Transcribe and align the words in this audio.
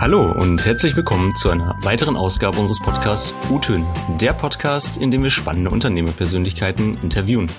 Hallo 0.00 0.32
und 0.32 0.64
herzlich 0.64 0.96
willkommen 0.96 1.36
zu 1.36 1.50
einer 1.50 1.76
weiteren 1.82 2.16
Ausgabe 2.16 2.58
unseres 2.58 2.80
Podcasts 2.80 3.34
U-Töne, 3.50 3.84
der 4.18 4.32
Podcast, 4.32 4.96
in 4.96 5.10
dem 5.10 5.22
wir 5.22 5.28
spannende 5.28 5.68
Unternehmerpersönlichkeiten 5.68 6.96
interviewen. 7.02 7.50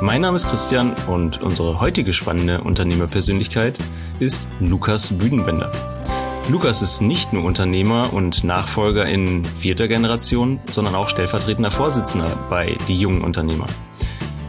Mein 0.00 0.20
Name 0.20 0.36
ist 0.36 0.46
Christian 0.46 0.92
und 1.08 1.42
unsere 1.42 1.80
heutige 1.80 2.12
spannende 2.12 2.60
Unternehmerpersönlichkeit 2.60 3.80
ist 4.20 4.46
Lukas 4.60 5.18
Büdenbender. 5.18 5.72
Lukas 6.48 6.80
ist 6.80 7.00
nicht 7.00 7.32
nur 7.32 7.42
Unternehmer 7.42 8.12
und 8.12 8.44
Nachfolger 8.44 9.06
in 9.06 9.44
vierter 9.44 9.88
Generation, 9.88 10.60
sondern 10.70 10.94
auch 10.94 11.08
stellvertretender 11.08 11.72
Vorsitzender 11.72 12.38
bei 12.48 12.76
Die 12.86 12.94
Jungen 12.94 13.24
Unternehmer. 13.24 13.66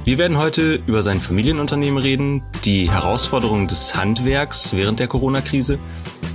Wir 0.03 0.19
werden 0.19 0.37
heute 0.37 0.79
über 0.85 1.01
sein 1.01 1.19
Familienunternehmen 1.19 1.97
reden, 1.97 2.43
die 2.65 2.91
Herausforderungen 2.91 3.67
des 3.67 3.95
Handwerks 3.95 4.75
während 4.75 4.99
der 4.99 5.07
Corona-Krise 5.07 5.79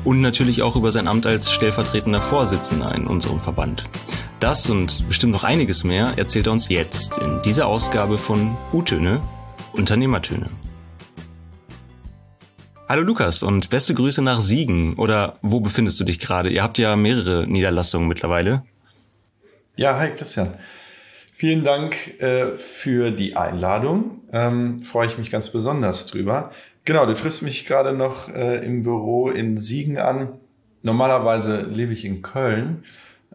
und 0.06 0.20
natürlich 0.20 0.62
auch 0.62 0.77
über 0.77 0.92
sein 0.92 1.09
Amt 1.09 1.27
als 1.27 1.51
stellvertretender 1.51 2.20
Vorsitzender 2.20 2.95
in 2.95 3.09
unserem 3.09 3.41
Verband. 3.41 3.84
Das 4.38 4.70
und 4.70 5.06
bestimmt 5.09 5.32
noch 5.32 5.42
einiges 5.42 5.82
mehr 5.82 6.12
erzählt 6.16 6.46
er 6.46 6.52
uns 6.52 6.69
jetzt 6.69 7.19
in 7.19 7.42
dieser 7.42 7.66
Ausgabe 7.66 8.16
von 8.16 8.56
U-Töne, 8.73 9.20
Unternehmertöne. 9.73 10.48
Hallo 12.88 13.02
Lukas 13.02 13.42
und 13.42 13.69
beste 13.69 13.95
Grüße 13.95 14.23
nach 14.23 14.41
Siegen. 14.42 14.95
Oder 14.95 15.38
wo 15.42 15.59
befindest 15.59 15.98
du 15.98 16.05
dich 16.05 16.20
gerade? 16.20 16.51
Ihr 16.51 16.62
habt 16.62 16.79
ja 16.79 16.95
mehrere 16.95 17.45
Niederlassungen 17.48 18.07
mittlerweile. 18.07 18.62
Ja, 19.74 19.98
hi 19.98 20.10
Christian. 20.10 20.54
Vielen 21.34 21.65
Dank 21.65 22.20
äh, 22.20 22.57
für 22.59 23.10
die 23.10 23.34
Einladung. 23.34 24.20
Ähm, 24.32 24.84
freue 24.84 25.09
ich 25.09 25.18
mich 25.18 25.32
ganz 25.32 25.51
besonders 25.51 26.07
drüber. 26.07 26.52
Genau, 26.86 27.04
du 27.04 27.14
triffst 27.14 27.42
mich 27.42 27.66
gerade 27.66 27.92
noch 27.92 28.28
äh, 28.28 28.64
im 28.64 28.84
Büro 28.84 29.28
in 29.28 29.58
Siegen 29.58 29.98
an. 29.98 30.34
Normalerweise 30.82 31.62
lebe 31.62 31.92
ich 31.92 32.04
in 32.04 32.23
Köln, 32.23 32.84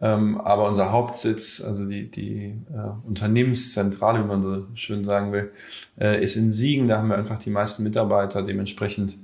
ähm, 0.00 0.40
aber 0.40 0.66
unser 0.66 0.90
Hauptsitz, 0.90 1.60
also 1.60 1.84
die, 1.84 2.10
die 2.10 2.54
äh, 2.72 3.06
Unternehmenszentrale, 3.06 4.24
wie 4.24 4.26
man 4.26 4.42
so 4.42 4.66
schön 4.74 5.04
sagen 5.04 5.32
will, 5.32 5.52
äh, 6.00 6.24
ist 6.24 6.34
in 6.36 6.50
Siegen. 6.50 6.88
Da 6.88 6.96
haben 6.96 7.08
wir 7.08 7.18
einfach 7.18 7.38
die 7.40 7.50
meisten 7.50 7.82
Mitarbeiter. 7.82 8.42
Dementsprechend 8.42 9.18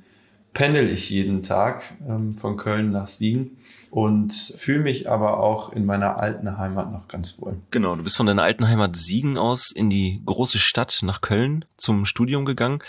pendel 0.52 0.90
ich 0.90 1.08
jeden 1.08 1.42
Tag 1.42 1.84
ähm, 2.06 2.34
von 2.34 2.58
Köln 2.58 2.90
nach 2.90 3.08
Siegen 3.08 3.56
und 3.90 4.34
fühle 4.34 4.80
mich 4.80 5.10
aber 5.10 5.40
auch 5.40 5.72
in 5.72 5.86
meiner 5.86 6.20
alten 6.20 6.58
Heimat 6.58 6.92
noch 6.92 7.08
ganz 7.08 7.40
wohl. 7.40 7.56
Genau, 7.70 7.96
du 7.96 8.02
bist 8.02 8.18
von 8.18 8.26
deiner 8.26 8.42
alten 8.42 8.68
Heimat 8.68 8.94
Siegen 8.94 9.38
aus 9.38 9.72
in 9.74 9.88
die 9.88 10.20
große 10.26 10.58
Stadt 10.58 11.00
nach 11.02 11.22
Köln 11.22 11.64
zum 11.78 12.04
Studium 12.04 12.44
gegangen. 12.44 12.80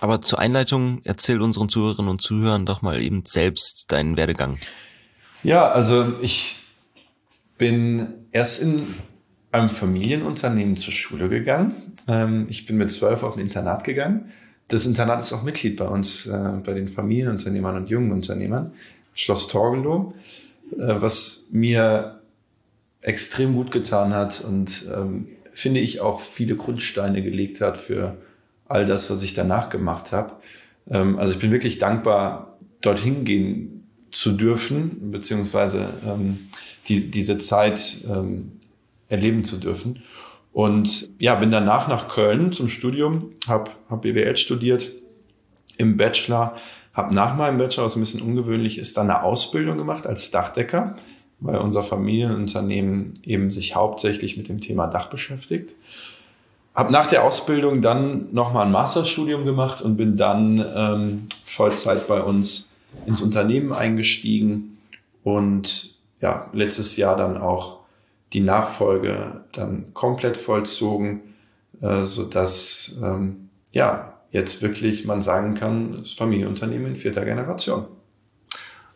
Aber 0.00 0.20
zur 0.20 0.38
Einleitung 0.38 1.00
erzähl 1.04 1.40
unseren 1.40 1.68
Zuhörerinnen 1.68 2.10
und 2.10 2.20
Zuhörern 2.20 2.66
doch 2.66 2.82
mal 2.82 3.00
eben 3.00 3.24
selbst 3.24 3.92
deinen 3.92 4.16
Werdegang. 4.16 4.58
Ja, 5.42 5.70
also 5.70 6.14
ich 6.20 6.56
bin 7.58 8.08
erst 8.32 8.62
in 8.62 8.94
einem 9.52 9.70
Familienunternehmen 9.70 10.76
zur 10.76 10.92
Schule 10.92 11.28
gegangen. 11.28 11.94
Ähm, 12.08 12.46
ich 12.48 12.66
bin 12.66 12.78
mit 12.78 12.90
zwölf 12.90 13.22
auf 13.22 13.36
ein 13.36 13.40
Internat 13.40 13.84
gegangen. 13.84 14.32
Das 14.68 14.86
Internat 14.86 15.20
ist 15.20 15.32
auch 15.32 15.42
Mitglied 15.42 15.76
bei 15.76 15.86
uns, 15.86 16.26
äh, 16.26 16.52
bei 16.64 16.72
den 16.72 16.88
Familienunternehmern 16.88 17.76
und 17.76 17.90
jungen 17.90 18.10
Unternehmern. 18.10 18.72
Schloss 19.14 19.48
Torgelow, 19.48 20.14
äh, 20.72 20.76
was 21.00 21.48
mir 21.50 22.20
extrem 23.02 23.54
gut 23.54 23.70
getan 23.70 24.14
hat 24.14 24.42
und 24.42 24.86
ähm, 24.92 25.28
finde 25.52 25.80
ich 25.80 26.00
auch 26.00 26.20
viele 26.20 26.56
Grundsteine 26.56 27.22
gelegt 27.22 27.60
hat 27.60 27.76
für 27.76 28.16
all 28.72 28.86
das, 28.86 29.10
was 29.10 29.22
ich 29.22 29.34
danach 29.34 29.68
gemacht 29.68 30.12
habe. 30.12 30.32
Ähm, 30.90 31.18
also 31.18 31.32
ich 31.32 31.38
bin 31.38 31.52
wirklich 31.52 31.78
dankbar, 31.78 32.58
dorthin 32.80 33.24
gehen 33.24 33.88
zu 34.10 34.32
dürfen, 34.32 35.10
beziehungsweise 35.10 35.94
ähm, 36.06 36.48
die, 36.88 37.10
diese 37.10 37.38
Zeit 37.38 37.98
ähm, 38.08 38.60
erleben 39.08 39.44
zu 39.44 39.58
dürfen. 39.58 40.02
Und 40.52 41.08
ja, 41.18 41.34
bin 41.34 41.50
danach 41.50 41.88
nach 41.88 42.08
Köln 42.08 42.52
zum 42.52 42.68
Studium, 42.68 43.32
habe 43.48 43.70
hab 43.88 44.02
BWL 44.02 44.36
studiert 44.36 44.90
im 45.78 45.96
Bachelor, 45.96 46.56
habe 46.92 47.14
nach 47.14 47.36
meinem 47.36 47.56
Bachelor, 47.56 47.84
was 47.84 47.96
ein 47.96 48.00
bisschen 48.00 48.20
ungewöhnlich 48.20 48.78
ist, 48.78 48.96
dann 48.98 49.10
eine 49.10 49.22
Ausbildung 49.22 49.78
gemacht 49.78 50.06
als 50.06 50.30
Dachdecker, 50.30 50.96
weil 51.40 51.56
unser 51.56 51.82
Familienunternehmen 51.82 53.14
eben 53.24 53.50
sich 53.50 53.74
hauptsächlich 53.74 54.36
mit 54.36 54.48
dem 54.48 54.60
Thema 54.60 54.88
Dach 54.88 55.08
beschäftigt. 55.08 55.74
Habe 56.74 56.92
nach 56.92 57.06
der 57.06 57.24
Ausbildung 57.24 57.82
dann 57.82 58.32
nochmal 58.32 58.66
ein 58.66 58.72
Masterstudium 58.72 59.44
gemacht 59.44 59.82
und 59.82 59.96
bin 59.96 60.16
dann 60.16 60.64
ähm, 60.74 61.26
Vollzeit 61.44 62.08
bei 62.08 62.22
uns 62.22 62.70
ins 63.06 63.20
Unternehmen 63.20 63.72
eingestiegen 63.72 64.78
und 65.22 65.94
ja, 66.20 66.48
letztes 66.52 66.96
Jahr 66.96 67.16
dann 67.16 67.36
auch 67.36 67.80
die 68.32 68.40
Nachfolge 68.40 69.42
dann 69.52 69.92
komplett 69.92 70.36
vollzogen, 70.36 71.34
äh, 71.82 72.04
so 72.04 72.24
dass 72.24 72.96
ähm, 73.02 73.50
ja 73.72 74.14
jetzt 74.30 74.62
wirklich 74.62 75.04
man 75.04 75.20
sagen 75.20 75.54
kann, 75.54 76.02
das 76.02 76.14
Familienunternehmen 76.14 76.92
in 76.92 76.96
vierter 76.96 77.24
Generation. 77.24 77.84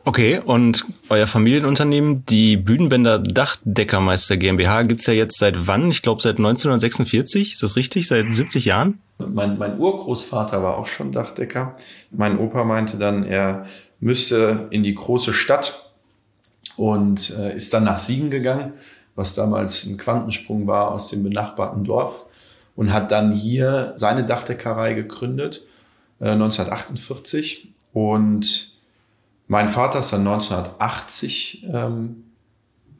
Okay, 0.06 0.38
und 0.38 0.84
euer 1.08 1.26
Familienunternehmen, 1.26 2.24
die 2.26 2.56
Bühnenbänder 2.56 3.18
Dachdeckermeister 3.18 4.36
GmbH, 4.36 4.82
gibt's 4.82 5.06
ja 5.06 5.12
jetzt 5.12 5.36
seit 5.36 5.66
wann? 5.66 5.90
Ich 5.90 6.00
glaube 6.00 6.22
seit 6.22 6.36
1946, 6.36 7.54
ist 7.54 7.62
das 7.64 7.74
richtig? 7.74 8.06
Seit 8.06 8.32
70 8.32 8.66
Jahren? 8.66 9.00
Mein, 9.18 9.58
mein 9.58 9.80
Urgroßvater 9.80 10.62
war 10.62 10.78
auch 10.78 10.86
schon 10.86 11.10
Dachdecker. 11.10 11.76
Mein 12.12 12.38
Opa 12.38 12.62
meinte 12.62 12.98
dann, 12.98 13.24
er 13.24 13.66
müsste 13.98 14.68
in 14.70 14.84
die 14.84 14.94
große 14.94 15.32
Stadt 15.32 15.90
und 16.76 17.36
äh, 17.36 17.56
ist 17.56 17.74
dann 17.74 17.82
nach 17.82 17.98
Siegen 17.98 18.30
gegangen, 18.30 18.74
was 19.16 19.34
damals 19.34 19.84
ein 19.86 19.96
Quantensprung 19.96 20.68
war 20.68 20.92
aus 20.92 21.08
dem 21.08 21.24
benachbarten 21.24 21.82
Dorf 21.82 22.26
und 22.76 22.92
hat 22.92 23.10
dann 23.10 23.32
hier 23.32 23.94
seine 23.96 24.24
Dachdeckerei 24.24 24.94
gegründet, 24.94 25.64
äh, 26.20 26.28
1948 26.28 27.72
und 27.92 28.75
mein 29.48 29.68
Vater 29.68 30.00
ist 30.00 30.12
dann 30.12 30.26
1980, 30.26 31.66
ähm, 31.72 32.24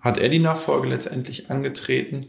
hat 0.00 0.18
er 0.18 0.28
die 0.28 0.38
Nachfolge 0.38 0.88
letztendlich 0.88 1.50
angetreten. 1.50 2.26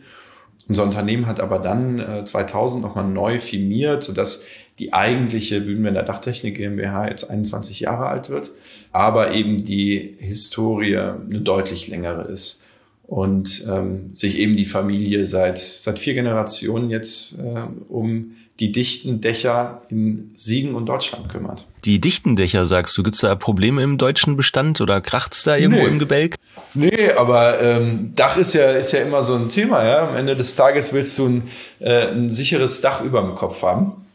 Unser 0.68 0.84
Unternehmen 0.84 1.28
hat 1.28 1.40
aber 1.40 1.60
dann 1.60 2.00
äh, 2.00 2.26
2000 2.26 2.82
nochmal 2.82 3.08
neu 3.08 3.40
firmiert, 3.40 4.04
sodass 4.04 4.44
die 4.80 4.94
eigentliche 4.94 5.62
Bühnenwender 5.62 6.04
Dachtechnik 6.04 6.58
GmbH 6.58 7.08
jetzt 7.08 7.30
21 7.30 7.80
Jahre 7.82 8.08
alt 8.08 8.30
wird, 8.30 8.52
aber 8.92 9.34
eben 9.34 9.64
die 9.64 10.16
Historie 10.20 10.98
eine 10.98 11.42
deutlich 11.42 11.88
längere 11.88 12.24
ist 12.24 12.62
und 13.08 13.66
ähm, 13.70 14.14
sich 14.14 14.38
eben 14.38 14.56
die 14.58 14.66
Familie 14.66 15.26
seit 15.26 15.58
seit 15.58 16.00
vier 16.00 16.14
Generationen 16.14 16.90
jetzt 16.90 17.40
äh, 17.40 17.64
um 17.88 18.36
die 18.60 18.72
dichten 18.72 19.22
Dächer 19.22 19.84
in 19.90 20.32
Siegen 20.36 20.74
und 20.74 20.88
Deutschland 20.88 21.30
kümmert. 21.30 21.68
Die 21.86 22.02
dichten 22.02 22.36
Dächer, 22.36 22.66
sagst 22.66 22.98
du, 22.98 23.04
gibt's 23.04 23.20
da 23.20 23.36
Probleme 23.36 23.84
im 23.84 23.98
deutschen 23.98 24.36
Bestand 24.36 24.82
oder 24.82 25.00
kracht's 25.00 25.44
da 25.44 25.56
irgendwo 25.56 25.84
nee. 25.84 25.90
im 25.90 26.00
Gebälk? 26.00 26.36
Nee, 26.74 27.12
aber 27.12 27.62
ähm, 27.62 28.14
Dach 28.16 28.38
ist 28.38 28.54
ja, 28.54 28.72
ist 28.72 28.94
ja 28.94 29.02
immer 29.02 29.24
so 29.24 29.36
ein 29.36 29.50
Thema. 29.50 29.86
Ja? 29.86 30.08
Am 30.08 30.16
Ende 30.16 30.36
des 30.36 30.56
Tages 30.56 30.92
willst 30.92 31.18
du 31.20 31.28
ein, 31.28 31.44
äh, 31.80 32.08
ein 32.08 32.32
sicheres 32.32 32.82
Dach 32.82 33.02
über 33.02 33.22
dem 33.22 33.36
Kopf 33.36 33.62
haben. 33.62 34.06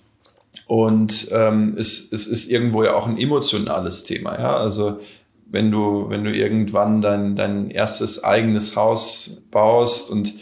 Und 0.67 1.29
ähm, 1.33 1.77
es, 1.79 2.13
es 2.13 2.27
ist 2.27 2.51
irgendwo 2.51 2.83
ja 2.83 2.95
auch 2.95 3.07
ein 3.07 3.19
emotionales 3.19 4.05
Thema. 4.05 4.39
Ja? 4.39 4.57
Also 4.57 5.01
wenn 5.47 5.71
du, 5.71 6.07
wenn 6.09 6.25
du 6.25 6.33
irgendwann 6.33 7.01
dein, 7.01 7.37
dein 7.37 7.71
erstes 7.71 8.25
eigenes 8.25 8.75
Haus 8.75 9.43
baust 9.51 10.11
und 10.11 10.35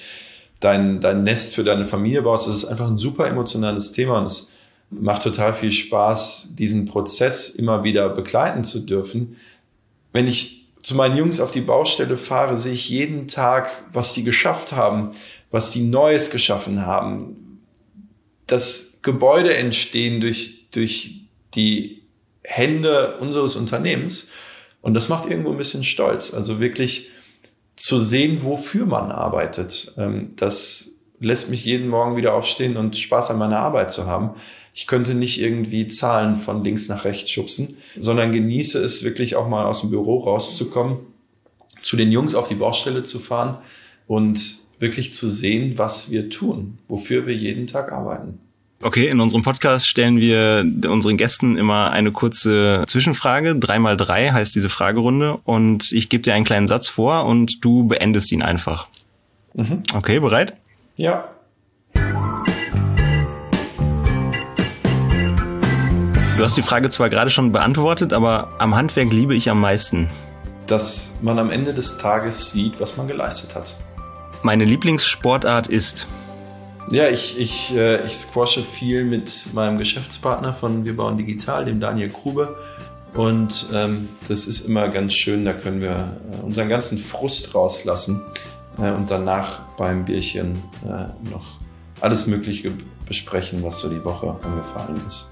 dein, 0.60 1.00
dein 1.00 1.24
Nest 1.24 1.54
für 1.54 1.64
deine 1.64 1.86
Familie 1.86 2.22
baust. 2.22 2.46
Das 2.46 2.54
ist 2.54 2.64
einfach 2.66 2.86
ein 2.86 2.98
super 2.98 3.26
emotionales 3.26 3.92
Thema 3.92 4.18
und 4.18 4.26
es 4.26 4.52
macht 4.90 5.22
total 5.22 5.54
viel 5.54 5.72
Spaß, 5.72 6.54
diesen 6.56 6.86
Prozess 6.86 7.48
immer 7.48 7.84
wieder 7.84 8.08
begleiten 8.10 8.64
zu 8.64 8.80
dürfen. 8.80 9.36
Wenn 10.12 10.26
ich 10.26 10.66
zu 10.82 10.94
meinen 10.94 11.16
Jungs 11.16 11.40
auf 11.40 11.50
die 11.50 11.60
Baustelle 11.60 12.16
fahre, 12.16 12.58
sehe 12.58 12.72
ich 12.72 12.88
jeden 12.88 13.28
Tag, 13.28 13.84
was 13.92 14.14
die 14.14 14.24
geschafft 14.24 14.72
haben, 14.72 15.12
was 15.50 15.70
die 15.70 15.82
Neues 15.82 16.30
geschaffen 16.30 16.86
haben. 16.86 17.60
Das 18.46 18.98
Gebäude 19.02 19.54
entstehen 19.54 20.20
durch, 20.20 20.66
durch 20.72 21.22
die 21.54 22.02
Hände 22.42 23.18
unseres 23.18 23.56
Unternehmens. 23.56 24.28
Und 24.82 24.94
das 24.94 25.08
macht 25.08 25.28
irgendwo 25.28 25.50
ein 25.50 25.58
bisschen 25.58 25.84
stolz. 25.84 26.32
Also 26.32 26.60
wirklich 26.60 27.10
zu 27.80 28.02
sehen, 28.02 28.42
wofür 28.42 28.84
man 28.84 29.10
arbeitet. 29.10 29.94
Ähm, 29.96 30.32
das 30.36 30.98
lässt 31.18 31.48
mich 31.48 31.64
jeden 31.64 31.88
Morgen 31.88 32.14
wieder 32.14 32.34
aufstehen 32.34 32.76
und 32.76 32.96
Spaß 32.96 33.30
an 33.30 33.38
meiner 33.38 33.60
Arbeit 33.60 33.90
zu 33.90 34.06
haben. 34.06 34.34
Ich 34.74 34.86
könnte 34.86 35.14
nicht 35.14 35.40
irgendwie 35.40 35.88
Zahlen 35.88 36.40
von 36.40 36.62
links 36.62 36.88
nach 36.88 37.04
rechts 37.04 37.30
schubsen, 37.30 37.78
sondern 37.98 38.32
genieße 38.32 38.78
es 38.84 39.02
wirklich 39.02 39.34
auch 39.34 39.48
mal 39.48 39.64
aus 39.64 39.80
dem 39.80 39.90
Büro 39.90 40.18
rauszukommen, 40.18 40.98
zu 41.80 41.96
den 41.96 42.12
Jungs 42.12 42.34
auf 42.34 42.48
die 42.48 42.54
Baustelle 42.54 43.02
zu 43.02 43.18
fahren 43.18 43.58
und 44.06 44.58
wirklich 44.78 45.14
zu 45.14 45.30
sehen, 45.30 45.78
was 45.78 46.10
wir 46.10 46.28
tun, 46.28 46.78
wofür 46.86 47.26
wir 47.26 47.34
jeden 47.34 47.66
Tag 47.66 47.92
arbeiten. 47.92 48.40
Okay, 48.82 49.08
in 49.08 49.20
unserem 49.20 49.42
Podcast 49.42 49.86
stellen 49.86 50.16
wir 50.16 50.64
unseren 50.88 51.18
Gästen 51.18 51.58
immer 51.58 51.90
eine 51.90 52.12
kurze 52.12 52.84
Zwischenfrage. 52.86 53.56
Drei 53.56 53.78
mal 53.78 53.94
drei 53.94 54.30
heißt 54.30 54.54
diese 54.54 54.70
Fragerunde. 54.70 55.38
Und 55.44 55.92
ich 55.92 56.08
gebe 56.08 56.22
dir 56.22 56.32
einen 56.32 56.46
kleinen 56.46 56.66
Satz 56.66 56.88
vor 56.88 57.26
und 57.26 57.62
du 57.62 57.86
beendest 57.86 58.32
ihn 58.32 58.40
einfach. 58.40 58.88
Mhm. 59.52 59.82
Okay, 59.92 60.18
bereit? 60.18 60.54
Ja. 60.96 61.28
Du 61.92 62.00
hast 66.42 66.56
die 66.56 66.62
Frage 66.62 66.88
zwar 66.88 67.10
gerade 67.10 67.30
schon 67.30 67.52
beantwortet, 67.52 68.14
aber 68.14 68.48
am 68.60 68.74
Handwerk 68.74 69.12
liebe 69.12 69.34
ich 69.34 69.50
am 69.50 69.60
meisten. 69.60 70.08
Dass 70.66 71.10
man 71.20 71.38
am 71.38 71.50
Ende 71.50 71.74
des 71.74 71.98
Tages 71.98 72.50
sieht, 72.50 72.80
was 72.80 72.96
man 72.96 73.08
geleistet 73.08 73.54
hat. 73.54 73.76
Meine 74.42 74.64
Lieblingssportart 74.64 75.66
ist. 75.66 76.06
Ja, 76.90 77.08
ich, 77.08 77.38
ich, 77.38 77.74
äh, 77.74 78.04
ich 78.04 78.16
squashe 78.16 78.62
viel 78.62 79.04
mit 79.04 79.46
meinem 79.52 79.78
Geschäftspartner 79.78 80.54
von 80.54 80.84
Wir 80.84 80.96
bauen 80.96 81.16
digital, 81.16 81.64
dem 81.64 81.80
Daniel 81.80 82.10
Grube. 82.10 82.56
Und 83.14 83.66
ähm, 83.72 84.08
das 84.28 84.46
ist 84.46 84.66
immer 84.66 84.88
ganz 84.88 85.14
schön, 85.14 85.44
da 85.44 85.52
können 85.52 85.80
wir 85.80 86.16
äh, 86.32 86.44
unseren 86.44 86.68
ganzen 86.68 86.98
Frust 86.98 87.54
rauslassen 87.54 88.22
äh, 88.78 88.90
und 88.90 89.10
danach 89.10 89.62
beim 89.76 90.04
Bierchen 90.04 90.62
äh, 90.84 91.28
noch 91.30 91.58
alles 92.00 92.26
Mögliche 92.26 92.70
besprechen, 93.06 93.62
was 93.64 93.80
so 93.80 93.88
die 93.88 94.04
Woche 94.04 94.36
angefallen 94.42 95.00
ist 95.08 95.30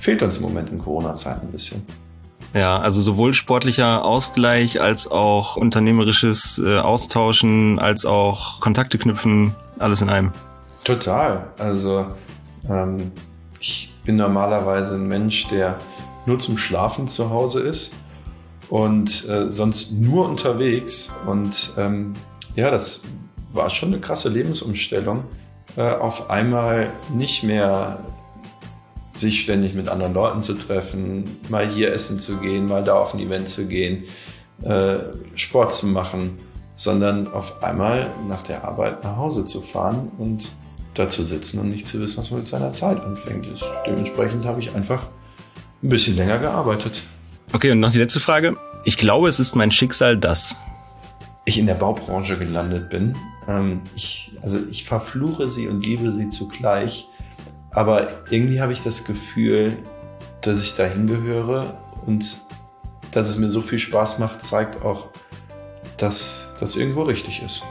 fehlt 0.00 0.22
uns 0.22 0.38
im 0.38 0.42
Moment 0.42 0.70
in 0.70 0.78
Corona-Zeiten 0.78 1.46
ein 1.46 1.52
bisschen. 1.52 1.82
Ja, 2.54 2.78
also 2.80 3.00
sowohl 3.00 3.32
sportlicher 3.34 4.04
Ausgleich 4.04 4.80
als 4.80 5.08
auch 5.08 5.56
unternehmerisches 5.56 6.60
äh, 6.64 6.78
Austauschen, 6.78 7.78
als 7.78 8.06
auch 8.06 8.60
Kontakte 8.60 8.98
knüpfen, 8.98 9.54
alles 9.78 10.00
in 10.00 10.08
einem. 10.08 10.32
Total. 10.84 11.52
Also 11.58 12.06
ähm, 12.68 13.12
ich 13.60 13.92
bin 14.04 14.16
normalerweise 14.16 14.94
ein 14.94 15.06
Mensch, 15.06 15.48
der 15.48 15.78
nur 16.26 16.38
zum 16.38 16.58
Schlafen 16.58 17.08
zu 17.08 17.30
Hause 17.30 17.60
ist 17.60 17.92
und 18.68 19.28
äh, 19.28 19.50
sonst 19.50 19.92
nur 19.92 20.28
unterwegs. 20.28 21.12
Und 21.26 21.72
ähm, 21.76 22.14
ja, 22.54 22.70
das 22.70 23.02
war 23.52 23.70
schon 23.70 23.90
eine 23.90 24.00
krasse 24.00 24.28
Lebensumstellung. 24.28 25.24
Äh, 25.76 25.82
auf 25.82 26.30
einmal 26.30 26.90
nicht 27.12 27.42
mehr 27.42 27.98
sich 29.14 29.42
ständig 29.42 29.74
mit 29.74 29.88
anderen 29.88 30.14
Leuten 30.14 30.42
zu 30.42 30.54
treffen, 30.54 31.24
mal 31.48 31.66
hier 31.66 31.92
essen 31.92 32.18
zu 32.18 32.38
gehen, 32.38 32.66
mal 32.66 32.82
da 32.82 32.94
auf 32.94 33.12
ein 33.12 33.20
Event 33.20 33.48
zu 33.48 33.66
gehen, 33.66 34.04
äh, 34.62 34.98
Sport 35.34 35.74
zu 35.74 35.86
machen, 35.86 36.38
sondern 36.76 37.30
auf 37.30 37.62
einmal 37.62 38.10
nach 38.28 38.42
der 38.42 38.64
Arbeit 38.64 39.04
nach 39.04 39.16
Hause 39.16 39.44
zu 39.44 39.60
fahren 39.60 40.10
und 40.16 40.50
da 40.94 41.08
zu 41.08 41.22
sitzen 41.22 41.58
und 41.60 41.70
nicht 41.70 41.86
zu 41.86 42.00
wissen, 42.00 42.18
was 42.18 42.30
man 42.30 42.40
mit 42.40 42.48
seiner 42.48 42.72
Zeit 42.72 43.00
anfängt. 43.00 43.46
Dementsprechend 43.86 44.44
habe 44.44 44.60
ich 44.60 44.74
einfach 44.74 45.08
ein 45.82 45.88
bisschen 45.88 46.16
länger 46.16 46.38
gearbeitet. 46.38 47.02
Okay, 47.52 47.72
und 47.72 47.80
noch 47.80 47.90
die 47.90 47.98
letzte 47.98 48.20
Frage. 48.20 48.56
Ich 48.84 48.96
glaube, 48.96 49.28
es 49.28 49.40
ist 49.40 49.54
mein 49.56 49.70
Schicksal, 49.70 50.16
dass 50.16 50.56
ich 51.44 51.58
in 51.58 51.66
der 51.66 51.74
Baubranche 51.74 52.38
gelandet 52.38 52.90
bin. 52.90 53.16
Ähm, 53.48 53.82
ich, 53.94 54.32
also 54.42 54.58
ich 54.70 54.84
verfluche 54.84 55.48
sie 55.48 55.68
und 55.68 55.82
liebe 55.82 56.12
sie 56.12 56.28
zugleich. 56.28 57.08
Aber 57.70 58.08
irgendwie 58.30 58.60
habe 58.60 58.72
ich 58.72 58.82
das 58.82 59.04
Gefühl, 59.04 59.76
dass 60.42 60.60
ich 60.60 60.74
dahin 60.74 61.06
gehöre 61.06 61.78
und 62.06 62.40
dass 63.12 63.28
es 63.28 63.36
mir 63.36 63.48
so 63.48 63.60
viel 63.60 63.78
Spaß 63.78 64.18
macht, 64.18 64.42
zeigt 64.42 64.84
auch, 64.84 65.08
dass 65.96 66.50
das 66.60 66.76
irgendwo 66.76 67.02
richtig 67.02 67.42
ist. 67.42 67.62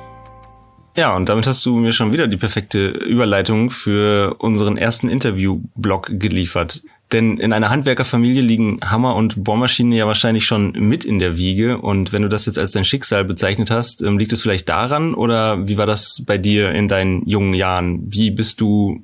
Ja, 1.00 1.16
und 1.16 1.30
damit 1.30 1.48
hast 1.48 1.66
du 1.66 1.78
mir 1.78 1.94
schon 1.94 2.12
wieder 2.12 2.28
die 2.28 2.36
perfekte 2.36 2.90
Überleitung 2.90 3.70
für 3.70 4.36
unseren 4.40 4.76
ersten 4.76 5.08
Interview-Blog 5.08 6.20
geliefert. 6.20 6.84
Denn 7.14 7.38
in 7.38 7.54
einer 7.54 7.70
Handwerkerfamilie 7.70 8.42
liegen 8.42 8.82
Hammer 8.84 9.16
und 9.16 9.42
Bohrmaschinen 9.42 9.94
ja 9.94 10.08
wahrscheinlich 10.08 10.44
schon 10.44 10.74
mit 10.74 11.06
in 11.06 11.20
der 11.20 11.38
Wiege. 11.38 11.78
Und 11.78 12.12
wenn 12.12 12.24
du 12.24 12.28
das 12.28 12.48
jetzt 12.48 12.60
als 12.60 12.72
dein 12.72 12.84
Schicksal 12.84 13.24
bezeichnet 13.24 13.72
hast, 13.72 14.02
ähm, 14.02 14.20
liegt 14.20 14.34
es 14.34 14.42
vielleicht 14.42 14.68
daran 14.68 15.14
oder 15.14 15.70
wie 15.70 15.78
war 15.78 15.86
das 15.86 16.22
bei 16.26 16.38
dir 16.38 16.72
in 16.74 16.90
deinen 16.90 17.26
jungen 17.26 17.54
Jahren? 17.54 18.02
Wie 18.12 18.30
bist 18.30 18.60
du 18.60 19.02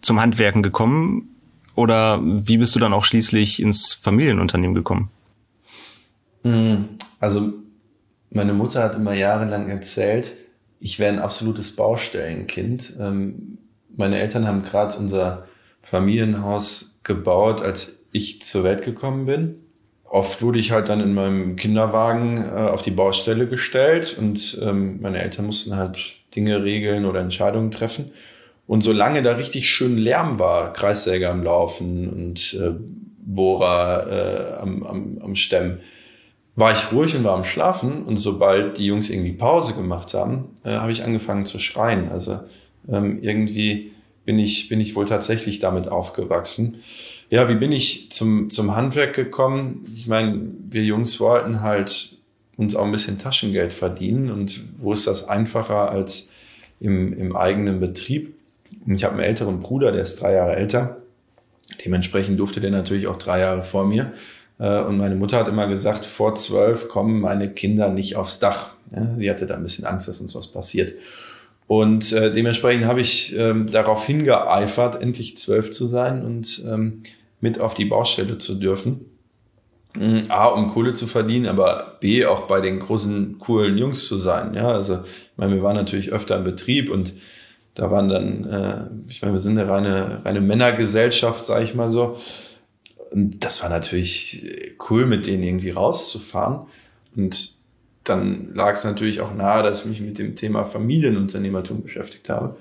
zum 0.00 0.22
Handwerken 0.22 0.62
gekommen 0.62 1.28
oder 1.74 2.22
wie 2.24 2.56
bist 2.56 2.74
du 2.74 2.78
dann 2.78 2.94
auch 2.94 3.04
schließlich 3.04 3.60
ins 3.60 3.92
Familienunternehmen 3.92 4.74
gekommen? 4.74 5.10
Hm, 6.42 6.88
also 7.20 7.52
meine 8.30 8.54
Mutter 8.54 8.82
hat 8.82 8.94
immer 8.94 9.12
jahrelang 9.12 9.68
erzählt, 9.68 10.38
ich 10.84 10.98
wäre 10.98 11.14
ein 11.14 11.18
absolutes 11.18 11.74
Baustellenkind. 11.76 12.92
Ähm, 13.00 13.56
meine 13.96 14.20
Eltern 14.20 14.46
haben 14.46 14.64
gerade 14.64 14.94
unser 14.98 15.48
Familienhaus 15.82 16.94
gebaut, 17.04 17.62
als 17.62 18.04
ich 18.12 18.42
zur 18.42 18.64
Welt 18.64 18.82
gekommen 18.84 19.24
bin. 19.24 19.60
Oft 20.04 20.42
wurde 20.42 20.58
ich 20.58 20.72
halt 20.72 20.90
dann 20.90 21.00
in 21.00 21.14
meinem 21.14 21.56
Kinderwagen 21.56 22.36
äh, 22.36 22.50
auf 22.50 22.82
die 22.82 22.90
Baustelle 22.90 23.48
gestellt 23.48 24.16
und 24.18 24.58
ähm, 24.60 25.00
meine 25.00 25.22
Eltern 25.22 25.46
mussten 25.46 25.74
halt 25.74 26.16
Dinge 26.36 26.62
regeln 26.62 27.06
oder 27.06 27.20
Entscheidungen 27.20 27.70
treffen. 27.70 28.10
Und 28.66 28.82
solange 28.82 29.22
da 29.22 29.32
richtig 29.32 29.70
schön 29.70 29.96
Lärm 29.96 30.38
war, 30.38 30.74
Kreissäger 30.74 31.30
am 31.30 31.42
Laufen 31.42 32.10
und 32.10 32.58
äh, 32.60 32.72
Bohrer 33.24 34.06
äh, 34.10 34.60
am, 34.60 34.82
am, 34.82 35.18
am 35.22 35.34
Stemmen, 35.34 35.80
war 36.56 36.72
ich 36.72 36.92
ruhig 36.92 37.16
und 37.16 37.24
war 37.24 37.34
am 37.34 37.44
Schlafen. 37.44 38.04
Und 38.04 38.18
sobald 38.18 38.78
die 38.78 38.86
Jungs 38.86 39.10
irgendwie 39.10 39.32
Pause 39.32 39.74
gemacht 39.74 40.14
haben, 40.14 40.56
äh, 40.64 40.76
habe 40.76 40.92
ich 40.92 41.04
angefangen 41.04 41.44
zu 41.44 41.58
schreien. 41.58 42.10
Also 42.10 42.40
ähm, 42.88 43.18
irgendwie 43.22 43.92
bin 44.24 44.38
ich, 44.38 44.68
bin 44.68 44.80
ich 44.80 44.94
wohl 44.96 45.06
tatsächlich 45.06 45.58
damit 45.58 45.88
aufgewachsen. 45.88 46.76
Ja, 47.30 47.48
wie 47.48 47.54
bin 47.54 47.72
ich 47.72 48.10
zum, 48.12 48.50
zum 48.50 48.76
Handwerk 48.76 49.14
gekommen? 49.14 49.84
Ich 49.94 50.06
meine, 50.06 50.40
wir 50.68 50.82
Jungs 50.84 51.18
wollten 51.20 51.62
halt 51.62 52.16
uns 52.56 52.76
auch 52.76 52.84
ein 52.84 52.92
bisschen 52.92 53.18
Taschengeld 53.18 53.74
verdienen. 53.74 54.30
Und 54.30 54.62
wo 54.78 54.92
ist 54.92 55.06
das 55.06 55.28
einfacher 55.28 55.90
als 55.90 56.30
im, 56.80 57.12
im 57.18 57.34
eigenen 57.34 57.80
Betrieb? 57.80 58.34
Ich 58.86 59.04
habe 59.04 59.14
einen 59.14 59.24
älteren 59.24 59.60
Bruder, 59.60 59.92
der 59.92 60.02
ist 60.02 60.20
drei 60.20 60.34
Jahre 60.34 60.56
älter. 60.56 60.98
Dementsprechend 61.84 62.38
durfte 62.38 62.60
der 62.60 62.70
natürlich 62.70 63.06
auch 63.06 63.18
drei 63.18 63.40
Jahre 63.40 63.64
vor 63.64 63.86
mir. 63.86 64.12
Äh, 64.58 64.80
und 64.80 64.98
meine 64.98 65.16
Mutter 65.16 65.38
hat 65.38 65.48
immer 65.48 65.66
gesagt, 65.66 66.06
vor 66.06 66.34
zwölf 66.34 66.88
kommen 66.88 67.20
meine 67.20 67.50
Kinder 67.50 67.88
nicht 67.88 68.16
aufs 68.16 68.38
Dach. 68.38 68.70
Sie 69.18 69.28
hatte 69.28 69.46
da 69.46 69.54
ein 69.54 69.62
bisschen 69.62 69.86
Angst, 69.86 70.06
dass 70.06 70.20
uns 70.20 70.34
was 70.34 70.48
passiert. 70.48 70.92
Und 71.66 72.12
äh, 72.12 72.32
dementsprechend 72.32 72.84
habe 72.84 73.00
ich 73.00 73.34
ähm, 73.36 73.70
darauf 73.70 74.04
hingeeifert, 74.04 75.00
endlich 75.00 75.38
zwölf 75.38 75.70
zu 75.70 75.86
sein 75.86 76.24
und 76.24 76.62
ähm, 76.68 77.02
mit 77.40 77.58
auf 77.58 77.74
die 77.74 77.86
Baustelle 77.86 78.38
zu 78.38 78.54
dürfen. 78.56 79.06
Mm, 79.94 80.22
A, 80.28 80.46
um 80.46 80.68
Kohle 80.72 80.92
zu 80.92 81.06
verdienen, 81.06 81.46
aber 81.46 81.96
B, 82.00 82.26
auch 82.26 82.46
bei 82.46 82.60
den 82.60 82.80
großen, 82.80 83.38
coolen 83.38 83.78
Jungs 83.78 84.06
zu 84.06 84.18
sein. 84.18 84.54
Ja, 84.54 84.68
also, 84.68 85.00
ich 85.04 85.36
meine, 85.36 85.54
wir 85.54 85.62
waren 85.62 85.76
natürlich 85.76 86.12
öfter 86.12 86.36
im 86.36 86.44
Betrieb 86.44 86.90
und 86.90 87.14
da 87.74 87.90
waren 87.90 88.08
dann, 88.08 88.44
äh, 88.44 89.10
ich 89.10 89.22
meine, 89.22 89.34
wir 89.34 89.40
sind 89.40 89.58
eine 89.58 89.68
reine, 89.68 90.20
reine 90.24 90.40
Männergesellschaft, 90.40 91.44
sage 91.44 91.64
ich 91.64 91.74
mal 91.74 91.90
so. 91.90 92.16
Und 93.14 93.44
das 93.44 93.62
war 93.62 93.68
natürlich 93.68 94.44
cool, 94.90 95.06
mit 95.06 95.28
denen 95.28 95.44
irgendwie 95.44 95.70
rauszufahren. 95.70 96.66
Und 97.14 97.54
dann 98.02 98.52
lag 98.52 98.72
es 98.72 98.82
natürlich 98.82 99.20
auch 99.20 99.32
nahe, 99.32 99.62
dass 99.62 99.82
ich 99.82 99.86
mich 99.86 100.00
mit 100.00 100.18
dem 100.18 100.34
Thema 100.34 100.64
Familienunternehmertum 100.64 101.82
beschäftigt 101.82 102.28
habe. 102.28 102.56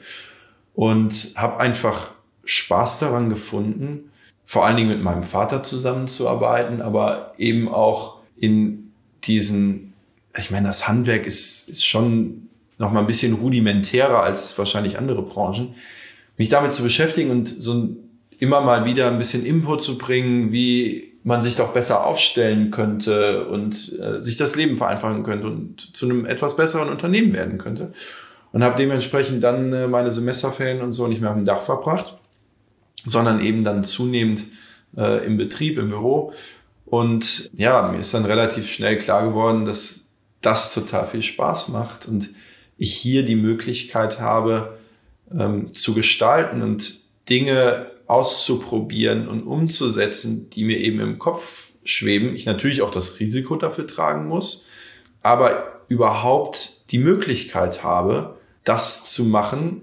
Und 0.76 1.34
habe 1.36 1.60
einfach 1.60 2.12
Spaß 2.46 3.00
daran 3.00 3.32
gefunden, 3.32 4.12
vor 4.46 4.68
allen 4.68 4.76
Dingen 4.76 4.90
mit 4.90 5.02
meinem 5.02 5.24
Vater 5.24 5.64
zusammenzuarbeiten, 5.64 6.84
aber 6.84 7.34
eben 7.40 7.68
auch 7.68 8.20
in 8.38 8.92
diesen, 9.24 9.94
ich 10.38 10.52
meine, 10.52 10.68
das 10.68 10.88
Handwerk 10.88 11.26
ist, 11.26 11.68
ist 11.68 11.84
schon 11.84 12.48
noch 12.78 12.92
mal 12.92 13.00
ein 13.00 13.08
bisschen 13.08 13.34
rudimentärer 13.34 14.22
als 14.22 14.56
wahrscheinlich 14.60 15.00
andere 15.00 15.24
Branchen, 15.24 15.74
mich 16.38 16.50
damit 16.50 16.74
zu 16.74 16.84
beschäftigen 16.84 17.32
und 17.32 17.48
so 17.48 17.96
immer 18.40 18.62
mal 18.62 18.86
wieder 18.86 19.08
ein 19.08 19.18
bisschen 19.18 19.46
Input 19.46 19.82
zu 19.82 19.98
bringen, 19.98 20.52
wie 20.52 21.14
man 21.24 21.42
sich 21.42 21.56
doch 21.56 21.74
besser 21.74 22.06
aufstellen 22.06 22.72
könnte 22.72 23.48
und 23.48 23.98
äh, 24.00 24.22
sich 24.22 24.38
das 24.38 24.56
Leben 24.56 24.76
vereinfachen 24.76 25.24
könnte 25.24 25.48
und 25.48 25.96
zu 25.96 26.06
einem 26.06 26.26
etwas 26.26 26.58
besseren 26.58 26.90
Unternehmen 26.90 27.34
werden 27.34 27.58
könnte. 27.58 27.94
Und 28.52 28.64
habe 28.64 28.76
dementsprechend 28.76 29.44
dann 29.44 29.74
äh, 29.74 29.88
meine 29.88 30.12
Semesterferien 30.12 30.82
und 30.82 30.94
so 30.94 31.08
nicht 31.08 31.22
mehr 31.22 31.32
auf 31.32 31.38
dem 31.38 31.46
Dach 31.46 31.62
verbracht, 31.62 32.18
sondern 33.06 33.40
eben 33.40 33.64
dann 33.64 33.84
zunehmend 33.84 34.46
äh, 34.98 35.26
im 35.26 35.38
Betrieb, 35.38 35.78
im 35.78 35.90
Büro. 35.90 36.34
Und 36.86 37.50
ja, 37.54 37.88
mir 37.90 38.00
ist 38.00 38.14
dann 38.14 38.26
relativ 38.26 38.72
schnell 38.72 38.98
klar 38.98 39.26
geworden, 39.26 39.66
dass 39.66 40.06
das 40.42 40.74
total 40.74 41.08
viel 41.08 41.24
Spaß 41.24 41.70
macht 41.70 42.08
und 42.08 42.30
ich 42.78 42.94
hier 42.94 43.24
die 43.24 43.36
Möglichkeit 43.38 44.20
habe, 44.20 44.78
ähm, 45.32 45.74
zu 45.74 45.94
gestalten 45.94 46.62
und 46.62 46.98
Dinge 47.30 47.88
auszuprobieren 48.08 49.28
und 49.28 49.44
umzusetzen, 49.44 50.50
die 50.50 50.64
mir 50.64 50.78
eben 50.78 51.00
im 51.00 51.20
Kopf 51.20 51.70
schweben. 51.84 52.36
Ich 52.36 52.46
natürlich 52.46 52.82
auch 52.82 52.92
das 52.92 53.20
Risiko 53.20 53.56
dafür 53.56 53.88
tragen 53.88 54.28
muss, 54.28 54.68
aber 55.22 55.82
überhaupt 55.88 56.92
die 56.92 56.98
Möglichkeit 57.00 57.84
habe, 57.84 58.38
das 58.64 59.06
zu 59.06 59.26
machen, 59.26 59.82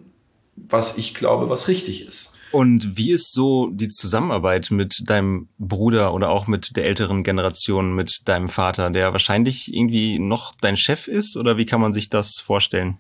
was 0.56 0.98
ich 0.98 1.14
glaube, 1.14 1.48
was 1.48 1.68
richtig 1.68 2.06
ist. 2.06 2.32
Und 2.52 2.96
wie 2.96 3.12
ist 3.12 3.32
so 3.32 3.70
die 3.72 3.88
Zusammenarbeit 3.88 4.70
mit 4.72 5.08
deinem 5.08 5.48
Bruder 5.58 6.12
oder 6.12 6.30
auch 6.30 6.48
mit 6.48 6.76
der 6.76 6.84
älteren 6.84 7.22
Generation, 7.22 7.94
mit 7.94 8.28
deinem 8.28 8.48
Vater, 8.48 8.90
der 8.90 9.12
wahrscheinlich 9.12 9.72
irgendwie 9.72 10.18
noch 10.18 10.54
dein 10.60 10.76
Chef 10.76 11.06
ist? 11.06 11.36
Oder 11.36 11.56
wie 11.58 11.66
kann 11.66 11.80
man 11.80 11.92
sich 11.92 12.10
das 12.10 12.40
vorstellen? 12.40 12.98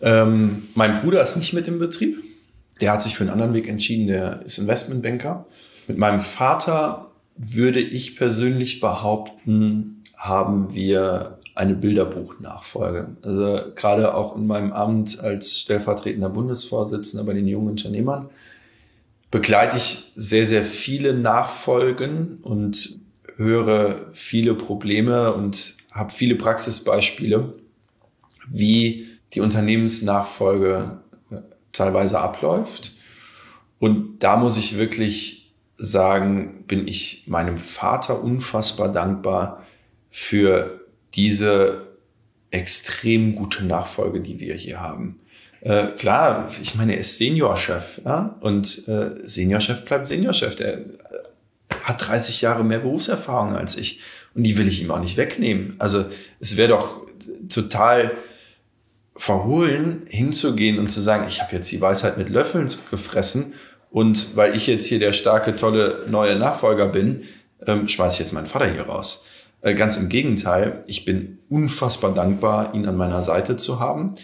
Ähm, 0.00 0.68
mein 0.74 1.00
Bruder 1.00 1.22
ist 1.22 1.36
nicht 1.36 1.52
mit 1.52 1.68
im 1.68 1.78
Betrieb. 1.78 2.18
Der 2.80 2.92
hat 2.92 3.02
sich 3.02 3.16
für 3.16 3.24
einen 3.24 3.32
anderen 3.32 3.54
Weg 3.54 3.68
entschieden. 3.68 4.06
Der 4.06 4.42
ist 4.42 4.58
Investmentbanker. 4.58 5.46
Mit 5.86 5.98
meinem 5.98 6.20
Vater 6.20 7.10
würde 7.36 7.80
ich 7.80 8.16
persönlich 8.16 8.80
behaupten, 8.80 10.04
haben 10.16 10.74
wir 10.74 11.38
eine 11.54 11.74
Bilderbuchnachfolge. 11.74 13.16
Also 13.22 13.60
gerade 13.74 14.14
auch 14.14 14.36
in 14.36 14.46
meinem 14.46 14.72
Amt 14.72 15.20
als 15.20 15.60
stellvertretender 15.60 16.30
Bundesvorsitzender 16.30 17.24
bei 17.24 17.32
den 17.32 17.46
jungen 17.46 17.68
Unternehmern 17.68 18.30
begleite 19.30 19.76
ich 19.76 20.12
sehr, 20.16 20.46
sehr 20.46 20.64
viele 20.64 21.14
Nachfolgen 21.14 22.38
und 22.42 22.98
höre 23.36 24.08
viele 24.12 24.54
Probleme 24.54 25.32
und 25.32 25.76
habe 25.92 26.12
viele 26.12 26.34
Praxisbeispiele, 26.34 27.54
wie 28.48 29.08
die 29.32 29.40
Unternehmensnachfolge 29.40 30.98
teilweise 31.72 32.20
abläuft. 32.20 32.92
Und 33.78 34.18
da 34.20 34.36
muss 34.36 34.56
ich 34.56 34.78
wirklich 34.78 35.52
sagen, 35.78 36.64
bin 36.66 36.86
ich 36.86 37.24
meinem 37.26 37.58
Vater 37.58 38.22
unfassbar 38.22 38.92
dankbar 38.92 39.64
für 40.10 40.80
diese 41.14 41.86
extrem 42.50 43.36
gute 43.36 43.64
Nachfolge, 43.64 44.20
die 44.20 44.38
wir 44.38 44.54
hier 44.54 44.80
haben. 44.80 45.20
Äh, 45.60 45.88
klar, 45.88 46.50
ich 46.60 46.74
meine, 46.74 46.94
er 46.94 47.00
ist 47.00 47.18
Seniorchef, 47.18 48.00
ja, 48.04 48.36
und 48.40 48.88
äh, 48.88 49.10
Seniorchef 49.24 49.84
bleibt 49.84 50.06
Seniorchef. 50.06 50.56
Der 50.56 50.80
äh, 50.80 50.84
hat 51.82 52.06
30 52.06 52.40
Jahre 52.40 52.64
mehr 52.64 52.78
Berufserfahrung 52.80 53.54
als 53.54 53.76
ich 53.76 54.00
und 54.34 54.42
die 54.42 54.56
will 54.56 54.68
ich 54.68 54.82
ihm 54.82 54.90
auch 54.90 55.00
nicht 55.00 55.16
wegnehmen. 55.16 55.74
Also 55.78 56.06
es 56.40 56.56
wäre 56.56 56.70
doch 56.70 57.06
total 57.48 58.12
verhohlen, 59.20 60.06
hinzugehen 60.06 60.78
und 60.78 60.88
zu 60.88 61.02
sagen, 61.02 61.26
ich 61.28 61.42
habe 61.42 61.54
jetzt 61.54 61.70
die 61.70 61.80
Weisheit 61.80 62.16
mit 62.16 62.30
Löffeln 62.30 62.68
gefressen 62.90 63.52
und 63.90 64.34
weil 64.34 64.56
ich 64.56 64.66
jetzt 64.66 64.86
hier 64.86 64.98
der 64.98 65.12
starke, 65.12 65.54
tolle 65.54 66.06
neue 66.08 66.36
Nachfolger 66.36 66.86
bin, 66.86 67.24
ähm, 67.66 67.86
schmeiße 67.86 68.14
ich 68.14 68.20
jetzt 68.20 68.32
meinen 68.32 68.46
Vater 68.46 68.72
hier 68.72 68.84
raus. 68.84 69.26
Äh, 69.60 69.74
ganz 69.74 69.98
im 69.98 70.08
Gegenteil, 70.08 70.84
ich 70.86 71.04
bin 71.04 71.38
unfassbar 71.50 72.14
dankbar, 72.14 72.74
ihn 72.74 72.86
an 72.86 72.96
meiner 72.96 73.22
Seite 73.22 73.58
zu 73.58 73.78
haben. 73.78 74.14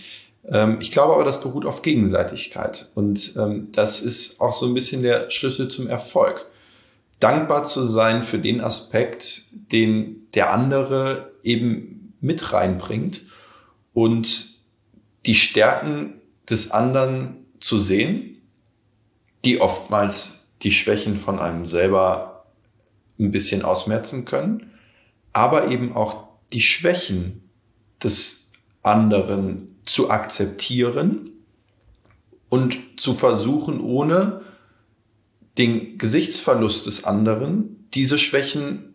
Ähm, 0.49 0.79
ich 0.81 0.93
glaube 0.93 1.13
aber, 1.13 1.25
das 1.25 1.43
beruht 1.43 1.67
auf 1.67 1.83
Gegenseitigkeit 1.83 2.91
und 2.95 3.37
ähm, 3.37 3.69
das 3.73 4.01
ist 4.01 4.41
auch 4.41 4.55
so 4.55 4.65
ein 4.65 4.73
bisschen 4.73 5.03
der 5.03 5.31
Schlüssel 5.31 5.69
zum 5.69 5.89
Erfolg. 5.89 6.47
Dankbar 7.21 7.65
zu 7.65 7.87
sein 7.87 8.23
für 8.23 8.39
den 8.39 8.63
Aspekt, 8.63 9.43
den 9.53 10.27
der 10.35 10.55
andere 10.55 11.33
eben 11.43 12.15
mit 12.23 12.55
reinbringt 12.55 13.21
und 13.93 14.56
die 15.27 15.35
Stärken 15.35 16.21
des 16.49 16.71
anderen 16.71 17.47
zu 17.61 17.81
sehen, 17.81 18.43
die 19.45 19.61
oftmals 19.61 20.49
die 20.63 20.73
Schwächen 20.73 21.19
von 21.19 21.39
einem 21.39 21.67
selber 21.67 22.47
ein 23.19 23.33
bisschen 23.33 23.63
ausmerzen 23.63 24.25
können, 24.25 24.71
aber 25.33 25.69
eben 25.69 25.95
auch 25.95 26.29
die 26.53 26.61
Schwächen 26.61 27.49
des 28.03 28.51
anderen 28.83 29.77
zu 29.85 30.11
akzeptieren 30.11 31.31
und 32.49 32.79
zu 32.97 33.15
versuchen, 33.15 33.81
ohne 33.81 34.43
den 35.59 35.99
Gesichtsverlust 35.99 36.87
des 36.87 37.05
anderen 37.05 37.87
diese 37.95 38.19
Schwächen 38.19 38.95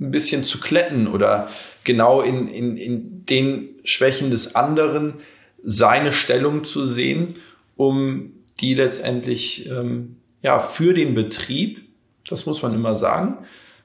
ein 0.00 0.10
bisschen 0.10 0.44
zu 0.44 0.60
kletten 0.60 1.06
oder 1.06 1.48
genau 1.84 2.22
in, 2.22 2.48
in, 2.48 2.76
in 2.76 3.26
den 3.26 3.68
Schwächen 3.84 4.30
des 4.30 4.54
anderen 4.54 5.14
seine 5.62 6.12
Stellung 6.12 6.64
zu 6.64 6.84
sehen, 6.84 7.36
um 7.76 8.32
die 8.60 8.74
letztendlich 8.74 9.68
ähm, 9.68 10.16
ja 10.42 10.58
für 10.58 10.94
den 10.94 11.14
Betrieb, 11.14 11.82
das 12.28 12.46
muss 12.46 12.62
man 12.62 12.74
immer 12.74 12.96
sagen, 12.96 13.38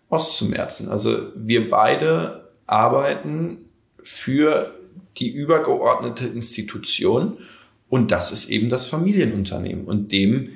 auszumerzen. 0.10 0.89
Also 0.89 1.32
wir 1.36 1.70
beide 1.70 2.50
arbeiten 2.67 3.58
für 4.03 4.74
die 5.17 5.32
übergeordnete 5.32 6.27
Institution 6.27 7.38
und 7.89 8.12
das 8.12 8.32
ist 8.32 8.50
eben 8.50 8.70
das 8.70 8.88
Familienunternehmen 8.88 9.86
und 9.86 10.12
dem 10.12 10.50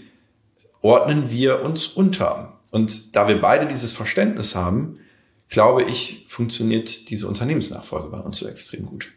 ordnen 0.82 1.30
wir 1.32 1.62
uns 1.62 1.88
unter. 1.88 2.60
Und 2.72 3.16
da 3.16 3.28
wir 3.28 3.42
beide 3.42 3.68
dieses 3.68 3.92
Verständnis 3.92 4.56
haben, 4.56 5.00
glaube 5.50 5.84
ich, 5.84 6.26
funktioniert 6.30 7.10
diese 7.10 7.28
Unternehmensnachfolge 7.28 8.10
bei 8.10 8.20
uns 8.20 8.38
so 8.38 8.48
extrem 8.48 8.86
gut. 8.86 9.12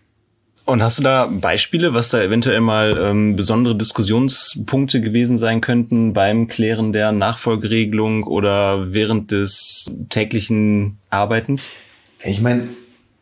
Und 0.64 0.80
hast 0.80 0.98
du 0.98 1.02
da 1.02 1.26
Beispiele, 1.26 1.92
was 1.92 2.10
da 2.10 2.22
eventuell 2.22 2.60
mal 2.60 2.96
ähm, 3.00 3.34
besondere 3.34 3.76
Diskussionspunkte 3.76 5.00
gewesen 5.00 5.38
sein 5.38 5.60
könnten 5.60 6.12
beim 6.12 6.46
Klären 6.46 6.92
der 6.92 7.10
Nachfolgeregelung 7.10 8.22
oder 8.22 8.92
während 8.92 9.32
des 9.32 9.90
täglichen 10.08 10.98
Arbeitens? 11.10 11.68
Ich 12.24 12.40
meine, 12.40 12.68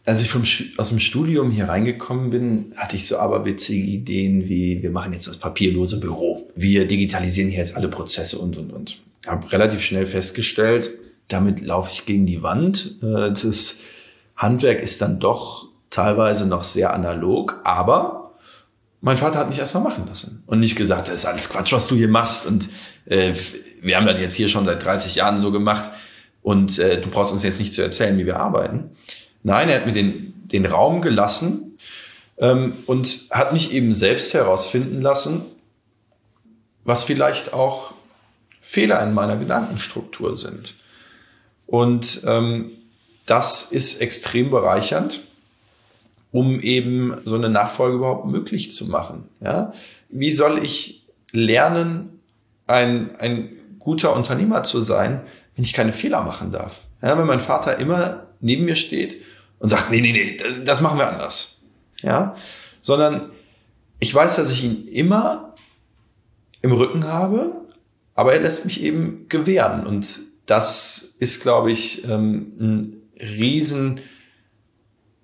als 0.04 0.20
ich 0.20 0.28
vom, 0.28 0.42
aus 0.76 0.90
dem 0.90 1.00
Studium 1.00 1.50
hier 1.50 1.68
reingekommen 1.68 2.28
bin, 2.28 2.72
hatte 2.76 2.96
ich 2.96 3.06
so 3.08 3.16
aberwitzige 3.16 3.86
Ideen 3.86 4.46
wie, 4.46 4.82
wir 4.82 4.90
machen 4.90 5.14
jetzt 5.14 5.26
das 5.26 5.38
papierlose 5.38 5.98
Büro. 5.98 6.50
Wir 6.54 6.86
digitalisieren 6.86 7.48
hier 7.48 7.60
jetzt 7.60 7.74
alle 7.74 7.88
Prozesse 7.88 8.38
und, 8.38 8.58
und, 8.58 8.70
und. 8.70 9.00
Habe 9.26 9.50
relativ 9.50 9.80
schnell 9.80 10.06
festgestellt, 10.06 10.90
damit 11.28 11.62
laufe 11.62 11.90
ich 11.90 12.04
gegen 12.04 12.26
die 12.26 12.42
Wand. 12.42 12.96
Äh, 13.02 13.30
das 13.30 13.78
Handwerk 14.36 14.82
ist 14.82 15.00
dann 15.00 15.20
doch 15.20 15.69
teilweise 15.90 16.46
noch 16.46 16.64
sehr 16.64 16.94
analog, 16.94 17.60
aber 17.64 18.34
mein 19.00 19.18
Vater 19.18 19.38
hat 19.38 19.48
mich 19.48 19.58
erstmal 19.58 19.82
machen 19.82 20.06
lassen 20.06 20.42
und 20.46 20.60
nicht 20.60 20.76
gesagt, 20.76 21.08
das 21.08 21.16
ist 21.16 21.26
alles 21.26 21.48
Quatsch, 21.48 21.72
was 21.72 21.88
du 21.88 21.96
hier 21.96 22.08
machst 22.08 22.46
und 22.46 22.68
äh, 23.06 23.34
wir 23.82 23.96
haben 23.96 24.06
das 24.06 24.20
jetzt 24.20 24.34
hier 24.34 24.48
schon 24.48 24.64
seit 24.64 24.84
30 24.84 25.14
Jahren 25.14 25.38
so 25.38 25.50
gemacht 25.50 25.90
und 26.42 26.78
äh, 26.78 27.00
du 27.00 27.08
brauchst 27.08 27.32
uns 27.32 27.42
jetzt 27.42 27.58
nicht 27.58 27.74
zu 27.74 27.82
erzählen, 27.82 28.16
wie 28.18 28.26
wir 28.26 28.38
arbeiten. 28.38 28.96
Nein, 29.42 29.68
er 29.68 29.76
hat 29.76 29.86
mir 29.86 29.92
den, 29.92 30.48
den 30.48 30.66
Raum 30.66 31.00
gelassen 31.02 31.78
ähm, 32.38 32.74
und 32.86 33.26
hat 33.30 33.52
mich 33.52 33.72
eben 33.72 33.92
selbst 33.92 34.34
herausfinden 34.34 35.00
lassen, 35.00 35.42
was 36.84 37.04
vielleicht 37.04 37.52
auch 37.52 37.94
Fehler 38.60 39.02
in 39.02 39.14
meiner 39.14 39.36
Gedankenstruktur 39.36 40.36
sind. 40.36 40.74
Und 41.66 42.22
ähm, 42.26 42.72
das 43.26 43.62
ist 43.72 44.00
extrem 44.00 44.50
bereichernd 44.50 45.22
um 46.32 46.60
eben 46.60 47.16
so 47.24 47.34
eine 47.34 47.48
Nachfolge 47.48 47.96
überhaupt 47.96 48.26
möglich 48.26 48.70
zu 48.70 48.86
machen. 48.86 49.24
Ja? 49.40 49.72
Wie 50.08 50.30
soll 50.30 50.62
ich 50.62 51.06
lernen, 51.32 52.20
ein, 52.66 53.16
ein 53.16 53.50
guter 53.78 54.14
Unternehmer 54.14 54.62
zu 54.62 54.80
sein, 54.82 55.22
wenn 55.56 55.64
ich 55.64 55.72
keine 55.72 55.92
Fehler 55.92 56.22
machen 56.22 56.52
darf? 56.52 56.82
Ja, 57.02 57.18
wenn 57.18 57.26
mein 57.26 57.40
Vater 57.40 57.78
immer 57.78 58.26
neben 58.40 58.64
mir 58.64 58.76
steht 58.76 59.16
und 59.58 59.68
sagt, 59.68 59.90
nee, 59.90 60.00
nee, 60.00 60.12
nee, 60.12 60.38
das 60.64 60.80
machen 60.80 60.98
wir 60.98 61.08
anders. 61.08 61.58
Ja, 62.02 62.36
sondern 62.82 63.30
ich 63.98 64.14
weiß, 64.14 64.36
dass 64.36 64.50
ich 64.50 64.64
ihn 64.64 64.86
immer 64.88 65.54
im 66.62 66.72
Rücken 66.72 67.04
habe, 67.04 67.52
aber 68.14 68.34
er 68.34 68.40
lässt 68.40 68.64
mich 68.64 68.82
eben 68.82 69.26
gewähren. 69.28 69.86
Und 69.86 70.20
das 70.46 71.16
ist, 71.18 71.42
glaube 71.42 71.72
ich, 71.72 72.04
ähm, 72.04 72.52
ein 72.58 73.02
riesen 73.18 74.00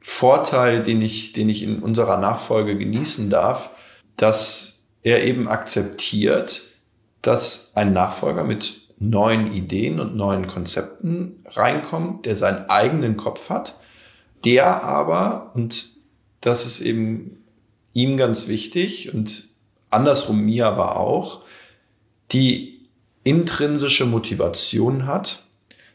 Vorteil, 0.09 0.85
den 0.85 1.03
ich, 1.03 1.33
den 1.33 1.49
ich 1.49 1.65
in 1.65 1.81
unserer 1.81 2.17
Nachfolge 2.17 2.79
genießen 2.79 3.29
darf, 3.29 3.71
dass 4.17 4.87
er 5.03 5.25
eben 5.25 5.49
akzeptiert, 5.49 6.63
dass 7.23 7.73
ein 7.75 7.93
Nachfolger 7.93 8.45
mit 8.45 8.83
neuen 8.99 9.53
Ideen 9.53 9.99
und 9.99 10.15
neuen 10.15 10.47
Konzepten 10.47 11.45
reinkommt, 11.45 12.25
der 12.25 12.37
seinen 12.37 12.71
eigenen 12.71 13.17
Kopf 13.17 13.51
hat, 13.51 13.81
der 14.45 14.85
aber, 14.85 15.51
und 15.55 15.97
das 16.41 16.65
ist 16.65 16.81
eben 16.81 17.43
ihm 17.93 18.17
ganz 18.17 18.47
wichtig 18.47 19.13
und 19.13 19.49
andersrum 19.91 20.41
mir 20.41 20.69
aber 20.69 20.97
auch, 20.97 21.43
die 22.31 22.89
intrinsische 23.25 24.07
Motivation 24.07 25.07
hat, 25.07 25.43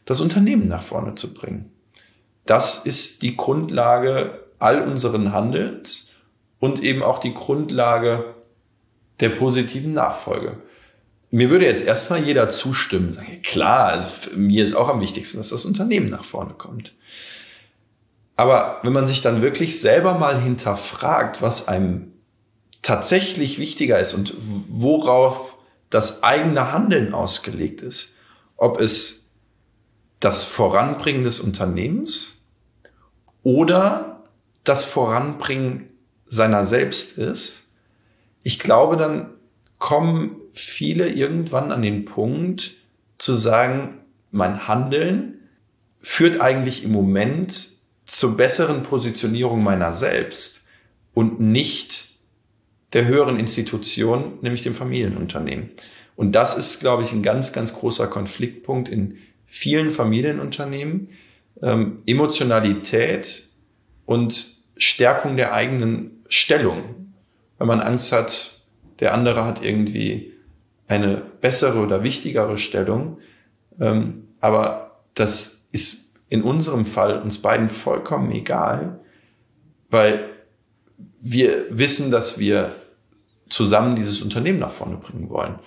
das 0.04 0.20
Unternehmen 0.20 0.68
nach 0.68 0.82
vorne 0.82 1.14
zu 1.14 1.32
bringen. 1.32 1.72
Das 2.46 2.84
ist 2.84 3.22
die 3.22 3.36
Grundlage 3.36 4.40
all 4.58 4.82
unseren 4.82 5.32
Handelns 5.32 6.10
und 6.58 6.82
eben 6.82 7.02
auch 7.02 7.18
die 7.18 7.34
Grundlage 7.34 8.34
der 9.20 9.30
positiven 9.30 9.92
Nachfolge. 9.92 10.58
Mir 11.30 11.50
würde 11.50 11.66
jetzt 11.66 11.84
erstmal 11.84 12.22
jeder 12.22 12.48
zustimmen, 12.48 13.14
sagen, 13.14 13.40
klar, 13.42 13.88
also 13.88 14.08
mir 14.36 14.64
ist 14.64 14.74
auch 14.74 14.88
am 14.88 15.00
wichtigsten, 15.00 15.38
dass 15.38 15.48
das 15.48 15.64
Unternehmen 15.64 16.10
nach 16.10 16.24
vorne 16.24 16.54
kommt. 16.54 16.94
Aber 18.36 18.80
wenn 18.82 18.92
man 18.92 19.06
sich 19.06 19.22
dann 19.22 19.42
wirklich 19.42 19.80
selber 19.80 20.14
mal 20.14 20.40
hinterfragt, 20.40 21.42
was 21.42 21.68
einem 21.68 22.12
tatsächlich 22.82 23.58
wichtiger 23.58 23.98
ist 23.98 24.12
und 24.12 24.34
worauf 24.68 25.56
das 25.92 26.22
eigene 26.22 26.72
Handeln 26.72 27.14
ausgelegt 27.14 27.82
ist. 27.82 28.14
Ob 28.56 28.80
es 28.80 29.21
das 30.22 30.44
Voranbringen 30.44 31.24
des 31.24 31.40
Unternehmens 31.40 32.40
oder 33.42 34.22
das 34.62 34.84
Voranbringen 34.84 35.88
seiner 36.26 36.64
selbst 36.64 37.18
ist. 37.18 37.64
Ich 38.44 38.60
glaube, 38.60 38.96
dann 38.96 39.30
kommen 39.78 40.36
viele 40.52 41.08
irgendwann 41.08 41.72
an 41.72 41.82
den 41.82 42.04
Punkt 42.04 42.74
zu 43.18 43.36
sagen, 43.36 43.98
mein 44.30 44.68
Handeln 44.68 45.40
führt 45.98 46.40
eigentlich 46.40 46.84
im 46.84 46.92
Moment 46.92 47.70
zur 48.04 48.36
besseren 48.36 48.84
Positionierung 48.84 49.64
meiner 49.64 49.92
selbst 49.92 50.64
und 51.14 51.40
nicht 51.40 52.12
der 52.92 53.06
höheren 53.06 53.40
Institution, 53.40 54.38
nämlich 54.40 54.62
dem 54.62 54.76
Familienunternehmen. 54.76 55.70
Und 56.14 56.32
das 56.32 56.56
ist, 56.56 56.78
glaube 56.78 57.02
ich, 57.02 57.10
ein 57.10 57.24
ganz, 57.24 57.52
ganz 57.52 57.74
großer 57.74 58.06
Konfliktpunkt 58.06 58.88
in 58.88 59.18
vielen 59.52 59.90
Familienunternehmen. 59.90 61.10
Ähm, 61.62 62.02
Emotionalität 62.06 63.50
und 64.06 64.56
Stärkung 64.78 65.36
der 65.36 65.52
eigenen 65.52 66.24
Stellung. 66.28 67.12
Wenn 67.58 67.66
man 67.66 67.80
Angst 67.80 68.12
hat, 68.12 68.62
der 68.98 69.12
andere 69.12 69.44
hat 69.44 69.62
irgendwie 69.62 70.32
eine 70.88 71.22
bessere 71.42 71.80
oder 71.80 72.02
wichtigere 72.02 72.56
Stellung. 72.56 73.18
Ähm, 73.78 74.28
aber 74.40 75.02
das 75.12 75.66
ist 75.70 76.14
in 76.30 76.42
unserem 76.42 76.86
Fall 76.86 77.20
uns 77.20 77.42
beiden 77.42 77.68
vollkommen 77.68 78.32
egal, 78.32 79.00
weil 79.90 80.30
wir 81.20 81.66
wissen, 81.68 82.10
dass 82.10 82.38
wir 82.38 82.74
zusammen 83.50 83.96
dieses 83.96 84.22
Unternehmen 84.22 84.60
nach 84.60 84.72
vorne 84.72 84.96
bringen 84.96 85.28
wollen. 85.28 85.58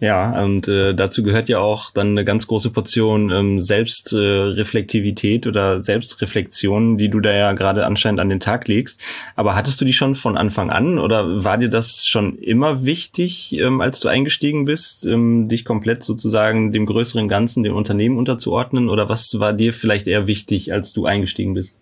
Ja, 0.00 0.44
und 0.44 0.66
äh, 0.66 0.92
dazu 0.92 1.22
gehört 1.22 1.48
ja 1.48 1.60
auch 1.60 1.92
dann 1.92 2.08
eine 2.08 2.24
ganz 2.24 2.48
große 2.48 2.70
Portion 2.70 3.30
ähm, 3.30 3.60
Selbstreflektivität 3.60 5.46
äh, 5.46 5.48
oder 5.48 5.84
Selbstreflexion, 5.84 6.98
die 6.98 7.08
du 7.08 7.20
da 7.20 7.32
ja 7.32 7.52
gerade 7.52 7.86
anscheinend 7.86 8.18
an 8.20 8.28
den 8.28 8.40
Tag 8.40 8.66
legst. 8.66 9.00
Aber 9.36 9.54
hattest 9.54 9.80
du 9.80 9.84
die 9.84 9.92
schon 9.92 10.16
von 10.16 10.36
Anfang 10.36 10.70
an 10.70 10.98
oder 10.98 11.44
war 11.44 11.58
dir 11.58 11.68
das 11.68 12.06
schon 12.06 12.38
immer 12.38 12.84
wichtig, 12.84 13.56
ähm, 13.58 13.80
als 13.80 14.00
du 14.00 14.08
eingestiegen 14.08 14.64
bist, 14.64 15.06
ähm, 15.06 15.48
dich 15.48 15.64
komplett 15.64 16.02
sozusagen 16.02 16.72
dem 16.72 16.86
größeren 16.86 17.28
Ganzen, 17.28 17.62
dem 17.62 17.76
Unternehmen 17.76 18.18
unterzuordnen? 18.18 18.88
Oder 18.88 19.08
was 19.08 19.38
war 19.38 19.52
dir 19.52 19.72
vielleicht 19.72 20.08
eher 20.08 20.26
wichtig, 20.26 20.72
als 20.72 20.92
du 20.92 21.06
eingestiegen 21.06 21.54
bist? 21.54 21.78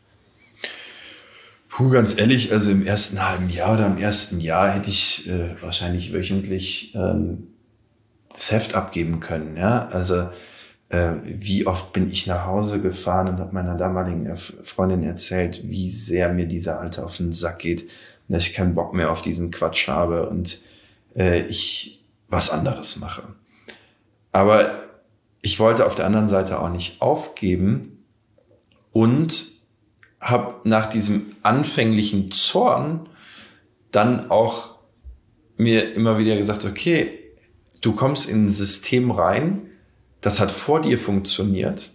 Puh, 1.70 1.88
ganz 1.88 2.18
ehrlich, 2.18 2.52
also 2.52 2.70
im 2.70 2.84
ersten 2.84 3.26
halben 3.26 3.48
Jahr 3.48 3.72
oder 3.72 3.86
im 3.86 3.96
ersten 3.96 4.38
Jahr 4.40 4.70
hätte 4.70 4.90
ich 4.90 5.26
äh, 5.26 5.56
wahrscheinlich 5.62 6.12
wöchentlich 6.12 6.94
ähm, 6.94 7.48
das 8.32 8.50
Heft 8.50 8.74
abgeben 8.74 9.20
können. 9.20 9.56
Ja, 9.56 9.88
also 9.88 10.28
äh, 10.88 11.12
wie 11.24 11.66
oft 11.66 11.92
bin 11.92 12.10
ich 12.10 12.26
nach 12.26 12.46
Hause 12.46 12.80
gefahren 12.80 13.28
und 13.28 13.38
habe 13.38 13.54
meiner 13.54 13.76
damaligen 13.76 14.36
Freundin 14.36 15.02
erzählt, 15.02 15.62
wie 15.64 15.90
sehr 15.90 16.28
mir 16.28 16.46
dieser 16.46 16.80
Alte 16.80 17.04
auf 17.04 17.16
den 17.16 17.32
Sack 17.32 17.60
geht, 17.60 17.88
dass 18.28 18.46
ich 18.46 18.54
keinen 18.54 18.74
Bock 18.74 18.94
mehr 18.94 19.10
auf 19.10 19.22
diesen 19.22 19.50
Quatsch 19.50 19.88
habe 19.88 20.28
und 20.28 20.60
äh, 21.16 21.40
ich 21.42 22.04
was 22.28 22.50
anderes 22.50 22.96
mache. 22.96 23.22
Aber 24.32 24.82
ich 25.42 25.58
wollte 25.60 25.86
auf 25.86 25.94
der 25.94 26.06
anderen 26.06 26.28
Seite 26.28 26.60
auch 26.60 26.70
nicht 26.70 27.02
aufgeben 27.02 28.04
und 28.92 29.52
habe 30.20 30.54
nach 30.64 30.86
diesem 30.86 31.36
anfänglichen 31.42 32.30
Zorn 32.30 33.08
dann 33.90 34.30
auch 34.30 34.76
mir 35.56 35.94
immer 35.94 36.18
wieder 36.18 36.36
gesagt, 36.36 36.64
okay, 36.64 37.21
du 37.82 37.92
kommst 37.92 38.28
in 38.30 38.46
ein 38.46 38.50
System 38.50 39.10
rein, 39.10 39.70
das 40.22 40.40
hat 40.40 40.50
vor 40.50 40.80
dir 40.80 40.98
funktioniert 40.98 41.90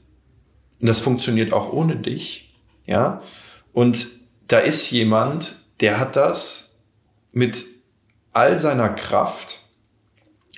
und 0.79 0.87
das 0.87 0.99
funktioniert 0.99 1.53
auch 1.53 1.73
ohne 1.73 1.95
dich, 1.95 2.53
ja. 2.85 3.21
Und 3.73 4.07
da 4.47 4.59
ist 4.59 4.91
jemand, 4.91 5.55
der 5.79 5.99
hat 5.99 6.15
das 6.15 6.77
mit 7.31 7.65
all 8.33 8.59
seiner 8.59 8.89
Kraft 8.89 9.61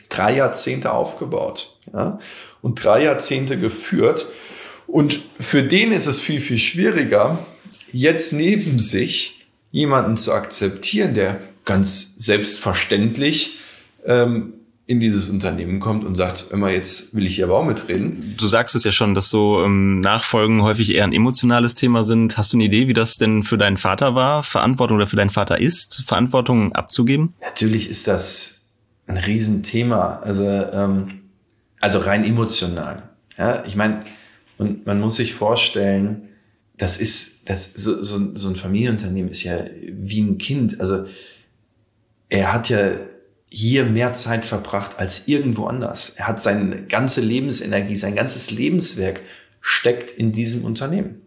drei 0.09 0.35
Jahrzehnte 0.35 0.91
aufgebaut, 0.91 1.77
ja, 1.93 2.19
und 2.61 2.83
drei 2.83 3.03
Jahrzehnte 3.03 3.57
geführt. 3.57 4.27
Und 4.87 5.21
für 5.39 5.63
den 5.63 5.91
ist 5.91 6.07
es 6.07 6.19
viel, 6.19 6.41
viel 6.41 6.57
schwieriger, 6.57 7.45
jetzt 7.91 8.33
neben 8.33 8.79
sich 8.79 9.47
jemanden 9.71 10.17
zu 10.17 10.33
akzeptieren, 10.33 11.13
der 11.13 11.41
ganz 11.63 12.15
selbstverständlich 12.17 13.59
ähm, 14.03 14.53
in 14.89 14.99
dieses 14.99 15.29
Unternehmen 15.29 15.79
kommt 15.79 16.03
und 16.03 16.15
sagt, 16.15 16.47
immer 16.51 16.71
jetzt 16.71 17.13
will 17.13 17.27
ich 17.27 17.35
hier 17.35 17.45
aber 17.45 17.59
auch 17.59 17.63
mitreden. 17.63 18.33
Du 18.37 18.47
sagst 18.47 18.73
es 18.73 18.83
ja 18.83 18.91
schon, 18.91 19.13
dass 19.13 19.29
so 19.29 19.63
ähm, 19.63 19.99
Nachfolgen 19.99 20.63
häufig 20.63 20.95
eher 20.95 21.03
ein 21.03 21.13
emotionales 21.13 21.75
Thema 21.75 22.03
sind. 22.03 22.39
Hast 22.39 22.53
du 22.53 22.57
eine 22.57 22.63
Idee, 22.63 22.87
wie 22.87 22.95
das 22.95 23.17
denn 23.17 23.43
für 23.43 23.59
deinen 23.59 23.77
Vater 23.77 24.15
war, 24.15 24.41
Verantwortung 24.41 24.97
oder 24.97 25.05
für 25.05 25.15
deinen 25.15 25.29
Vater 25.29 25.61
ist, 25.61 26.05
Verantwortung 26.07 26.73
abzugeben? 26.73 27.35
Natürlich 27.39 27.87
ist 27.87 28.07
das 28.07 28.65
ein 29.05 29.17
Riesenthema, 29.17 30.21
also 30.23 30.43
ähm, 30.43 31.21
also 31.79 31.99
rein 31.99 32.23
emotional. 32.23 33.09
Ja, 33.37 33.63
ich 33.65 33.75
meine, 33.75 34.05
und 34.57 34.87
man 34.87 34.99
muss 34.99 35.17
sich 35.17 35.35
vorstellen, 35.35 36.29
das 36.77 36.97
ist 36.97 37.47
das 37.47 37.75
so, 37.75 38.01
so, 38.01 38.35
so 38.35 38.49
ein 38.49 38.55
Familienunternehmen 38.55 39.29
ist 39.29 39.43
ja 39.43 39.59
wie 39.87 40.21
ein 40.21 40.39
Kind. 40.39 40.81
Also 40.81 41.05
er 42.29 42.51
hat 42.51 42.69
ja 42.69 42.89
hier 43.49 43.85
mehr 43.85 44.13
Zeit 44.13 44.45
verbracht 44.45 44.99
als 44.99 45.27
irgendwo 45.27 45.65
anders. 45.65 46.13
Er 46.15 46.27
hat 46.27 46.41
seine 46.41 46.83
ganze 46.83 47.21
Lebensenergie, 47.21 47.97
sein 47.97 48.15
ganzes 48.15 48.51
Lebenswerk 48.51 49.21
steckt 49.61 50.11
in 50.11 50.31
diesem 50.31 50.63
Unternehmen. 50.63 51.21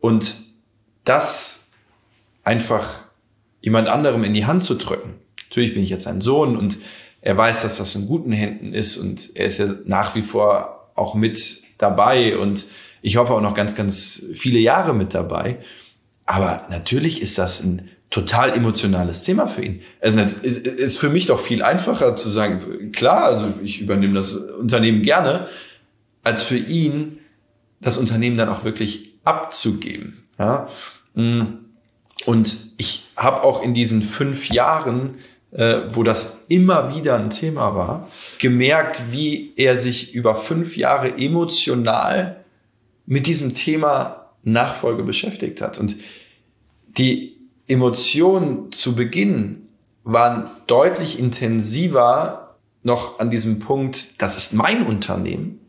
Und 0.00 0.36
das 1.04 1.70
einfach 2.44 3.04
jemand 3.60 3.88
anderem 3.88 4.22
in 4.24 4.34
die 4.34 4.46
Hand 4.46 4.62
zu 4.62 4.74
drücken. 4.74 5.14
Natürlich 5.48 5.74
bin 5.74 5.82
ich 5.82 5.90
jetzt 5.90 6.06
ein 6.06 6.20
Sohn 6.20 6.56
und 6.56 6.78
er 7.20 7.36
weiß, 7.36 7.62
dass 7.62 7.78
das 7.78 7.94
in 7.94 8.06
guten 8.06 8.32
Händen 8.32 8.74
ist 8.74 8.98
und 8.98 9.34
er 9.34 9.46
ist 9.46 9.58
ja 9.58 9.68
nach 9.86 10.14
wie 10.14 10.22
vor 10.22 10.90
auch 10.94 11.14
mit 11.14 11.62
dabei 11.78 12.36
und 12.36 12.66
ich 13.00 13.16
hoffe 13.16 13.32
auch 13.32 13.40
noch 13.40 13.54
ganz, 13.54 13.74
ganz 13.74 14.22
viele 14.34 14.58
Jahre 14.58 14.94
mit 14.94 15.14
dabei. 15.14 15.58
Aber 16.26 16.66
natürlich 16.70 17.22
ist 17.22 17.38
das 17.38 17.62
ein 17.62 17.90
total 18.14 18.52
emotionales 18.52 19.24
Thema 19.24 19.48
für 19.48 19.62
ihn. 19.64 19.82
Also 20.00 20.20
ist, 20.42 20.64
ist 20.64 20.98
für 20.98 21.08
mich 21.08 21.26
doch 21.26 21.40
viel 21.40 21.64
einfacher 21.64 22.14
zu 22.14 22.30
sagen, 22.30 22.92
klar, 22.92 23.24
also 23.24 23.52
ich 23.60 23.80
übernehme 23.80 24.14
das 24.14 24.36
Unternehmen 24.36 25.02
gerne, 25.02 25.48
als 26.22 26.44
für 26.44 26.56
ihn 26.56 27.18
das 27.80 27.98
Unternehmen 27.98 28.36
dann 28.36 28.48
auch 28.48 28.62
wirklich 28.62 29.14
abzugeben. 29.24 30.22
Ja? 30.38 30.68
Mm. 31.14 31.42
Und 32.24 32.56
ich 32.76 33.10
habe 33.16 33.42
auch 33.42 33.64
in 33.64 33.74
diesen 33.74 34.00
fünf 34.00 34.48
Jahren, 34.48 35.16
äh, 35.50 35.80
wo 35.90 36.04
das 36.04 36.44
immer 36.46 36.94
wieder 36.94 37.16
ein 37.16 37.30
Thema 37.30 37.74
war, 37.74 38.08
gemerkt, 38.38 39.10
wie 39.10 39.54
er 39.56 39.76
sich 39.76 40.14
über 40.14 40.36
fünf 40.36 40.76
Jahre 40.76 41.18
emotional 41.18 42.44
mit 43.06 43.26
diesem 43.26 43.54
Thema 43.54 44.30
Nachfolge 44.44 45.02
beschäftigt 45.02 45.60
hat. 45.60 45.80
Und 45.80 45.96
die 46.96 47.33
Emotionen 47.66 48.72
zu 48.72 48.94
Beginn 48.94 49.68
waren 50.04 50.50
deutlich 50.66 51.18
intensiver 51.18 52.56
noch 52.82 53.18
an 53.18 53.30
diesem 53.30 53.58
Punkt, 53.58 54.20
das 54.20 54.36
ist 54.36 54.52
mein 54.52 54.84
Unternehmen, 54.86 55.60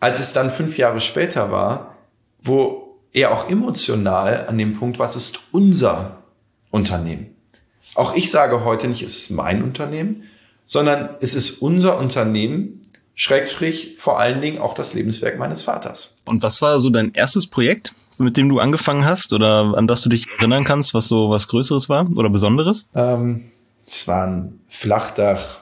als 0.00 0.18
es 0.18 0.32
dann 0.32 0.50
fünf 0.50 0.76
Jahre 0.76 1.00
später 1.00 1.52
war, 1.52 1.96
wo 2.42 2.98
er 3.12 3.32
auch 3.32 3.48
emotional 3.48 4.46
an 4.46 4.58
dem 4.58 4.78
Punkt, 4.78 4.98
was 4.98 5.14
ist 5.14 5.40
unser 5.52 6.22
Unternehmen. 6.70 7.36
Auch 7.94 8.14
ich 8.14 8.30
sage 8.30 8.64
heute 8.64 8.88
nicht, 8.88 9.02
es 9.02 9.16
ist 9.16 9.30
mein 9.30 9.62
Unternehmen, 9.62 10.24
sondern 10.66 11.10
es 11.20 11.34
ist 11.34 11.62
unser 11.62 11.98
Unternehmen, 11.98 12.79
Schrägstrich 13.22 13.96
vor 13.98 14.18
allen 14.18 14.40
Dingen 14.40 14.56
auch 14.56 14.72
das 14.72 14.94
Lebenswerk 14.94 15.38
meines 15.38 15.64
Vaters. 15.64 16.16
Und 16.24 16.42
was 16.42 16.62
war 16.62 16.80
so 16.80 16.88
dein 16.88 17.12
erstes 17.12 17.46
Projekt, 17.46 17.94
mit 18.16 18.38
dem 18.38 18.48
du 18.48 18.60
angefangen 18.60 19.04
hast 19.04 19.34
oder 19.34 19.74
an 19.76 19.86
das 19.86 20.00
du 20.00 20.08
dich 20.08 20.26
erinnern 20.38 20.64
kannst, 20.64 20.94
was 20.94 21.06
so 21.06 21.28
was 21.28 21.46
Größeres 21.46 21.90
war 21.90 22.08
oder 22.16 22.30
Besonderes? 22.30 22.88
Ähm, 22.94 23.50
es 23.86 24.08
war 24.08 24.26
ein 24.26 24.60
Flachdach, 24.70 25.60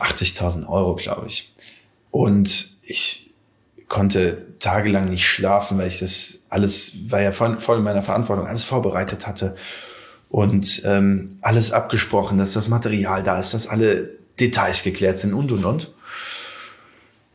80.000 0.00 0.66
Euro, 0.66 0.96
glaube 0.96 1.28
ich. 1.28 1.54
Und 2.10 2.78
ich 2.82 3.30
konnte 3.86 4.58
tagelang 4.58 5.10
nicht 5.10 5.28
schlafen, 5.28 5.78
weil 5.78 5.86
ich 5.86 6.00
das 6.00 6.40
alles, 6.48 7.12
war 7.12 7.20
ja 7.20 7.30
voll, 7.30 7.60
voll 7.60 7.78
in 7.78 7.84
meiner 7.84 8.02
Verantwortung, 8.02 8.48
alles 8.48 8.64
vorbereitet 8.64 9.28
hatte 9.28 9.54
und 10.30 10.82
ähm, 10.84 11.38
alles 11.42 11.70
abgesprochen, 11.70 12.38
dass 12.38 12.54
das 12.54 12.66
Material 12.66 13.22
da 13.22 13.38
ist, 13.38 13.54
dass 13.54 13.68
alle 13.68 14.10
Details 14.40 14.82
geklärt 14.82 15.20
sind 15.20 15.32
und 15.32 15.52
und 15.52 15.64
und. 15.64 15.94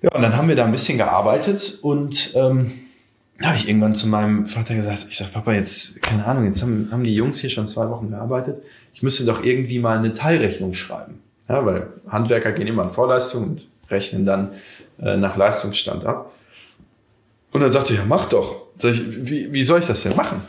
Ja, 0.01 0.12
und 0.13 0.21
dann 0.21 0.35
haben 0.38 0.47
wir 0.47 0.55
da 0.55 0.65
ein 0.65 0.71
bisschen 0.71 0.97
gearbeitet 0.97 1.79
und 1.81 2.31
ähm, 2.35 2.71
habe 3.41 3.55
ich 3.55 3.67
irgendwann 3.67 3.95
zu 3.95 4.07
meinem 4.07 4.47
Vater 4.47 4.75
gesagt, 4.75 5.07
ich 5.09 5.17
sag, 5.17 5.33
Papa, 5.33 5.53
jetzt, 5.53 6.01
keine 6.01 6.25
Ahnung, 6.25 6.45
jetzt 6.45 6.62
haben, 6.62 6.89
haben 6.91 7.03
die 7.03 7.15
Jungs 7.15 7.39
hier 7.39 7.49
schon 7.49 7.67
zwei 7.67 7.89
Wochen 7.89 8.09
gearbeitet, 8.09 8.62
ich 8.93 9.03
müsste 9.03 9.25
doch 9.25 9.43
irgendwie 9.43 9.79
mal 9.79 9.97
eine 9.97 10.13
Teilrechnung 10.13 10.73
schreiben. 10.73 11.21
Ja, 11.47 11.65
weil 11.65 11.88
Handwerker 12.07 12.51
gehen 12.51 12.67
immer 12.67 12.83
in 12.83 12.91
Vorleistung 12.91 13.43
und 13.43 13.67
rechnen 13.89 14.25
dann 14.25 14.51
äh, 15.01 15.17
nach 15.17 15.35
Leistungsstand 15.35 16.05
ab. 16.05 16.31
Und 17.51 17.62
dann 17.62 17.71
sagte 17.71 17.93
er, 17.93 17.99
ja, 17.99 18.05
mach 18.07 18.25
doch. 18.25 18.67
Sag 18.77 18.93
ich, 18.93 19.01
wie, 19.29 19.51
wie 19.51 19.63
soll 19.63 19.79
ich 19.79 19.88
das 19.88 20.03
denn 20.03 20.15
machen? 20.15 20.41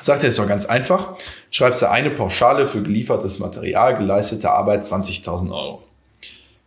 Sagt 0.00 0.22
er, 0.22 0.28
ist 0.28 0.38
doch 0.38 0.46
ganz 0.46 0.66
einfach. 0.66 1.14
Schreibst 1.50 1.80
du 1.80 1.90
eine 1.90 2.10
Pauschale 2.10 2.66
für 2.66 2.82
geliefertes 2.82 3.38
Material, 3.38 3.96
geleistete 3.96 4.50
Arbeit 4.50 4.82
20.000 4.82 5.50
Euro. 5.50 5.82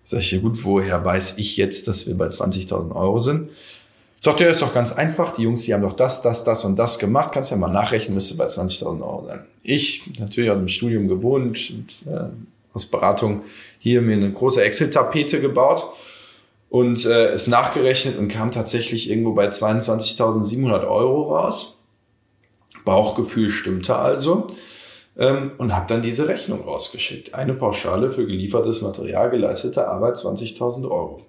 Sag 0.10 0.22
ich, 0.22 0.32
ja 0.32 0.40
gut, 0.40 0.64
woher 0.64 1.04
weiß 1.04 1.38
ich 1.38 1.58
jetzt, 1.58 1.90
dass 1.90 2.08
wir 2.08 2.18
bei 2.18 2.28
20.000 2.28 2.96
Euro 2.96 3.20
sind? 3.20 3.50
Sagt 4.22 4.40
er, 4.40 4.50
ist 4.50 4.62
doch 4.62 4.74
ganz 4.74 4.94
einfach. 4.94 5.34
Die 5.34 5.42
Jungs, 5.42 5.64
die 5.64 5.74
haben 5.74 5.82
doch 5.82 5.98
das, 5.98 6.22
das, 6.22 6.46
das 6.46 6.64
und 6.64 6.80
das 6.80 6.98
gemacht. 6.98 7.34
Kannst 7.34 7.52
ja 7.52 7.58
mal 7.58 7.68
nachrechnen, 7.68 8.14
müsste 8.14 8.38
bei 8.38 8.48
20.000 8.48 9.02
Euro 9.02 9.26
sein. 9.28 9.42
Ich, 9.64 10.18
natürlich 10.18 10.50
aus 10.50 10.60
dem 10.60 10.70
Studium 10.70 11.10
gewohnt, 11.10 11.72
und, 11.72 12.10
äh, 12.10 12.30
aus 12.74 12.86
Beratung, 12.86 13.42
hier 13.80 14.02
mir 14.02 14.16
eine 14.16 14.32
große 14.32 14.64
Excel-Tapete 14.64 15.42
gebaut 15.42 15.90
und 16.70 17.06
äh, 17.06 17.28
es 17.32 17.48
nachgerechnet 17.48 18.18
und 18.18 18.30
kam 18.30 18.52
tatsächlich 18.52 19.10
irgendwo 19.10 19.34
bei 19.34 19.50
22.700 19.50 20.88
Euro 20.88 21.36
raus. 21.36 21.78
Bauchgefühl 22.86 23.50
stimmte 23.50 23.98
also 23.98 24.48
ähm, 25.18 25.52
und 25.58 25.76
habe 25.76 25.88
dann 25.88 26.02
diese 26.02 26.28
Rechnung 26.28 26.62
rausgeschickt. 26.62 27.34
Eine 27.34 27.54
Pauschale 27.54 28.12
für 28.12 28.26
geliefertes 28.26 28.82
Material, 28.82 29.30
geleistete 29.30 29.88
Arbeit 29.88 30.16
20.000 30.16 30.84
Euro. 30.84 31.26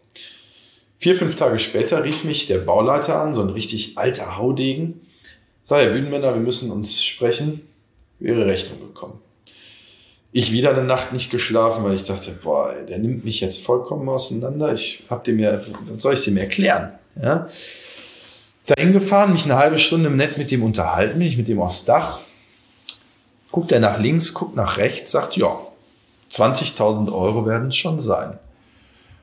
Vier, 0.98 1.14
fünf 1.14 1.36
Tage 1.36 1.58
später 1.58 2.04
rief 2.04 2.24
mich 2.24 2.46
der 2.46 2.58
Bauleiter 2.58 3.20
an, 3.20 3.34
so 3.34 3.40
ein 3.40 3.50
richtig 3.50 3.96
alter 3.96 4.36
Haudegen. 4.36 5.06
Sag, 5.62 5.82
Herr 5.82 5.92
Bühnenmänner, 5.92 6.34
wir 6.34 6.40
müssen 6.40 6.70
uns 6.70 7.04
sprechen. 7.04 7.62
Wäre 8.18 8.46
Rechnung 8.46 8.80
gekommen. 8.80 9.20
Ich 10.32 10.52
wieder 10.52 10.70
eine 10.70 10.82
Nacht 10.82 11.12
nicht 11.12 11.30
geschlafen, 11.30 11.84
weil 11.84 11.94
ich 11.94 12.04
dachte, 12.04 12.32
boah, 12.32 12.74
der 12.88 12.98
nimmt 12.98 13.24
mich 13.24 13.40
jetzt 13.40 13.64
vollkommen 13.64 14.08
auseinander. 14.08 14.72
Ich 14.74 15.04
hab 15.08 15.24
dem 15.24 15.38
ja, 15.38 15.60
was 15.86 16.02
soll 16.02 16.14
ich 16.14 16.24
dem 16.24 16.36
erklären? 16.36 16.98
Ja? 17.20 17.48
Dahin 18.66 18.92
gefahren, 18.92 19.32
mich 19.32 19.44
eine 19.44 19.56
halbe 19.56 19.78
Stunde 19.78 20.10
nett 20.10 20.36
mit 20.36 20.50
dem 20.50 20.62
unterhalten, 20.62 21.18
mich 21.18 21.38
mit 21.38 21.48
dem 21.48 21.60
aufs 21.60 21.84
Dach. 21.84 22.20
Guckt 23.58 23.72
er 23.72 23.80
nach 23.80 23.98
links, 23.98 24.34
guckt 24.34 24.54
nach 24.54 24.76
rechts, 24.76 25.10
sagt, 25.10 25.36
ja, 25.36 25.58
20.000 26.30 27.12
Euro 27.12 27.44
werden 27.44 27.70
es 27.70 27.76
schon 27.76 28.00
sein. 28.00 28.38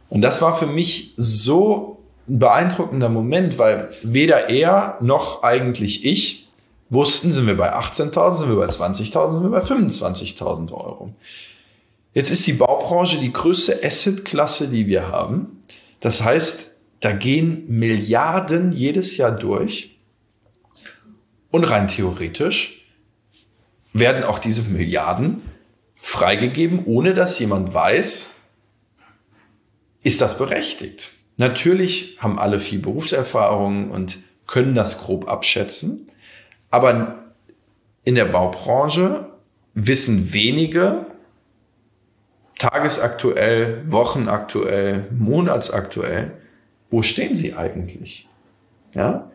Und 0.09 0.19
das 0.23 0.41
war 0.41 0.57
für 0.59 0.65
mich 0.65 1.13
so 1.15 2.03
ein 2.27 2.39
beeindruckender 2.39 3.07
Moment, 3.07 3.57
weil 3.57 3.91
weder 4.03 4.49
er 4.49 4.97
noch 4.99 5.41
eigentlich 5.43 6.03
ich 6.03 6.49
wussten, 6.89 7.31
sind 7.31 7.47
wir 7.47 7.55
bei 7.55 7.73
18.000, 7.73 8.35
sind 8.35 8.49
wir 8.49 8.57
bei 8.57 8.67
20.000, 8.67 9.35
sind 9.35 9.43
wir 9.43 9.51
bei 9.51 9.65
25.000 9.65 10.73
Euro. 10.73 11.13
Jetzt 12.13 12.29
ist 12.29 12.45
die 12.45 12.51
Baubranche 12.51 13.17
die 13.17 13.31
größte 13.31 13.85
Assetklasse, 13.85 14.67
die 14.67 14.85
wir 14.85 15.13
haben. 15.13 15.63
Das 16.01 16.21
heißt, 16.25 16.75
da 16.99 17.13
gehen 17.13 17.63
Milliarden 17.69 18.73
jedes 18.73 19.15
Jahr 19.15 19.31
durch. 19.31 19.97
Und 21.51 21.63
rein 21.63 21.87
theoretisch 21.87 22.84
werden 23.95 24.25
auch 24.25 24.39
diese 24.39 24.63
Milliarden 24.63 25.41
freigegeben, 26.01 26.83
ohne 26.85 27.13
dass 27.13 27.39
jemand 27.39 27.73
weiß, 27.73 28.35
ist 30.03 30.21
das 30.21 30.37
berechtigt. 30.37 31.11
Natürlich 31.37 32.17
haben 32.19 32.37
alle 32.37 32.59
viel 32.59 32.79
Berufserfahrung 32.79 33.91
und 33.91 34.19
können 34.47 34.75
das 34.75 35.01
grob 35.01 35.29
abschätzen, 35.29 36.07
aber 36.69 37.23
in 38.03 38.15
der 38.15 38.25
Baubranche 38.25 39.29
wissen 39.73 40.33
wenige 40.33 41.05
tagesaktuell, 42.59 43.81
wochenaktuell, 43.87 45.07
monatsaktuell, 45.17 46.33
wo 46.91 47.01
stehen 47.01 47.35
sie 47.35 47.53
eigentlich? 47.53 48.27
Ja? 48.93 49.31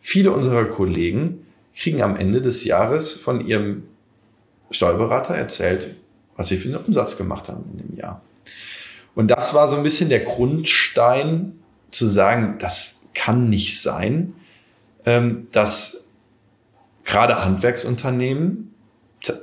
Viele 0.00 0.32
unserer 0.32 0.64
Kollegen 0.64 1.46
kriegen 1.74 2.02
am 2.02 2.16
Ende 2.16 2.42
des 2.42 2.64
Jahres 2.64 3.12
von 3.12 3.46
ihrem 3.46 3.84
Steuerberater 4.72 5.34
erzählt, 5.34 5.94
was 6.36 6.48
sie 6.48 6.56
für 6.56 6.68
einen 6.68 6.84
Umsatz 6.84 7.16
gemacht 7.16 7.48
haben 7.48 7.64
in 7.72 7.88
dem 7.88 7.96
Jahr. 7.96 8.22
Und 9.14 9.28
das 9.28 9.54
war 9.54 9.68
so 9.68 9.76
ein 9.76 9.82
bisschen 9.82 10.08
der 10.08 10.20
Grundstein 10.20 11.58
zu 11.90 12.08
sagen, 12.08 12.56
das 12.58 13.06
kann 13.14 13.50
nicht 13.50 13.80
sein, 13.80 14.34
ähm, 15.04 15.48
dass 15.52 16.08
gerade 17.04 17.44
Handwerksunternehmen, 17.44 18.74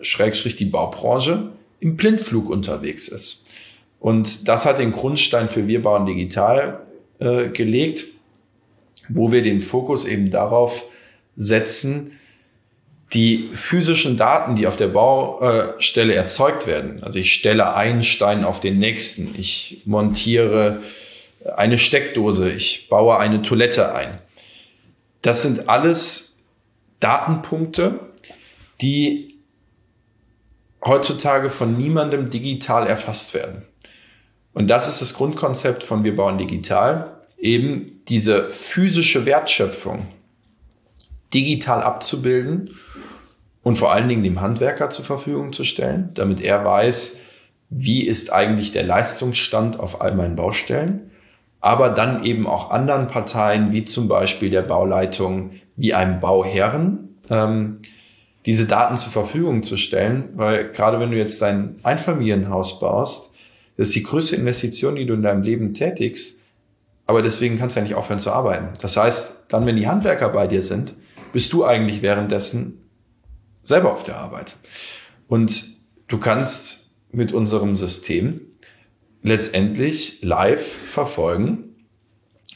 Schrägstrich 0.01 0.55
die 0.55 0.65
Baubranche, 0.65 1.51
im 1.79 1.95
Blindflug 1.95 2.49
unterwegs 2.49 3.07
ist. 3.07 3.45
Und 3.99 4.47
das 4.47 4.65
hat 4.65 4.79
den 4.79 4.91
Grundstein 4.91 5.49
für 5.49 5.67
Wir 5.67 5.81
bauen 5.81 6.05
digital 6.05 6.85
äh, 7.19 7.49
gelegt, 7.49 8.05
wo 9.09 9.31
wir 9.31 9.41
den 9.41 9.61
Fokus 9.61 10.05
eben 10.05 10.31
darauf 10.31 10.85
setzen, 11.35 12.18
die 13.13 13.49
physischen 13.53 14.17
Daten, 14.17 14.55
die 14.55 14.67
auf 14.67 14.75
der 14.75 14.87
Baustelle 14.87 16.13
erzeugt 16.13 16.67
werden, 16.67 17.03
also 17.03 17.17
ich 17.17 17.33
stelle 17.33 17.75
einen 17.75 18.03
Stein 18.03 18.45
auf 18.45 18.59
den 18.59 18.77
nächsten, 18.77 19.33
ich 19.37 19.81
montiere 19.85 20.83
eine 21.55 21.79
Steckdose, 21.79 22.51
ich 22.51 22.87
baue 22.89 23.17
eine 23.17 23.41
Toilette 23.41 23.95
ein. 23.95 24.19
Das 25.21 25.41
sind 25.41 25.69
alles 25.69 26.37
Datenpunkte, 26.99 27.99
die 28.81 29.39
heutzutage 30.83 31.49
von 31.49 31.77
niemandem 31.77 32.29
digital 32.29 32.87
erfasst 32.87 33.33
werden. 33.33 33.63
Und 34.53 34.67
das 34.67 34.87
ist 34.87 35.01
das 35.01 35.13
Grundkonzept 35.13 35.83
von 35.83 36.03
Wir 36.03 36.15
bauen 36.15 36.37
digital, 36.37 37.17
eben 37.37 38.01
diese 38.07 38.49
physische 38.51 39.25
Wertschöpfung 39.25 40.07
digital 41.33 41.83
abzubilden 41.83 42.71
und 43.63 43.77
vor 43.77 43.91
allen 43.91 44.07
Dingen 44.07 44.23
dem 44.23 44.41
Handwerker 44.41 44.89
zur 44.89 45.05
Verfügung 45.05 45.53
zu 45.53 45.63
stellen, 45.63 46.11
damit 46.15 46.41
er 46.41 46.63
weiß, 46.65 47.19
wie 47.69 48.05
ist 48.05 48.33
eigentlich 48.33 48.71
der 48.71 48.83
Leistungsstand 48.83 49.79
auf 49.79 50.01
all 50.01 50.15
meinen 50.15 50.35
Baustellen, 50.35 51.11
aber 51.61 51.89
dann 51.89 52.23
eben 52.23 52.47
auch 52.47 52.71
anderen 52.71 53.07
Parteien, 53.07 53.71
wie 53.71 53.85
zum 53.85 54.07
Beispiel 54.07 54.49
der 54.49 54.61
Bauleitung, 54.61 55.51
wie 55.75 55.93
einem 55.93 56.19
Bauherren, 56.19 57.15
ähm, 57.29 57.79
diese 58.45 58.65
Daten 58.65 58.97
zur 58.97 59.11
Verfügung 59.11 59.63
zu 59.63 59.77
stellen, 59.77 60.29
weil 60.35 60.69
gerade 60.71 60.99
wenn 60.99 61.11
du 61.11 61.17
jetzt 61.17 61.41
dein 61.41 61.75
Einfamilienhaus 61.83 62.79
baust, 62.79 63.33
das 63.77 63.89
ist 63.89 63.95
die 63.95 64.03
größte 64.03 64.35
Investition, 64.35 64.95
die 64.95 65.05
du 65.05 65.13
in 65.13 65.21
deinem 65.21 65.43
Leben 65.43 65.73
tätigst, 65.73 66.41
aber 67.05 67.21
deswegen 67.21 67.57
kannst 67.57 67.75
du 67.75 67.79
ja 67.79 67.83
nicht 67.83 67.95
aufhören 67.95 68.19
zu 68.19 68.31
arbeiten. 68.31 68.69
Das 68.81 68.97
heißt, 68.97 69.45
dann, 69.49 69.65
wenn 69.65 69.75
die 69.75 69.87
Handwerker 69.87 70.29
bei 70.29 70.47
dir 70.47 70.61
sind, 70.61 70.95
bist 71.31 71.53
du 71.53 71.65
eigentlich 71.65 72.01
währenddessen 72.01 72.89
selber 73.63 73.93
auf 73.93 74.03
der 74.03 74.17
Arbeit. 74.17 74.57
Und 75.27 75.65
du 76.07 76.17
kannst 76.17 76.91
mit 77.11 77.33
unserem 77.33 77.75
System 77.75 78.41
letztendlich 79.21 80.21
live 80.21 80.77
verfolgen, 80.85 81.75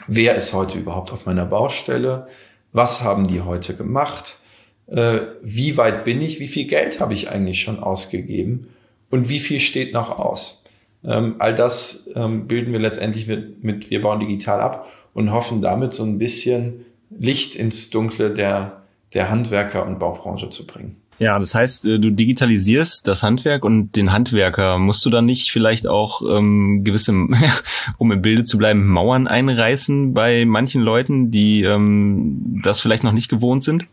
wer 0.08 0.36
ist 0.36 0.54
heute 0.54 0.78
überhaupt 0.78 1.12
auf 1.12 1.26
meiner 1.26 1.46
Baustelle, 1.46 2.28
was 2.72 3.04
haben 3.04 3.28
die 3.28 3.42
heute 3.42 3.76
gemacht, 3.76 4.40
äh, 4.88 5.20
wie 5.42 5.78
weit 5.78 6.04
bin 6.04 6.22
ich, 6.22 6.40
wie 6.40 6.48
viel 6.48 6.66
Geld 6.66 7.00
habe 7.00 7.14
ich 7.14 7.30
eigentlich 7.30 7.62
schon 7.62 7.80
ausgegeben 7.80 8.70
und 9.10 9.30
wie 9.30 9.40
viel 9.40 9.60
steht 9.60 9.94
noch 9.94 10.18
aus. 10.18 10.66
Ähm, 11.06 11.36
all 11.40 11.54
das 11.54 12.10
ähm, 12.16 12.48
bilden 12.48 12.72
wir 12.72 12.80
letztendlich 12.80 13.28
mit, 13.28 13.64
mit 13.64 13.90
Wir 13.90 14.02
bauen 14.02 14.20
digital 14.20 14.62
ab 14.62 14.88
und 15.14 15.32
hoffen 15.32 15.62
damit 15.62 15.94
so 15.94 16.04
ein 16.04 16.18
bisschen 16.18 16.86
Licht 17.18 17.56
ins 17.56 17.90
Dunkle 17.90 18.34
der, 18.34 18.84
der 19.14 19.30
Handwerker 19.30 19.86
und 19.86 20.00
Baubranche 20.00 20.50
zu 20.50 20.66
bringen. 20.66 20.98
Ja, 21.20 21.38
das 21.40 21.56
heißt, 21.56 21.86
äh, 21.86 22.00
du 22.00 22.12
digitalisierst 22.12 23.08
das 23.08 23.24
Handwerk 23.24 23.64
und 23.64 23.96
den 23.96 24.12
Handwerker. 24.12 24.78
Musst 24.78 25.06
du 25.06 25.10
dann 25.10 25.26
nicht 25.26 25.52
vielleicht 25.52 25.88
auch 25.88 26.22
ähm, 26.22 26.84
gewisse, 26.84 27.14
um 27.98 28.12
im 28.12 28.22
Bilde 28.22 28.44
zu 28.44 28.58
bleiben, 28.58 28.86
Mauern 28.88 29.28
einreißen 29.28 30.14
bei 30.14 30.46
manchen 30.46 30.82
Leuten, 30.82 31.32
die 31.32 31.64
ähm, 31.64 32.62
das 32.64 32.80
vielleicht 32.80 33.04
noch 33.04 33.12
nicht 33.12 33.30
gewohnt 33.30 33.64
sind? 33.64 33.86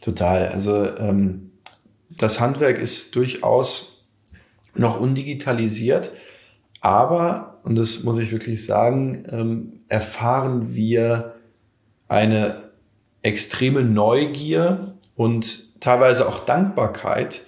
Total. 0.00 0.48
Also 0.48 0.96
ähm, 0.96 1.50
das 2.10 2.40
Handwerk 2.40 2.78
ist 2.78 3.16
durchaus 3.16 4.06
noch 4.74 4.98
undigitalisiert, 4.98 6.12
aber, 6.80 7.60
und 7.64 7.76
das 7.76 8.02
muss 8.02 8.18
ich 8.18 8.30
wirklich 8.30 8.64
sagen, 8.64 9.24
ähm, 9.30 9.72
erfahren 9.88 10.74
wir 10.74 11.33
eine 12.08 12.70
extreme 13.22 13.82
Neugier 13.82 14.94
und 15.16 15.80
teilweise 15.80 16.28
auch 16.28 16.40
Dankbarkeit 16.40 17.42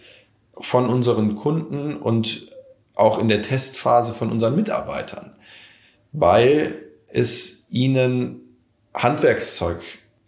von 0.58 0.88
unseren 0.88 1.36
Kunden 1.36 1.96
und 1.96 2.48
auch 2.94 3.18
in 3.18 3.28
der 3.28 3.42
Testphase 3.42 4.14
von 4.14 4.30
unseren 4.30 4.56
Mitarbeitern, 4.56 5.36
weil 6.12 6.82
es 7.08 7.66
ihnen 7.70 8.40
Handwerkszeug 8.94 9.80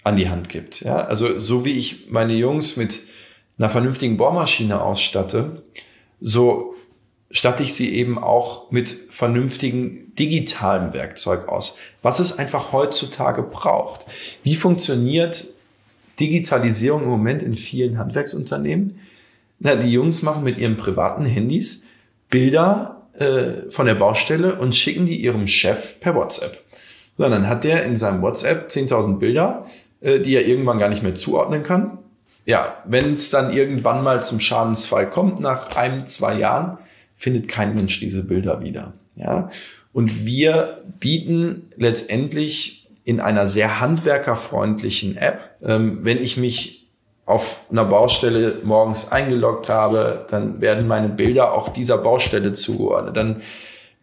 an 0.04 0.16
die 0.16 0.28
Hand 0.28 0.48
gibt. 0.48 0.80
Ja? 0.80 1.06
Also 1.06 1.38
so 1.40 1.64
wie 1.64 1.72
ich 1.72 2.10
meine 2.10 2.34
Jungs 2.34 2.76
mit 2.76 3.00
einer 3.58 3.70
vernünftigen 3.70 4.16
Bohrmaschine 4.16 4.80
ausstatte, 4.82 5.62
so 6.20 6.74
statte 7.30 7.62
ich 7.62 7.74
sie 7.74 7.94
eben 7.94 8.18
auch 8.18 8.70
mit 8.70 8.96
vernünftigen 9.10 10.14
digitalen 10.14 10.92
Werkzeug 10.94 11.48
aus, 11.48 11.78
was 12.02 12.20
es 12.20 12.38
einfach 12.38 12.72
heutzutage 12.72 13.42
braucht. 13.42 14.06
Wie 14.42 14.56
funktioniert 14.56 15.48
Digitalisierung 16.20 17.02
im 17.02 17.08
Moment 17.08 17.42
in 17.42 17.56
vielen 17.56 17.98
Handwerksunternehmen? 17.98 19.00
Na, 19.60 19.74
die 19.74 19.92
Jungs 19.92 20.22
machen 20.22 20.44
mit 20.44 20.58
ihren 20.58 20.76
privaten 20.76 21.24
Handys 21.24 21.86
Bilder 22.30 23.02
äh, 23.18 23.70
von 23.70 23.86
der 23.86 23.94
Baustelle 23.94 24.56
und 24.56 24.74
schicken 24.74 25.06
die 25.06 25.16
ihrem 25.16 25.46
Chef 25.46 25.98
per 26.00 26.14
WhatsApp. 26.14 26.62
So, 27.16 27.28
dann 27.28 27.48
hat 27.48 27.64
der 27.64 27.84
in 27.84 27.96
seinem 27.96 28.22
WhatsApp 28.22 28.68
10.000 28.68 29.18
Bilder, 29.18 29.66
äh, 30.00 30.20
die 30.20 30.34
er 30.34 30.46
irgendwann 30.46 30.78
gar 30.78 30.88
nicht 30.88 31.02
mehr 31.02 31.14
zuordnen 31.14 31.62
kann. 31.62 31.98
Ja, 32.46 32.76
wenn 32.86 33.14
es 33.14 33.30
dann 33.30 33.52
irgendwann 33.52 34.02
mal 34.02 34.22
zum 34.22 34.40
Schadensfall 34.40 35.10
kommt, 35.10 35.40
nach 35.40 35.76
einem, 35.76 36.06
zwei 36.06 36.38
Jahren, 36.38 36.78
findet 37.18 37.48
kein 37.48 37.74
Mensch 37.74 38.00
diese 38.00 38.22
Bilder 38.22 38.62
wieder. 38.62 38.94
Ja, 39.16 39.50
und 39.92 40.24
wir 40.24 40.84
bieten 41.00 41.70
letztendlich 41.76 42.88
in 43.04 43.20
einer 43.20 43.46
sehr 43.46 43.80
handwerkerfreundlichen 43.80 45.16
App, 45.16 45.56
ähm, 45.62 46.00
wenn 46.02 46.18
ich 46.18 46.36
mich 46.36 46.88
auf 47.26 47.60
einer 47.70 47.84
Baustelle 47.84 48.60
morgens 48.64 49.12
eingeloggt 49.12 49.68
habe, 49.68 50.26
dann 50.30 50.60
werden 50.62 50.88
meine 50.88 51.10
Bilder 51.10 51.52
auch 51.52 51.68
dieser 51.68 51.98
Baustelle 51.98 52.52
zugeordnet. 52.52 53.16
Dann 53.16 53.42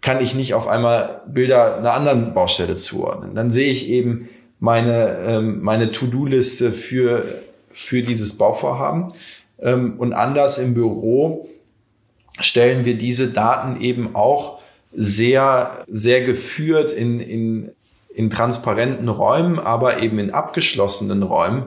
kann 0.02 0.22
ich 0.22 0.36
nicht 0.36 0.54
auf 0.54 0.68
einmal 0.68 1.22
Bilder 1.26 1.78
einer 1.78 1.94
anderen 1.94 2.34
Baustelle 2.36 2.76
zuordnen. 2.76 3.34
Dann 3.34 3.50
sehe 3.50 3.72
ich 3.72 3.90
eben 3.90 4.30
meine, 4.60 5.18
ähm, 5.26 5.62
meine 5.64 5.92
To-Do-Liste 5.92 6.74
für, 6.74 7.26
für 7.72 8.04
dieses 8.04 8.38
Bauvorhaben. 8.38 9.14
Ähm, 9.60 9.96
und 9.98 10.14
anders 10.14 10.60
im 10.60 10.76
Büro 10.76 11.50
stellen 12.40 12.86
wir 12.86 12.98
diese 12.98 13.30
Daten 13.30 13.82
eben 13.82 14.16
auch 14.16 14.60
sehr, 14.94 15.84
sehr 15.88 16.22
geführt 16.22 16.92
in, 16.92 17.20
in, 17.20 17.72
in 18.14 18.30
transparenten 18.30 19.10
Räumen, 19.10 19.60
aber 19.60 20.02
eben 20.02 20.20
in 20.20 20.32
abgeschlossenen 20.32 21.24
Räumen 21.24 21.66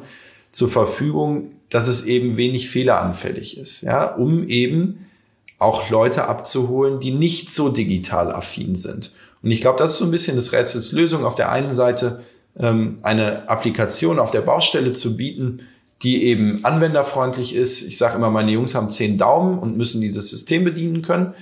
zur 0.50 0.70
Verfügung, 0.70 1.50
dass 1.68 1.88
es 1.88 2.06
eben 2.06 2.36
wenig 2.36 2.70
fehleranfällig 2.70 3.58
ist, 3.58 3.82
ja, 3.82 4.04
um 4.14 4.48
eben 4.48 5.06
auch 5.58 5.90
Leute 5.90 6.26
abzuholen, 6.26 7.00
die 7.00 7.10
nicht 7.10 7.50
so 7.50 7.68
digital 7.68 8.32
affin 8.32 8.76
sind. 8.76 9.12
Und 9.42 9.50
ich 9.50 9.60
glaube, 9.60 9.78
das 9.78 9.92
ist 9.92 9.98
so 9.98 10.04
ein 10.04 10.10
bisschen 10.10 10.36
des 10.36 10.52
Rätsels 10.52 10.92
Lösung. 10.92 11.24
Auf 11.24 11.34
der 11.34 11.50
einen 11.50 11.70
Seite 11.70 12.24
ähm, 12.58 12.98
eine 13.02 13.48
Applikation 13.48 14.18
auf 14.18 14.30
der 14.30 14.40
Baustelle 14.40 14.92
zu 14.92 15.16
bieten, 15.16 15.60
die 16.02 16.24
eben 16.24 16.64
anwenderfreundlich 16.64 17.54
ist. 17.54 17.82
Ich 17.82 17.98
sage 17.98 18.16
immer, 18.16 18.30
meine 18.30 18.52
Jungs 18.52 18.74
haben 18.74 18.90
zehn 18.90 19.18
Daumen 19.18 19.58
und 19.58 19.76
müssen 19.76 20.00
dieses 20.00 20.30
System 20.30 20.64
bedienen 20.64 21.02
können. 21.02 21.34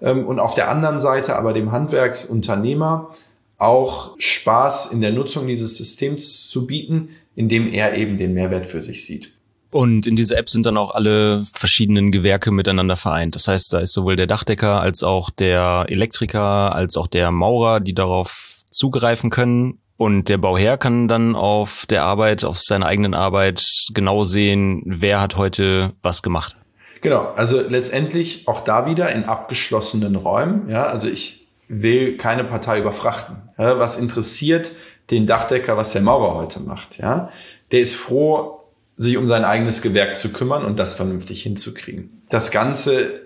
Ähm, 0.00 0.26
und 0.26 0.38
auf 0.38 0.54
der 0.54 0.70
anderen 0.70 1.00
Seite 1.00 1.36
aber 1.36 1.52
dem 1.52 1.72
Handwerksunternehmer 1.72 3.10
auch 3.58 4.14
Spaß 4.18 4.86
in 4.86 5.00
der 5.00 5.12
Nutzung 5.12 5.46
dieses 5.46 5.76
Systems 5.76 6.48
zu 6.48 6.66
bieten, 6.66 7.10
indem 7.36 7.68
er 7.68 7.96
eben 7.96 8.18
den 8.18 8.34
Mehrwert 8.34 8.66
für 8.66 8.82
sich 8.82 9.06
sieht. 9.06 9.32
Und 9.70 10.06
in 10.06 10.16
dieser 10.16 10.36
App 10.36 10.50
sind 10.50 10.66
dann 10.66 10.76
auch 10.76 10.94
alle 10.94 11.44
verschiedenen 11.54 12.12
Gewerke 12.12 12.50
miteinander 12.50 12.96
vereint. 12.96 13.34
Das 13.34 13.48
heißt, 13.48 13.72
da 13.72 13.78
ist 13.78 13.94
sowohl 13.94 14.16
der 14.16 14.26
Dachdecker 14.26 14.82
als 14.82 15.02
auch 15.02 15.30
der 15.30 15.86
Elektriker 15.88 16.74
als 16.74 16.98
auch 16.98 17.06
der 17.06 17.30
Maurer, 17.30 17.80
die 17.80 17.94
darauf 17.94 18.58
zugreifen 18.70 19.30
können. 19.30 19.78
Und 20.02 20.28
der 20.28 20.36
Bauherr 20.36 20.78
kann 20.78 21.06
dann 21.06 21.36
auf 21.36 21.86
der 21.88 22.02
Arbeit, 22.02 22.42
auf 22.42 22.58
seiner 22.58 22.86
eigenen 22.86 23.14
Arbeit 23.14 23.62
genau 23.94 24.24
sehen, 24.24 24.82
wer 24.84 25.20
hat 25.20 25.36
heute 25.36 25.92
was 26.02 26.22
gemacht. 26.22 26.56
Genau, 27.02 27.20
also 27.36 27.60
letztendlich 27.60 28.48
auch 28.48 28.64
da 28.64 28.84
wieder 28.86 29.12
in 29.12 29.22
abgeschlossenen 29.22 30.16
Räumen. 30.16 30.68
Ja, 30.68 30.86
also 30.86 31.06
ich 31.06 31.46
will 31.68 32.16
keine 32.16 32.42
Partei 32.42 32.80
überfrachten. 32.80 33.36
Ja, 33.56 33.78
was 33.78 33.96
interessiert 33.96 34.72
den 35.12 35.28
Dachdecker, 35.28 35.76
was 35.76 35.92
der 35.92 36.02
Maurer 36.02 36.34
heute 36.34 36.58
macht? 36.58 36.98
Ja, 36.98 37.28
der 37.70 37.78
ist 37.78 37.94
froh, 37.94 38.58
sich 38.96 39.16
um 39.16 39.28
sein 39.28 39.44
eigenes 39.44 39.82
Gewerk 39.82 40.16
zu 40.16 40.32
kümmern 40.32 40.64
und 40.64 40.80
das 40.80 40.94
vernünftig 40.94 41.44
hinzukriegen. 41.44 42.24
Das 42.28 42.50
Ganze 42.50 43.22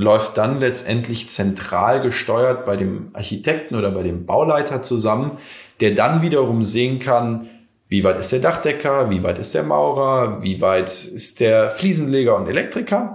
läuft 0.00 0.38
dann 0.38 0.60
letztendlich 0.60 1.28
zentral 1.28 2.00
gesteuert 2.00 2.64
bei 2.64 2.76
dem 2.76 3.10
Architekten 3.12 3.74
oder 3.74 3.90
bei 3.90 4.02
dem 4.02 4.24
Bauleiter 4.24 4.80
zusammen, 4.80 5.32
der 5.80 5.92
dann 5.92 6.22
wiederum 6.22 6.64
sehen 6.64 6.98
kann, 6.98 7.48
wie 7.88 8.02
weit 8.02 8.18
ist 8.18 8.32
der 8.32 8.40
Dachdecker, 8.40 9.10
wie 9.10 9.22
weit 9.22 9.38
ist 9.38 9.54
der 9.54 9.62
Maurer, 9.62 10.42
wie 10.42 10.60
weit 10.60 10.88
ist 10.88 11.40
der 11.40 11.70
Fliesenleger 11.70 12.36
und 12.36 12.46
Elektriker. 12.46 13.14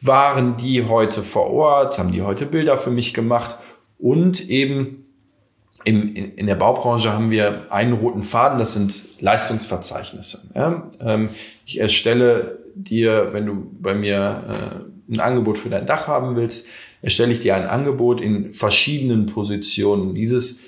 Waren 0.00 0.56
die 0.56 0.84
heute 0.86 1.22
vor 1.22 1.50
Ort, 1.50 1.98
haben 1.98 2.12
die 2.12 2.22
heute 2.22 2.44
Bilder 2.44 2.76
für 2.76 2.90
mich 2.90 3.14
gemacht 3.14 3.56
und 3.98 4.50
eben 4.50 5.06
in, 5.84 6.14
in 6.14 6.46
der 6.46 6.56
Baubranche 6.56 7.12
haben 7.12 7.30
wir 7.30 7.72
einen 7.72 7.94
roten 7.94 8.22
Faden, 8.22 8.58
das 8.58 8.74
sind 8.74 9.20
Leistungsverzeichnisse. 9.20 10.50
Ja? 10.54 10.90
Ähm, 11.00 11.30
ich 11.64 11.80
erstelle 11.80 12.58
dir, 12.74 13.30
wenn 13.32 13.46
du 13.46 13.70
bei 13.80 13.94
mir 13.94 14.82
äh, 14.82 14.91
ein 15.10 15.20
Angebot 15.20 15.58
für 15.58 15.70
dein 15.70 15.86
Dach 15.86 16.06
haben 16.06 16.36
willst, 16.36 16.68
erstelle 17.02 17.32
ich 17.32 17.40
dir 17.40 17.54
ein 17.56 17.66
Angebot 17.66 18.20
in 18.20 18.52
verschiedenen 18.52 19.26
Positionen. 19.26 20.14
Dieses 20.14 20.60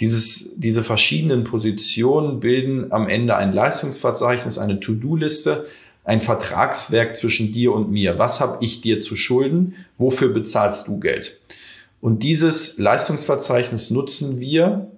dieses, 0.00 0.58
diese 0.58 0.84
verschiedenen 0.84 1.44
Positionen 1.44 2.40
bilden 2.40 2.92
am 2.92 3.08
Ende 3.08 3.36
ein 3.36 3.52
Leistungsverzeichnis, 3.52 4.58
eine 4.58 4.78
To-Do-Liste, 4.78 5.66
ein 6.04 6.20
Vertragswerk 6.20 7.16
zwischen 7.16 7.50
dir 7.52 7.72
und 7.72 7.90
mir. 7.90 8.18
Was 8.18 8.40
habe 8.40 8.58
ich 8.60 8.82
dir 8.82 9.00
zu 9.00 9.16
schulden? 9.16 9.74
Wofür 9.96 10.28
bezahlst 10.28 10.86
du 10.86 11.00
Geld? 11.00 11.40
Und 12.00 12.22
dieses 12.22 12.78
Leistungsverzeichnis 12.78 13.90
nutzen 13.90 14.38
wir 14.38 14.88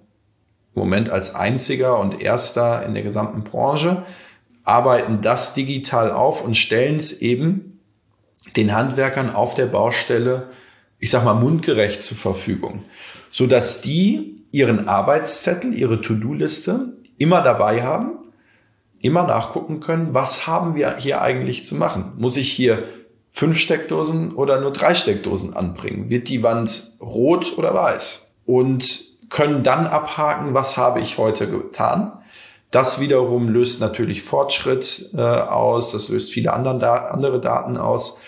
im 0.75 0.81
Moment 0.81 1.09
als 1.09 1.33
einziger 1.33 1.99
und 1.99 2.21
erster 2.21 2.85
in 2.85 2.93
der 2.93 3.03
gesamten 3.03 3.43
Branche, 3.43 4.03
arbeiten 4.63 5.21
das 5.21 5.53
digital 5.53 6.11
auf 6.11 6.43
und 6.43 6.55
stellen 6.55 6.97
es 6.97 7.21
eben 7.21 7.68
den 8.55 8.73
Handwerkern 8.73 9.33
auf 9.33 9.53
der 9.53 9.65
Baustelle, 9.65 10.49
ich 10.99 11.11
sag 11.11 11.23
mal, 11.23 11.33
mundgerecht 11.33 12.03
zur 12.03 12.17
Verfügung, 12.17 12.83
so 13.31 13.47
dass 13.47 13.81
die 13.81 14.35
ihren 14.51 14.87
Arbeitszettel, 14.87 15.73
ihre 15.73 16.01
To-Do-Liste 16.01 16.93
immer 17.17 17.41
dabei 17.41 17.83
haben, 17.83 18.19
immer 19.01 19.23
nachgucken 19.23 19.79
können, 19.79 20.13
was 20.13 20.47
haben 20.47 20.75
wir 20.75 20.97
hier 20.97 21.21
eigentlich 21.21 21.65
zu 21.65 21.75
machen? 21.75 22.13
Muss 22.17 22.37
ich 22.37 22.51
hier 22.51 22.83
fünf 23.31 23.57
Steckdosen 23.57 24.33
oder 24.33 24.59
nur 24.59 24.71
drei 24.71 24.95
Steckdosen 24.95 25.53
anbringen? 25.53 26.09
Wird 26.09 26.27
die 26.27 26.43
Wand 26.43 26.91
rot 26.99 27.57
oder 27.57 27.73
weiß? 27.73 28.31
Und 28.45 29.09
können 29.29 29.63
dann 29.63 29.85
abhaken, 29.85 30.53
was 30.53 30.77
habe 30.77 30.99
ich 30.99 31.17
heute 31.17 31.47
getan? 31.47 32.11
Das 32.71 32.99
wiederum 32.99 33.49
löst 33.49 33.81
natürlich 33.81 34.21
Fortschritt 34.23 35.09
äh, 35.15 35.21
aus, 35.21 35.91
das 35.91 36.09
löst 36.09 36.31
viele 36.31 36.53
anderen 36.53 36.79
da 36.79 36.95
andere 36.95 37.39
Daten 37.39 37.77
aus. 37.77 38.19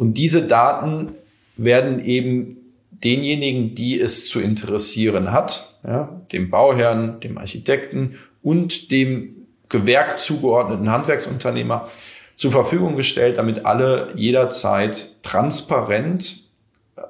Und 0.00 0.14
diese 0.14 0.46
Daten 0.46 1.12
werden 1.58 2.02
eben 2.02 2.56
denjenigen, 2.90 3.74
die 3.74 4.00
es 4.00 4.30
zu 4.30 4.40
interessieren 4.40 5.30
hat, 5.30 5.74
ja, 5.86 6.22
dem 6.32 6.48
Bauherrn, 6.48 7.20
dem 7.20 7.36
Architekten 7.36 8.16
und 8.42 8.90
dem 8.90 9.46
Gewerk 9.68 10.18
zugeordneten 10.18 10.90
Handwerksunternehmer 10.90 11.90
zur 12.34 12.50
Verfügung 12.50 12.96
gestellt, 12.96 13.36
damit 13.36 13.66
alle 13.66 14.14
jederzeit 14.16 15.22
transparent 15.22 16.44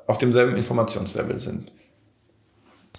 auf 0.09 0.19
demselben 0.19 0.57
Informationslevel 0.57 1.39
sind. 1.39 1.71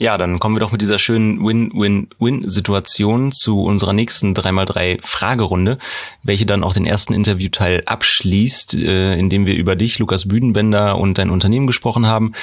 Ja, 0.02 0.18
dann 0.18 0.40
kommen 0.40 0.56
wir 0.56 0.62
doch 0.62 0.72
mit 0.72 0.82
dieser 0.82 0.98
schönen 0.98 1.46
Win-Win-Win-Situation 1.46 3.32
zu 3.32 3.62
unserer 3.62 3.94
nächsten 3.94 4.34
3x3 4.34 4.98
Fragerunde, 5.04 5.78
welche 6.24 6.48
dann 6.48 6.64
auch 6.64 6.74
den 6.74 6.88
ersten 6.88 7.14
Interviewteil 7.14 7.84
abschließt, 7.86 8.74
äh, 8.74 9.14
in 9.20 9.30
dem 9.30 9.46
wir 9.46 9.54
über 9.54 9.76
dich, 9.76 10.00
Lukas 10.00 10.28
Büdenbender 10.28 10.98
und 10.98 11.20
dein 11.20 11.30
Unternehmen 11.30 11.68
gesprochen 11.68 12.08
haben 12.08 12.34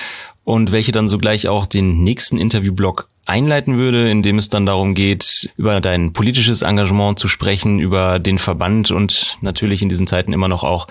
und 0.44 0.70
welche 0.70 0.92
dann 0.92 1.08
sogleich 1.08 1.48
auch 1.48 1.66
den 1.66 2.04
nächsten 2.04 2.38
Interviewblock 2.38 3.08
einleiten 3.26 3.76
würde, 3.76 4.08
in 4.08 4.22
dem 4.22 4.38
es 4.38 4.48
dann 4.48 4.64
darum 4.64 4.94
geht, 4.94 5.52
über 5.56 5.80
dein 5.80 6.12
politisches 6.12 6.62
Engagement 6.62 7.18
zu 7.18 7.26
sprechen, 7.26 7.80
über 7.80 8.20
den 8.20 8.38
Verband 8.38 8.92
und 8.92 9.36
natürlich 9.40 9.82
in 9.82 9.88
diesen 9.88 10.06
Zeiten 10.06 10.32
immer 10.32 10.46
noch 10.46 10.62
auch 10.62 10.86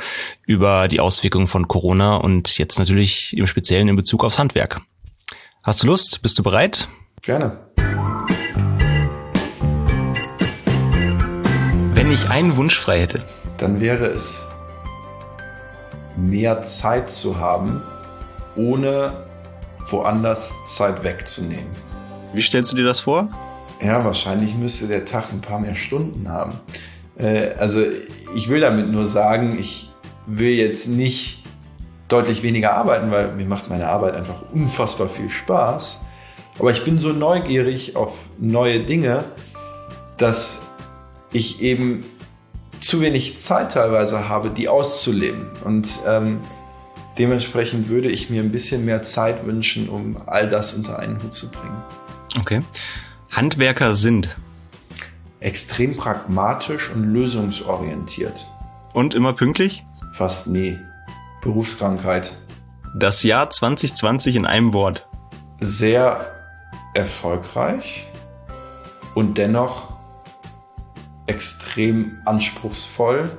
über 0.45 0.89
die 0.89 0.99
Auswirkungen 0.99 1.47
von 1.47 1.69
Corona 1.69 2.17
und 2.17 2.58
jetzt 2.58 2.77
natürlich 2.77 3.38
im 3.38 3.47
Speziellen 3.47 3.88
in 3.88 3.95
Bezug 3.95 4.25
aufs 4.25 4.38
Handwerk. 4.38 4.82
Hast 5.67 5.84
du 5.84 5.88
Lust? 5.88 6.21
Bist 6.21 6.39
du 6.39 6.43
bereit? 6.43 6.88
Gerne. 7.21 7.60
Wenn 11.93 12.10
ich 12.10 12.30
einen 12.30 12.56
Wunsch 12.56 12.80
frei 12.80 13.01
hätte, 13.01 13.21
dann 13.58 13.82
wäre 13.82 14.06
es 14.06 14.47
mehr 16.15 16.62
Zeit 16.62 17.10
zu 17.10 17.38
haben, 17.38 17.82
ohne 18.56 19.25
woanders 19.89 20.53
Zeit 20.63 21.03
wegzunehmen. 21.03 21.67
Wie 22.32 22.41
stellst 22.41 22.71
du 22.71 22.77
dir 22.77 22.86
das 22.86 23.01
vor? 23.01 23.27
Ja, 23.84 24.06
wahrscheinlich 24.06 24.56
müsste 24.56 24.88
der 24.88 25.03
Tag 25.03 25.34
ein 25.34 25.41
paar 25.41 25.60
mehr 25.60 25.75
Stunden 25.75 26.30
haben. 26.30 26.62
Äh, 27.17 27.56
also 27.56 27.84
ich 28.38 28.47
will 28.47 28.62
damit 28.62 28.88
nur 28.89 29.10
sagen, 29.10 29.60
ich 29.60 29.91
will 30.27 30.51
jetzt 30.51 30.88
nicht 30.88 31.43
deutlich 32.08 32.43
weniger 32.43 32.76
arbeiten, 32.76 33.12
weil 33.12 33.34
mir 33.34 33.46
macht 33.46 33.70
meine 33.70 33.88
Arbeit 33.88 34.15
einfach 34.15 34.41
unfassbar 34.54 35.10
viel 35.10 35.30
Spaß. 35.30 36.02
Aber 36.60 36.72
ich 36.72 36.84
bin 36.84 36.98
so 36.98 37.10
neugierig 37.10 37.96
auf 37.96 38.13
neue 38.39 38.80
Dinge, 38.80 39.26
dass 40.17 40.62
ich 41.32 41.62
eben 41.62 42.06
zu 42.82 43.02
wenig 43.02 43.38
Zeit 43.38 43.74
teilweise 43.74 44.30
habe, 44.30 44.50
die 44.50 44.70
auszuleben. 44.70 45.48
Und 45.63 45.89
ähm, 46.08 46.39
dementsprechend 47.17 47.89
würde 47.89 48.10
ich 48.10 48.30
mir 48.30 48.41
ein 48.41 48.52
bisschen 48.52 48.86
mehr 48.86 49.04
Zeit 49.04 49.46
wünschen, 49.46 49.89
um 49.89 50.22
all 50.26 50.48
das 50.48 50.74
unter 50.74 51.00
einen 51.00 51.22
Hut 51.22 51.36
zu 51.36 51.52
bringen. 51.52 51.84
Okay. 52.39 52.62
Handwerker 53.32 53.93
sind 53.93 54.36
extrem 55.39 55.98
pragmatisch 55.98 56.89
und 56.91 57.04
lösungsorientiert. 57.13 58.48
Und 58.93 59.13
immer 59.13 59.34
pünktlich? 59.34 59.84
Fast 60.13 60.48
nie. 60.48 60.78
Berufskrankheit. 61.47 62.36
Das 62.93 63.23
Jahr 63.23 63.49
2020 63.49 64.36
in 64.36 64.45
einem 64.45 64.73
Wort. 64.73 65.07
Sehr 65.62 66.29
erfolgreich 66.93 68.05
und 69.15 69.38
dennoch 69.38 69.93
extrem 71.25 72.17
anspruchsvoll 72.25 73.31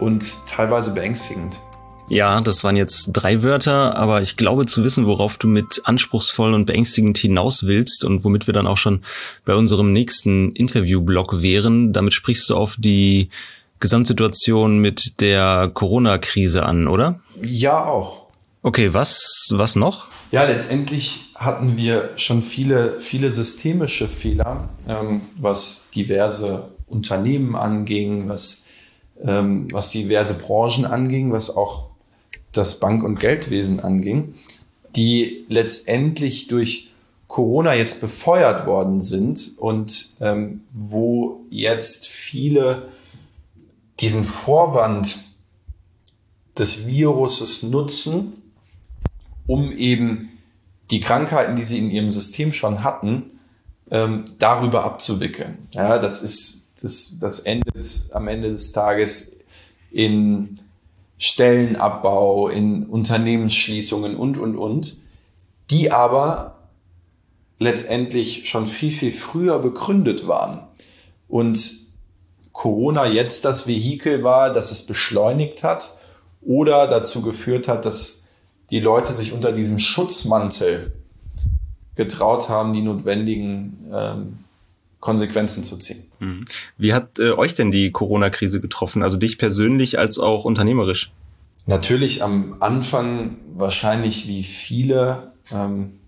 und 0.00 0.24
teilweise 0.48 0.94
beängstigend. 0.94 1.60
Ja, 2.08 2.40
das 2.40 2.64
waren 2.64 2.76
jetzt 2.76 3.10
drei 3.12 3.42
Wörter, 3.42 3.94
aber 3.96 4.22
ich 4.22 4.38
glaube 4.38 4.64
zu 4.64 4.82
wissen, 4.82 5.06
worauf 5.06 5.36
du 5.36 5.48
mit 5.48 5.82
anspruchsvoll 5.84 6.54
und 6.54 6.64
beängstigend 6.64 7.18
hinaus 7.18 7.66
willst 7.66 8.06
und 8.06 8.24
womit 8.24 8.46
wir 8.46 8.54
dann 8.54 8.66
auch 8.66 8.78
schon 8.78 9.02
bei 9.44 9.54
unserem 9.54 9.92
nächsten 9.92 10.50
Interviewblock 10.52 11.42
wären. 11.42 11.92
Damit 11.92 12.14
sprichst 12.14 12.48
du 12.48 12.56
auf 12.56 12.76
die 12.78 13.28
Gesamtsituation 13.82 14.78
mit 14.78 15.20
der 15.20 15.70
Corona-Krise 15.74 16.64
an, 16.64 16.88
oder? 16.88 17.20
Ja, 17.42 17.84
auch. 17.84 18.28
Okay, 18.62 18.94
was, 18.94 19.48
was 19.50 19.74
noch? 19.74 20.06
Ja, 20.30 20.44
letztendlich 20.44 21.32
hatten 21.34 21.76
wir 21.76 22.10
schon 22.16 22.42
viele, 22.42 23.00
viele 23.00 23.32
systemische 23.32 24.06
Fehler, 24.08 24.68
ähm, 24.88 25.22
was 25.38 25.88
diverse 25.94 26.70
Unternehmen 26.86 27.56
anging, 27.56 28.28
was, 28.28 28.64
ähm, 29.20 29.66
was 29.72 29.90
diverse 29.90 30.34
Branchen 30.34 30.86
anging, 30.86 31.32
was 31.32 31.54
auch 31.54 31.88
das 32.52 32.78
Bank- 32.78 33.02
und 33.02 33.18
Geldwesen 33.18 33.80
anging, 33.80 34.34
die 34.94 35.44
letztendlich 35.48 36.46
durch 36.46 36.90
Corona 37.26 37.74
jetzt 37.74 38.00
befeuert 38.00 38.66
worden 38.66 39.00
sind 39.00 39.52
und 39.56 40.10
ähm, 40.20 40.60
wo 40.72 41.40
jetzt 41.50 42.06
viele 42.06 42.88
diesen 44.02 44.24
Vorwand 44.24 45.20
des 46.58 46.86
Viruses 46.86 47.62
nutzen, 47.62 48.42
um 49.46 49.72
eben 49.72 50.28
die 50.90 51.00
Krankheiten, 51.00 51.56
die 51.56 51.62
sie 51.62 51.78
in 51.78 51.90
ihrem 51.90 52.10
System 52.10 52.52
schon 52.52 52.84
hatten, 52.84 53.38
ähm, 53.90 54.26
darüber 54.38 54.84
abzuwickeln. 54.84 55.68
Ja, 55.72 55.98
das 55.98 56.22
ist 56.22 56.62
das, 56.82 57.18
das 57.20 57.38
endet 57.40 58.10
am 58.12 58.28
Ende 58.28 58.50
des 58.50 58.72
Tages 58.72 59.38
in 59.90 60.58
Stellenabbau, 61.18 62.48
in 62.48 62.86
Unternehmensschließungen 62.86 64.16
und, 64.16 64.36
und, 64.36 64.56
und, 64.56 64.96
die 65.70 65.92
aber 65.92 66.58
letztendlich 67.60 68.48
schon 68.48 68.66
viel, 68.66 68.90
viel 68.90 69.12
früher 69.12 69.60
begründet 69.60 70.26
waren. 70.26 70.66
Und 71.28 71.81
Corona 72.52 73.06
jetzt 73.06 73.44
das 73.44 73.66
Vehikel 73.66 74.22
war, 74.22 74.52
das 74.52 74.70
es 74.70 74.86
beschleunigt 74.86 75.64
hat 75.64 75.96
oder 76.42 76.86
dazu 76.86 77.22
geführt 77.22 77.68
hat, 77.68 77.84
dass 77.84 78.24
die 78.70 78.80
Leute 78.80 79.12
sich 79.12 79.32
unter 79.32 79.52
diesem 79.52 79.78
Schutzmantel 79.78 80.92
getraut 81.94 82.48
haben, 82.48 82.72
die 82.72 82.82
notwendigen 82.82 83.90
ähm, 83.92 84.38
Konsequenzen 85.00 85.64
zu 85.64 85.76
ziehen. 85.76 86.04
Mhm. 86.20 86.46
Wie 86.78 86.94
hat 86.94 87.18
äh, 87.18 87.32
euch 87.32 87.54
denn 87.54 87.70
die 87.70 87.90
Corona-Krise 87.90 88.60
getroffen? 88.60 89.02
Also 89.02 89.16
dich 89.16 89.36
persönlich 89.36 89.98
als 89.98 90.18
auch 90.18 90.44
unternehmerisch? 90.44 91.12
Natürlich 91.66 92.22
am 92.22 92.56
Anfang 92.60 93.36
wahrscheinlich 93.54 94.26
wie 94.26 94.42
viele 94.42 95.32
ähm, 95.52 95.98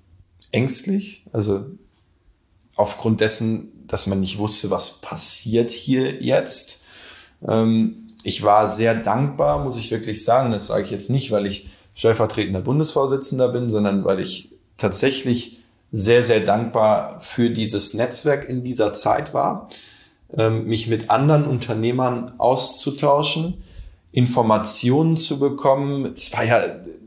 ängstlich. 0.53 1.25
Also 1.33 1.67
aufgrund 2.77 3.21
dessen, 3.21 3.73
dass 3.95 4.09
man 4.09 4.19
nicht 4.19 4.39
wusste, 4.39 4.73
was 4.73 4.95
passiert 4.95 5.71
hier 5.71 6.21
jetzt. 6.21 6.83
Ähm, 7.47 8.09
ich 8.25 8.43
war 8.43 8.69
sehr 8.69 8.97
dankbar, 8.97 9.63
muss 9.63 9.77
ich 9.77 9.93
wirklich 9.93 10.25
sagen. 10.25 10.51
Das 10.51 10.67
sage 10.67 10.83
ich 10.83 10.91
jetzt 10.91 11.11
nicht, 11.11 11.31
weil 11.31 11.47
ich 11.47 11.69
stellvertretender 11.95 12.61
Bundesvorsitzender 12.61 13.51
bin, 13.51 13.69
sondern 13.69 14.05
weil 14.05 14.19
ich 14.19 14.51
tatsächlich 14.79 15.61
sehr, 15.93 16.25
sehr 16.25 16.41
dankbar 16.41 17.21
für 17.21 17.51
dieses 17.51 17.95
Netzwerk 17.95 18.49
in 18.49 18.65
dieser 18.65 18.93
Zeit 18.95 19.33
war, 19.33 19.69
ähm, 20.37 20.65
mich 20.67 20.89
mit 20.89 21.11
anderen 21.11 21.45
Unternehmern 21.45 22.33
auszutauschen, 22.39 23.63
Informationen 24.11 25.17
zu 25.17 25.39
bekommen. 25.39 26.07
Es 26.07 26.33
war 26.33 26.43
ja 26.43 26.65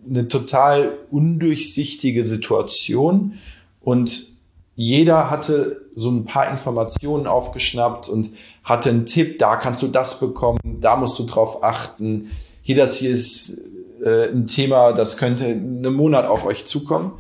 eine 0.10 0.30
total 0.30 1.00
undurchsichtige 1.12 2.26
Situation 2.26 3.34
und 3.82 4.30
jeder 4.78 5.30
hatte 5.30 5.87
so 5.97 6.12
ein 6.12 6.25
paar 6.25 6.49
Informationen 6.49 7.25
aufgeschnappt 7.25 8.07
und 8.07 8.29
hatte 8.63 8.89
einen 8.89 9.07
Tipp, 9.07 9.39
da 9.39 9.55
kannst 9.55 9.81
du 9.81 9.88
das 9.88 10.19
bekommen, 10.19 10.60
da 10.63 10.95
musst 10.95 11.17
du 11.17 11.23
drauf 11.23 11.63
achten. 11.63 12.31
Hier, 12.62 12.75
das 12.75 12.97
hier 12.97 13.10
ist 13.10 13.63
äh, 14.05 14.29
ein 14.29 14.45
Thema, 14.45 14.93
das 14.93 15.17
könnte 15.17 15.45
einen 15.45 15.93
Monat 15.93 16.27
auf 16.27 16.45
euch 16.45 16.65
zukommen. 16.65 17.13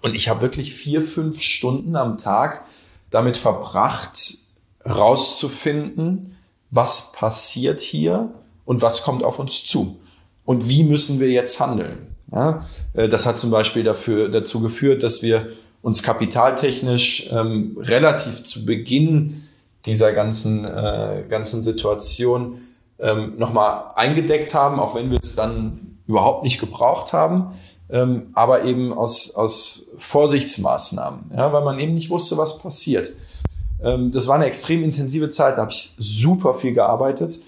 Und 0.00 0.14
ich 0.14 0.28
habe 0.28 0.42
wirklich 0.42 0.74
vier, 0.74 1.02
fünf 1.02 1.40
Stunden 1.40 1.96
am 1.96 2.16
Tag 2.16 2.64
damit 3.10 3.36
verbracht, 3.36 4.34
rauszufinden, 4.86 6.36
was 6.70 7.10
passiert 7.12 7.80
hier 7.80 8.32
und 8.64 8.80
was 8.80 9.02
kommt 9.02 9.24
auf 9.24 9.40
uns 9.40 9.64
zu 9.64 9.98
und 10.44 10.68
wie 10.68 10.84
müssen 10.84 11.18
wir 11.18 11.30
jetzt 11.30 11.58
handeln. 11.58 12.14
Ja, 12.30 12.64
äh, 12.92 13.08
das 13.08 13.26
hat 13.26 13.38
zum 13.38 13.50
Beispiel 13.50 13.82
dafür, 13.82 14.28
dazu 14.28 14.60
geführt, 14.60 15.02
dass 15.02 15.22
wir 15.22 15.48
uns 15.84 16.02
kapitaltechnisch 16.02 17.30
ähm, 17.32 17.76
relativ 17.80 18.42
zu 18.42 18.64
Beginn 18.66 19.44
dieser 19.86 20.12
ganzen, 20.12 20.64
äh, 20.64 21.24
ganzen 21.28 21.62
Situation 21.62 22.62
ähm, 22.98 23.34
nochmal 23.38 23.92
eingedeckt 23.94 24.54
haben, 24.54 24.80
auch 24.80 24.96
wenn 24.96 25.12
wir 25.12 25.20
es 25.22 25.36
dann 25.36 25.98
überhaupt 26.08 26.42
nicht 26.42 26.58
gebraucht 26.58 27.12
haben 27.12 27.54
ähm, 27.90 28.30
aber 28.34 28.64
eben 28.64 28.92
aus, 28.92 29.34
aus 29.34 29.90
Vorsichtsmaßnahmen, 29.98 31.30
ja, 31.36 31.52
weil 31.52 31.64
man 31.64 31.78
eben 31.78 31.94
nicht 31.94 32.10
wusste, 32.10 32.36
was 32.36 32.58
passiert. 32.58 33.12
Ähm, 33.82 34.10
das 34.10 34.26
war 34.26 34.36
eine 34.36 34.46
extrem 34.46 34.82
intensive 34.82 35.28
Zeit, 35.28 35.56
da 35.56 35.62
habe 35.62 35.70
ich 35.70 35.94
super 35.98 36.54
viel 36.54 36.72
gearbeitet. 36.72 37.40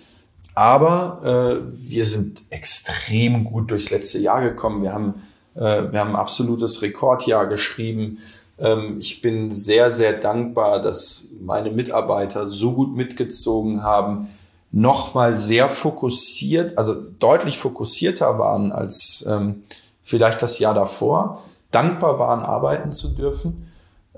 Aber 0.55 1.21
äh, 1.23 1.73
wir 1.77 2.07
sind 2.07 2.43
extrem 2.49 3.45
gut 3.45 3.71
durchs 3.71 3.91
letzte 3.91 4.19
Jahr 4.19 4.41
gekommen. 4.41 4.83
Wir 4.83 4.93
haben, 4.93 5.15
wir 5.57 6.01
haben 6.01 6.11
ein 6.11 6.17
absolutes 6.17 6.83
Rekordjahr 6.83 7.47
geschrieben. 7.47 8.19
Ähm, 8.59 8.99
ich 9.01 9.23
bin 9.23 9.51
sehr, 9.51 9.91
sehr 9.91 10.13
dankbar, 10.13 10.81
dass 10.81 11.31
meine 11.41 11.71
Mitarbeiter 11.71 12.47
so 12.47 12.73
gut 12.73 12.95
mitgezogen 12.95 13.83
haben, 13.83 14.29
nochmal 14.73 15.37
sehr 15.37 15.69
fokussiert, 15.69 16.77
also 16.77 16.95
deutlich 16.95 17.59
fokussierter 17.59 18.39
waren 18.39 18.73
als 18.73 19.25
ähm, 19.29 19.63
vielleicht 20.03 20.43
das 20.43 20.59
Jahr 20.59 20.75
davor, 20.75 21.43
dankbar 21.71 22.19
waren, 22.19 22.41
arbeiten 22.41 22.93
zu 22.93 23.15
dürfen. 23.15 23.69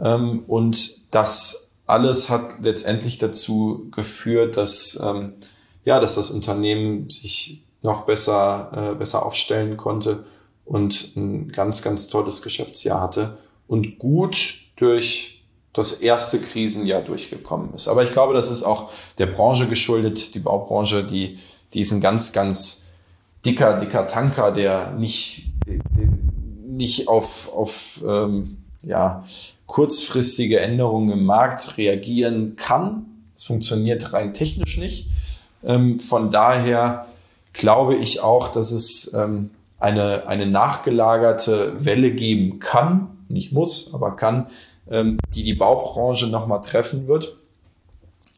Ähm, 0.01 0.45
und 0.49 1.15
das 1.15 1.77
alles 1.87 2.29
hat 2.29 2.61
letztendlich 2.61 3.19
dazu 3.19 3.87
geführt, 3.93 4.59
dass, 4.59 5.01
ja, 5.87 6.01
dass 6.01 6.17
das 6.17 6.31
Unternehmen 6.31 7.09
sich 7.09 7.65
noch 7.81 8.03
besser, 8.03 8.93
äh, 8.93 8.95
besser 8.95 9.25
aufstellen 9.25 9.79
konnte 9.79 10.25
und 10.69 11.17
ein 11.17 11.51
ganz, 11.51 11.83
ganz 11.83 12.09
tolles 12.09 12.43
Geschäftsjahr 12.43 13.01
hatte 13.01 13.39
und 13.67 13.99
gut 13.99 14.55
durch 14.77 15.43
das 15.73 15.93
erste 15.93 16.41
Krisenjahr 16.41 17.03
durchgekommen 17.03 17.75
ist. 17.75 17.89
Aber 17.89 18.03
ich 18.03 18.13
glaube, 18.13 18.35
das 18.35 18.51
ist 18.51 18.63
auch 18.63 18.91
der 19.19 19.27
Branche 19.27 19.69
geschuldet, 19.69 20.35
die 20.35 20.41
Baubranche, 20.41 21.05
die, 21.05 21.39
die 21.75 21.81
ist 21.81 21.93
ein 21.93 22.01
ganz, 22.01 22.33
ganz 22.33 22.87
dicker, 23.45 23.79
dicker 23.79 24.07
Tanker, 24.07 24.53
der 24.53 24.93
nicht 24.93 25.49
nicht 26.79 27.09
auf, 27.09 27.53
auf 27.53 28.01
ähm, 28.07 28.59
ja, 28.83 29.25
kurzfristige 29.67 30.61
Änderungen 30.61 31.11
im 31.11 31.25
Markt 31.25 31.77
reagieren 31.77 32.57
kann. 32.57 33.07
Das 33.35 33.45
funktioniert 33.45 34.13
rein 34.13 34.33
technisch 34.33 34.79
nicht. 34.79 35.09
Ähm, 35.65 35.99
von 35.99 36.31
daher 36.31 37.07
glaube 37.53 37.97
ich 37.97 38.21
auch, 38.23 38.49
dass 38.49 38.71
es 38.71 39.13
ähm, 39.13 39.51
eine, 39.79 40.27
eine 40.27 40.47
nachgelagerte 40.47 41.85
Welle 41.85 42.13
geben 42.13 42.59
kann, 42.59 43.11
nicht 43.29 43.53
muss, 43.53 43.93
aber 43.95 44.17
kann, 44.17 44.49
ähm, 44.91 45.19
die 45.35 45.43
die 45.43 45.55
Baubranche 45.55 46.29
nochmal 46.29 46.61
treffen 46.61 47.07
wird. 47.07 47.37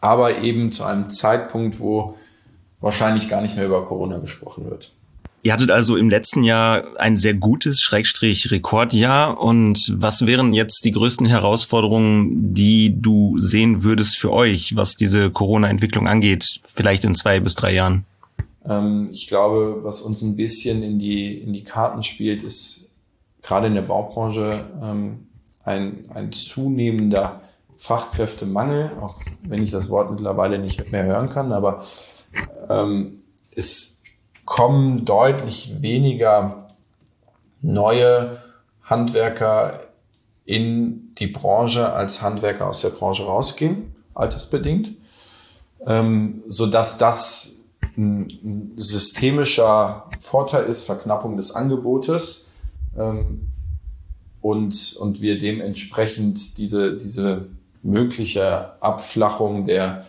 Aber 0.00 0.38
eben 0.38 0.72
zu 0.72 0.84
einem 0.84 1.10
Zeitpunkt, 1.10 1.80
wo 1.80 2.16
wahrscheinlich 2.80 3.28
gar 3.28 3.42
nicht 3.42 3.56
mehr 3.56 3.66
über 3.66 3.84
Corona 3.84 4.18
gesprochen 4.18 4.68
wird. 4.68 4.92
Ihr 5.42 5.54
hattet 5.54 5.70
also 5.70 5.96
im 5.96 6.10
letzten 6.10 6.42
Jahr 6.42 6.82
ein 6.98 7.16
sehr 7.16 7.32
gutes 7.32 7.80
Schrägstrich 7.80 8.50
Rekordjahr. 8.50 9.40
Und 9.40 9.94
was 9.96 10.26
wären 10.26 10.52
jetzt 10.52 10.84
die 10.84 10.90
größten 10.90 11.26
Herausforderungen, 11.26 12.52
die 12.52 13.00
du 13.00 13.38
sehen 13.38 13.82
würdest 13.82 14.18
für 14.18 14.32
euch, 14.32 14.76
was 14.76 14.96
diese 14.96 15.30
Corona-Entwicklung 15.30 16.06
angeht, 16.06 16.60
vielleicht 16.62 17.04
in 17.04 17.14
zwei 17.14 17.40
bis 17.40 17.54
drei 17.54 17.72
Jahren? 17.72 18.04
Ähm, 18.64 19.08
ich 19.12 19.28
glaube, 19.28 19.80
was 19.82 20.02
uns 20.02 20.22
ein 20.22 20.36
bisschen 20.36 20.82
in 20.82 20.98
die, 20.98 21.38
in 21.38 21.52
die 21.52 21.64
Karten 21.64 22.02
spielt, 22.02 22.42
ist 22.42 22.94
gerade 23.42 23.68
in 23.68 23.74
der 23.74 23.82
Baubranche 23.82 24.66
ähm, 24.82 25.28
ein, 25.64 26.10
ein 26.12 26.32
zunehmender 26.32 27.40
Fachkräftemangel, 27.76 28.90
auch 29.00 29.16
wenn 29.42 29.62
ich 29.62 29.70
das 29.70 29.88
Wort 29.90 30.10
mittlerweile 30.10 30.58
nicht 30.58 30.92
mehr 30.92 31.04
hören 31.04 31.28
kann, 31.30 31.52
aber 31.52 31.82
ähm, 32.68 33.22
es 33.54 34.02
kommen 34.44 35.04
deutlich 35.04 35.80
weniger 35.80 36.68
neue 37.62 38.42
Handwerker 38.82 39.80
in 40.44 41.14
die 41.14 41.28
Branche 41.28 41.92
als 41.92 42.22
Handwerker 42.22 42.66
aus 42.66 42.80
der 42.80 42.90
Branche 42.90 43.24
rausgehen, 43.24 43.94
altersbedingt, 44.14 44.92
ähm, 45.86 46.42
so 46.48 46.66
dass 46.66 46.98
das 46.98 47.59
ein, 48.00 48.72
systemischer 48.76 50.10
Vorteil 50.18 50.64
ist, 50.64 50.84
Verknappung 50.84 51.36
des 51.36 51.54
Angebotes 51.54 52.50
ähm, 52.96 53.48
und, 54.40 54.96
und 54.98 55.20
wir 55.20 55.38
dementsprechend 55.38 56.58
diese, 56.58 56.96
diese 56.96 57.46
mögliche 57.82 58.82
Abflachung 58.82 59.64
der 59.64 60.06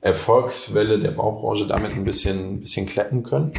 Erfolgswelle 0.00 0.98
der 0.98 1.10
Baubranche 1.10 1.66
damit 1.66 1.92
ein 1.92 2.04
bisschen, 2.04 2.54
ein 2.54 2.60
bisschen 2.60 2.86
kleppen 2.86 3.22
können. 3.22 3.52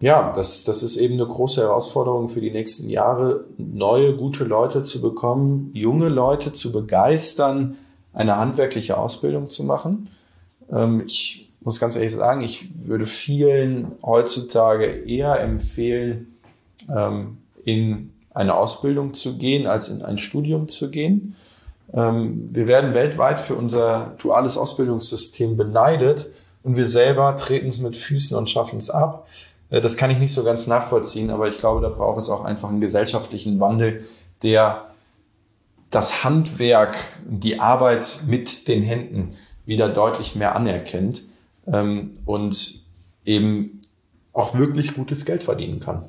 Ja, 0.00 0.32
das, 0.34 0.64
das 0.64 0.82
ist 0.82 0.96
eben 0.96 1.14
eine 1.14 1.26
große 1.26 1.60
Herausforderung 1.60 2.30
für 2.30 2.40
die 2.40 2.50
nächsten 2.50 2.88
Jahre, 2.88 3.44
neue, 3.58 4.16
gute 4.16 4.44
Leute 4.44 4.80
zu 4.80 5.02
bekommen, 5.02 5.70
junge 5.74 6.08
Leute 6.08 6.52
zu 6.52 6.72
begeistern, 6.72 7.76
eine 8.14 8.38
handwerkliche 8.38 8.96
Ausbildung 8.96 9.50
zu 9.50 9.64
machen. 9.64 10.08
Ähm, 10.72 11.02
ich 11.04 11.49
muss 11.60 11.80
ganz 11.80 11.96
ehrlich 11.96 12.12
sagen, 12.12 12.40
ich 12.40 12.70
würde 12.86 13.06
vielen 13.06 13.92
heutzutage 14.02 14.86
eher 14.86 15.40
empfehlen, 15.40 16.38
ähm, 16.94 17.38
in 17.64 18.12
eine 18.32 18.54
Ausbildung 18.54 19.12
zu 19.12 19.36
gehen, 19.36 19.66
als 19.66 19.88
in 19.88 20.02
ein 20.02 20.18
Studium 20.18 20.68
zu 20.68 20.90
gehen. 20.90 21.36
Ähm, 21.92 22.44
wir 22.54 22.66
werden 22.66 22.94
weltweit 22.94 23.40
für 23.40 23.54
unser 23.54 24.16
duales 24.22 24.56
Ausbildungssystem 24.56 25.56
beneidet 25.56 26.30
und 26.62 26.76
wir 26.76 26.86
selber 26.86 27.34
treten 27.36 27.66
es 27.66 27.80
mit 27.80 27.96
Füßen 27.96 28.36
und 28.36 28.48
schaffen 28.48 28.78
es 28.78 28.88
ab. 28.88 29.26
Äh, 29.68 29.80
das 29.80 29.96
kann 29.96 30.10
ich 30.10 30.18
nicht 30.18 30.32
so 30.32 30.44
ganz 30.44 30.66
nachvollziehen, 30.66 31.30
aber 31.30 31.48
ich 31.48 31.58
glaube, 31.58 31.80
da 31.82 31.88
braucht 31.88 32.18
es 32.18 32.30
auch 32.30 32.44
einfach 32.44 32.68
einen 32.68 32.80
gesellschaftlichen 32.80 33.60
Wandel, 33.60 34.04
der 34.42 34.86
das 35.90 36.22
Handwerk, 36.22 36.96
die 37.26 37.58
Arbeit 37.58 38.20
mit 38.26 38.68
den 38.68 38.82
Händen 38.82 39.34
wieder 39.66 39.88
deutlich 39.88 40.36
mehr 40.36 40.54
anerkennt 40.54 41.24
ähm, 41.72 42.18
und 42.24 42.82
eben 43.24 43.80
auch 44.32 44.56
wirklich 44.56 44.94
gutes 44.94 45.24
Geld 45.24 45.42
verdienen 45.42 45.80
kann 45.80 46.08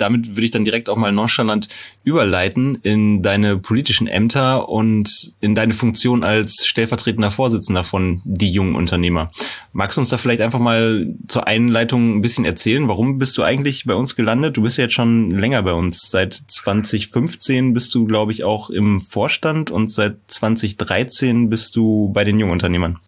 damit 0.00 0.28
würde 0.36 0.44
ich 0.44 0.50
dann 0.50 0.64
direkt 0.64 0.88
auch 0.88 0.96
mal 0.96 1.12
nonchalant 1.12 1.68
überleiten 2.04 2.76
in 2.82 3.22
deine 3.22 3.58
politischen 3.58 4.06
Ämter 4.06 4.68
und 4.68 5.34
in 5.40 5.54
deine 5.54 5.74
Funktion 5.74 6.24
als 6.24 6.66
stellvertretender 6.66 7.30
Vorsitzender 7.30 7.84
von 7.84 8.22
die 8.24 8.50
jungen 8.50 8.74
Unternehmer. 8.74 9.30
Magst 9.72 9.96
du 9.96 10.00
uns 10.00 10.08
da 10.08 10.16
vielleicht 10.16 10.40
einfach 10.40 10.60
mal 10.60 11.14
zur 11.26 11.46
Einleitung 11.46 12.16
ein 12.16 12.22
bisschen 12.22 12.44
erzählen? 12.44 12.88
Warum 12.88 13.18
bist 13.18 13.36
du 13.36 13.42
eigentlich 13.42 13.84
bei 13.84 13.94
uns 13.94 14.16
gelandet? 14.16 14.56
Du 14.56 14.62
bist 14.62 14.78
ja 14.78 14.84
jetzt 14.84 14.94
schon 14.94 15.32
länger 15.32 15.62
bei 15.62 15.72
uns. 15.72 16.10
Seit 16.10 16.32
2015 16.32 17.74
bist 17.74 17.94
du, 17.94 18.06
glaube 18.06 18.32
ich, 18.32 18.44
auch 18.44 18.70
im 18.70 19.00
Vorstand 19.00 19.70
und 19.70 19.92
seit 19.92 20.16
2013 20.28 21.50
bist 21.50 21.76
du 21.76 22.10
bei 22.12 22.24
den 22.24 22.38
jungen 22.38 22.52
Unternehmern. 22.52 22.98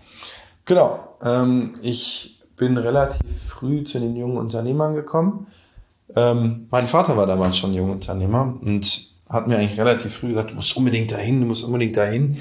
Genau. 0.70 1.16
Ähm, 1.22 1.74
ich 1.82 2.40
bin 2.56 2.78
relativ 2.78 3.20
früh 3.48 3.84
zu 3.84 4.00
den 4.00 4.16
jungen 4.16 4.38
Unternehmern 4.38 4.94
gekommen 4.94 5.46
ähm, 6.16 6.66
mein 6.70 6.86
Vater 6.86 7.16
war 7.16 7.26
damals 7.26 7.56
schon 7.58 7.74
Jungunternehmer 7.74 8.58
und 8.60 9.10
hat 9.28 9.46
mir 9.46 9.58
eigentlich 9.58 9.78
relativ 9.78 10.14
früh 10.14 10.28
gesagt, 10.28 10.50
du 10.50 10.54
musst 10.54 10.76
unbedingt 10.76 11.12
dahin, 11.12 11.40
du 11.40 11.46
musst 11.46 11.64
unbedingt 11.64 11.96
dahin. 11.96 12.38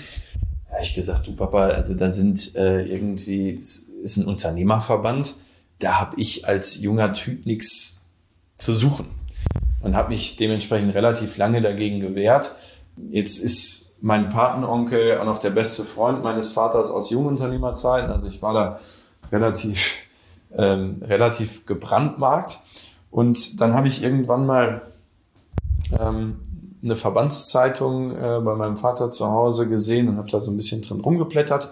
Da 0.67 0.75
habe 0.75 0.83
ich 0.83 0.95
gesagt, 0.95 1.27
du 1.27 1.35
Papa, 1.35 1.67
also 1.67 1.93
da 1.93 2.09
sind 2.09 2.55
äh, 2.55 2.83
irgendwie, 2.83 3.55
das 3.55 3.89
ist 4.03 4.17
ein 4.17 4.25
Unternehmerverband, 4.25 5.35
da 5.79 5.99
habe 5.99 6.19
ich 6.19 6.47
als 6.47 6.81
junger 6.81 7.13
Typ 7.13 7.45
nichts 7.45 8.09
zu 8.57 8.73
suchen 8.73 9.07
und 9.81 9.95
habe 9.95 10.09
mich 10.09 10.35
dementsprechend 10.35 10.93
relativ 10.93 11.37
lange 11.37 11.61
dagegen 11.61 11.99
gewehrt. 11.99 12.55
Jetzt 13.11 13.37
ist 13.37 13.78
mein 14.01 14.29
Patenonkel 14.29 15.17
auch 15.17 15.25
noch 15.25 15.39
der 15.39 15.49
beste 15.49 15.83
Freund 15.83 16.23
meines 16.23 16.51
Vaters 16.51 16.89
aus 16.89 17.09
Jungunternehmerzeiten, 17.09 18.11
also 18.11 18.27
ich 18.27 18.41
war 18.41 18.53
da 18.53 18.79
relativ 19.31 20.09
ähm, 20.55 21.01
relativ 21.01 21.65
gebrandmarkt. 21.65 22.59
Und 23.11 23.59
dann 23.61 23.73
habe 23.73 23.87
ich 23.87 24.03
irgendwann 24.03 24.45
mal 24.45 24.81
ähm, 25.99 26.39
eine 26.83 26.95
Verbandszeitung 26.95 28.11
äh, 28.11 28.39
bei 28.41 28.55
meinem 28.55 28.77
Vater 28.77 29.11
zu 29.11 29.27
Hause 29.27 29.67
gesehen 29.67 30.07
und 30.07 30.17
habe 30.17 30.29
da 30.29 30.39
so 30.39 30.51
ein 30.51 30.57
bisschen 30.57 30.81
drin 30.81 31.01
rumgeblättert 31.01 31.69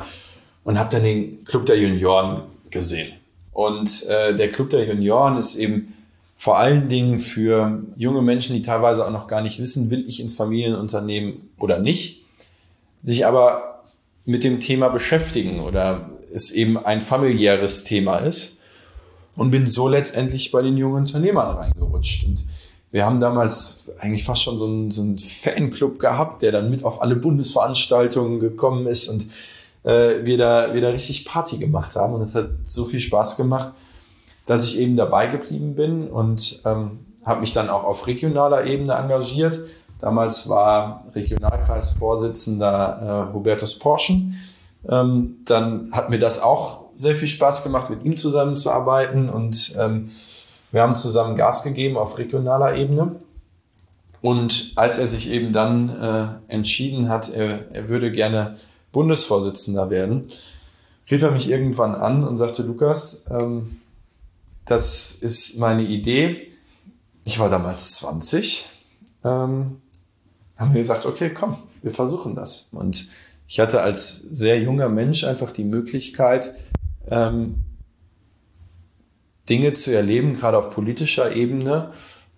und 0.63 0.79
habe 0.79 0.89
dann 0.91 1.03
den 1.03 1.43
Club 1.45 1.65
der 1.65 1.77
Junioren 1.77 2.41
gesehen. 2.69 3.13
Und 3.51 4.05
äh, 4.07 4.35
der 4.35 4.51
Club 4.51 4.69
der 4.69 4.85
Junioren 4.85 5.37
ist 5.37 5.55
eben 5.55 5.93
vor 6.39 6.59
allen 6.59 6.87
Dingen 6.87 7.17
für 7.17 7.83
junge 7.95 8.21
Menschen, 8.21 8.55
die 8.55 8.61
teilweise 8.61 9.03
auch 9.03 9.11
noch 9.11 9.25
gar 9.25 9.41
nicht 9.41 9.59
wissen, 9.59 9.89
will 9.89 10.07
ich 10.07 10.19
ins 10.21 10.35
Familienunternehmen 10.35 11.49
oder 11.57 11.79
nicht, 11.79 12.23
sich 13.01 13.25
aber 13.25 13.81
mit 14.23 14.43
dem 14.43 14.59
Thema 14.59 14.89
beschäftigen 14.89 15.61
oder 15.61 16.11
es 16.31 16.51
eben 16.51 16.77
ein 16.77 17.01
familiäres 17.01 17.85
Thema 17.85 18.17
ist 18.17 18.57
und 19.35 19.49
bin 19.49 19.65
so 19.65 19.87
letztendlich 19.87 20.51
bei 20.51 20.61
den 20.61 20.77
jungen 20.77 20.97
Unternehmern 20.97 21.57
reingerutscht. 21.57 22.25
Und 22.25 22.45
wir 22.91 23.03
haben 23.03 23.19
damals 23.19 23.89
eigentlich 23.99 24.23
fast 24.23 24.43
schon 24.43 24.59
so 24.59 24.65
einen, 24.67 24.91
so 24.91 25.01
einen 25.01 25.17
Fanclub 25.17 25.97
gehabt, 25.97 26.43
der 26.43 26.51
dann 26.51 26.69
mit 26.69 26.83
auf 26.83 27.01
alle 27.01 27.15
Bundesveranstaltungen 27.15 28.39
gekommen 28.39 28.85
ist 28.85 29.07
und 29.07 29.25
äh, 29.83 30.23
wir, 30.23 30.37
da, 30.37 30.73
wir 30.75 30.81
da 30.81 30.89
richtig 30.89 31.25
Party 31.25 31.57
gemacht 31.57 31.95
haben. 31.95 32.13
Und 32.13 32.21
es 32.21 32.35
hat 32.35 32.49
so 32.61 32.85
viel 32.85 32.99
Spaß 32.99 33.37
gemacht, 33.37 33.73
dass 34.47 34.63
ich 34.63 34.79
eben 34.79 34.95
dabei 34.95 35.27
geblieben 35.27 35.75
bin 35.75 36.07
und 36.07 36.63
ähm, 36.65 37.05
habe 37.23 37.41
mich 37.41 37.53
dann 37.53 37.69
auch 37.69 37.83
auf 37.83 38.07
regionaler 38.07 38.65
Ebene 38.65 38.93
engagiert. 38.93 39.59
Damals 39.99 40.49
war 40.49 41.03
Regionalkreisvorsitzender 41.13 43.29
äh, 43.29 43.33
Hubertus 43.33 43.77
Porschen. 43.77 44.35
Ähm, 44.89 45.37
dann 45.45 45.91
hat 45.91 46.09
mir 46.09 46.19
das 46.19 46.41
auch 46.41 46.85
sehr 46.95 47.15
viel 47.15 47.27
Spaß 47.27 47.63
gemacht, 47.63 47.89
mit 47.89 48.03
ihm 48.03 48.17
zusammenzuarbeiten 48.17 49.29
und 49.29 49.75
ähm, 49.77 50.09
wir 50.71 50.81
haben 50.81 50.95
zusammen 50.95 51.35
Gas 51.35 51.63
gegeben 51.63 51.97
auf 51.97 52.17
regionaler 52.17 52.75
Ebene. 52.75 53.17
Und 54.21 54.71
als 54.75 54.97
er 54.97 55.07
sich 55.07 55.29
eben 55.29 55.51
dann 55.51 55.89
äh, 55.89 56.53
entschieden 56.53 57.09
hat, 57.09 57.29
er, 57.29 57.75
er 57.75 57.89
würde 57.89 58.11
gerne 58.11 58.55
Bundesvorsitzender 58.91 59.89
werden, 59.89 60.27
rief 61.11 61.21
er 61.21 61.31
mich 61.31 61.49
irgendwann 61.49 61.95
an 61.95 62.23
und 62.23 62.37
sagte, 62.37 62.63
Lukas, 62.63 63.25
ähm, 63.29 63.81
das 64.67 65.11
ist 65.11 65.57
meine 65.57 65.83
Idee. 65.83 66.51
Ich 67.25 67.39
war 67.39 67.49
damals 67.49 67.93
20. 67.95 68.65
Ähm, 69.23 69.81
haben 70.57 70.73
wir 70.73 70.81
gesagt, 70.81 71.05
okay, 71.05 71.31
komm, 71.33 71.57
wir 71.81 71.91
versuchen 71.91 72.35
das. 72.35 72.69
Und 72.73 73.09
ich 73.47 73.59
hatte 73.59 73.81
als 73.81 74.17
sehr 74.17 74.59
junger 74.61 74.89
Mensch 74.89 75.23
einfach 75.23 75.51
die 75.51 75.63
Möglichkeit, 75.63 76.53
ähm, 77.09 77.63
Dinge 79.49 79.73
zu 79.73 79.95
erleben, 79.95 80.33
gerade 80.33 80.57
auf 80.57 80.71
politischer 80.71 81.33
Ebene, 81.33 81.93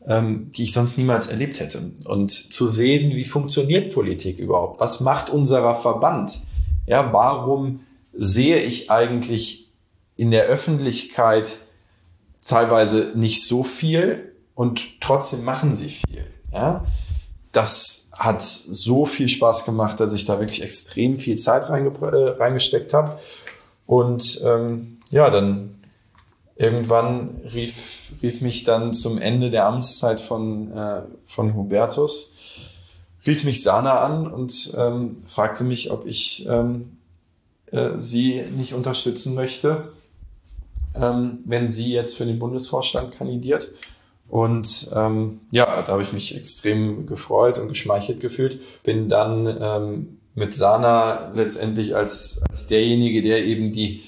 ähm, 0.06 0.52
die 0.52 0.64
ich 0.64 0.74
sonst 0.74 0.98
niemals 0.98 1.28
erlebt 1.28 1.60
hätte. 1.60 1.92
Und 2.06 2.30
zu 2.30 2.68
sehen, 2.68 3.16
wie 3.16 3.24
funktioniert 3.24 3.94
Politik 3.94 4.38
überhaupt? 4.38 4.80
Was 4.80 5.00
macht 5.00 5.32
unserer 5.32 5.76
Verband? 5.76 6.42
Ja, 6.86 7.12
warum 7.12 7.82
sehe 8.14 8.60
ich 8.60 8.92
eigentlich 8.92 9.72
in 10.16 10.30
der 10.30 10.44
Öffentlichkeit 10.44 11.60
teilweise 12.50 13.12
nicht 13.16 13.46
so 13.46 13.64
viel 13.64 14.34
und 14.56 15.00
trotzdem 15.02 15.44
machen 15.44 15.76
sie 15.76 15.90
viel? 15.90 16.26
Ja, 16.52 16.84
das 17.52 18.10
hat 18.18 18.42
so 18.42 19.06
viel 19.06 19.30
Spaß 19.30 19.66
gemacht, 19.66 20.00
dass 20.00 20.14
ich 20.14 20.26
da 20.26 20.40
wirklich 20.40 20.62
extrem 20.62 21.20
viel 21.20 21.38
Zeit 21.38 21.70
reinge 21.70 21.92
äh, 22.02 22.42
reingesteckt 22.42 22.94
habe. 22.94 23.20
Und 23.86 24.42
ähm, 24.46 24.98
ja, 25.10 25.30
dann 25.30 25.80
irgendwann 26.56 27.42
rief, 27.54 28.14
rief 28.22 28.42
mich 28.42 28.66
dann 28.66 28.94
zum 28.94 29.20
Ende 29.20 29.52
der 29.52 29.66
Amtszeit 29.66 30.20
von, 30.20 30.72
äh, 30.76 31.04
von 31.26 31.54
Hubertus, 31.54 32.36
rief 33.26 33.44
mich 33.44 33.64
Sana 33.64 34.00
an 34.00 34.28
und 34.28 34.74
ähm, 34.78 35.24
fragte 35.26 35.64
mich, 35.64 35.92
ob 35.92 36.06
ich 36.06 36.48
ähm, 36.50 36.98
äh, 37.68 37.92
sie 37.98 38.44
nicht 38.58 38.74
unterstützen 38.74 39.36
möchte 39.36 39.94
ähm, 40.96 41.40
wenn 41.46 41.70
sie 41.70 41.92
jetzt 41.92 42.18
für 42.18 42.26
den 42.26 42.40
Bundesvorstand 42.40 43.12
kandidiert. 43.12 43.72
Und 44.28 44.90
ähm, 44.96 45.42
ja, 45.52 45.82
da 45.82 45.94
habe 45.94 46.04
ich 46.04 46.14
mich 46.14 46.36
extrem 46.36 47.08
gefreut 47.08 47.58
und 47.58 47.68
geschmeichelt 47.68 48.20
gefühlt. 48.20 48.60
Bin 48.84 49.10
dann 49.10 49.58
ähm, 49.60 50.20
mit 50.36 50.54
Sana 50.54 51.32
letztendlich 51.34 51.96
als, 51.96 52.42
als 52.48 52.68
derjenige, 52.68 53.22
der 53.22 53.44
eben 53.44 53.72
die 53.72 54.04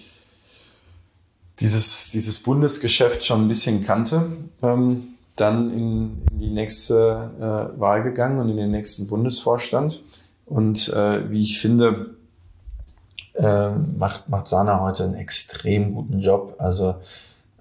dieses, 1.62 2.10
dieses 2.12 2.40
Bundesgeschäft 2.40 3.24
schon 3.24 3.46
ein 3.46 3.48
bisschen 3.48 3.84
kannte, 3.84 4.32
ähm, 4.64 5.10
dann 5.36 5.72
in, 5.72 6.22
in 6.32 6.40
die 6.40 6.50
nächste 6.50 7.32
äh, 7.40 7.80
Wahl 7.80 8.04
gegangen 8.04 8.40
und 8.40 8.50
in 8.50 8.58
den 8.58 8.72
nächsten 8.72 9.08
Bundesvorstand. 9.08 10.02
Und 10.46 10.90
äh, 10.90 11.30
wie 11.30 11.40
ich 11.40 11.60
finde, 11.60 12.16
äh, 13.34 13.72
macht, 13.98 14.30
macht 14.30 14.48
Sana 14.48 14.82
heute 14.82 15.04
einen 15.06 15.16
extrem 15.16 15.94
guten 15.94 16.20
Job. 16.20 16.56
Also 16.60 16.96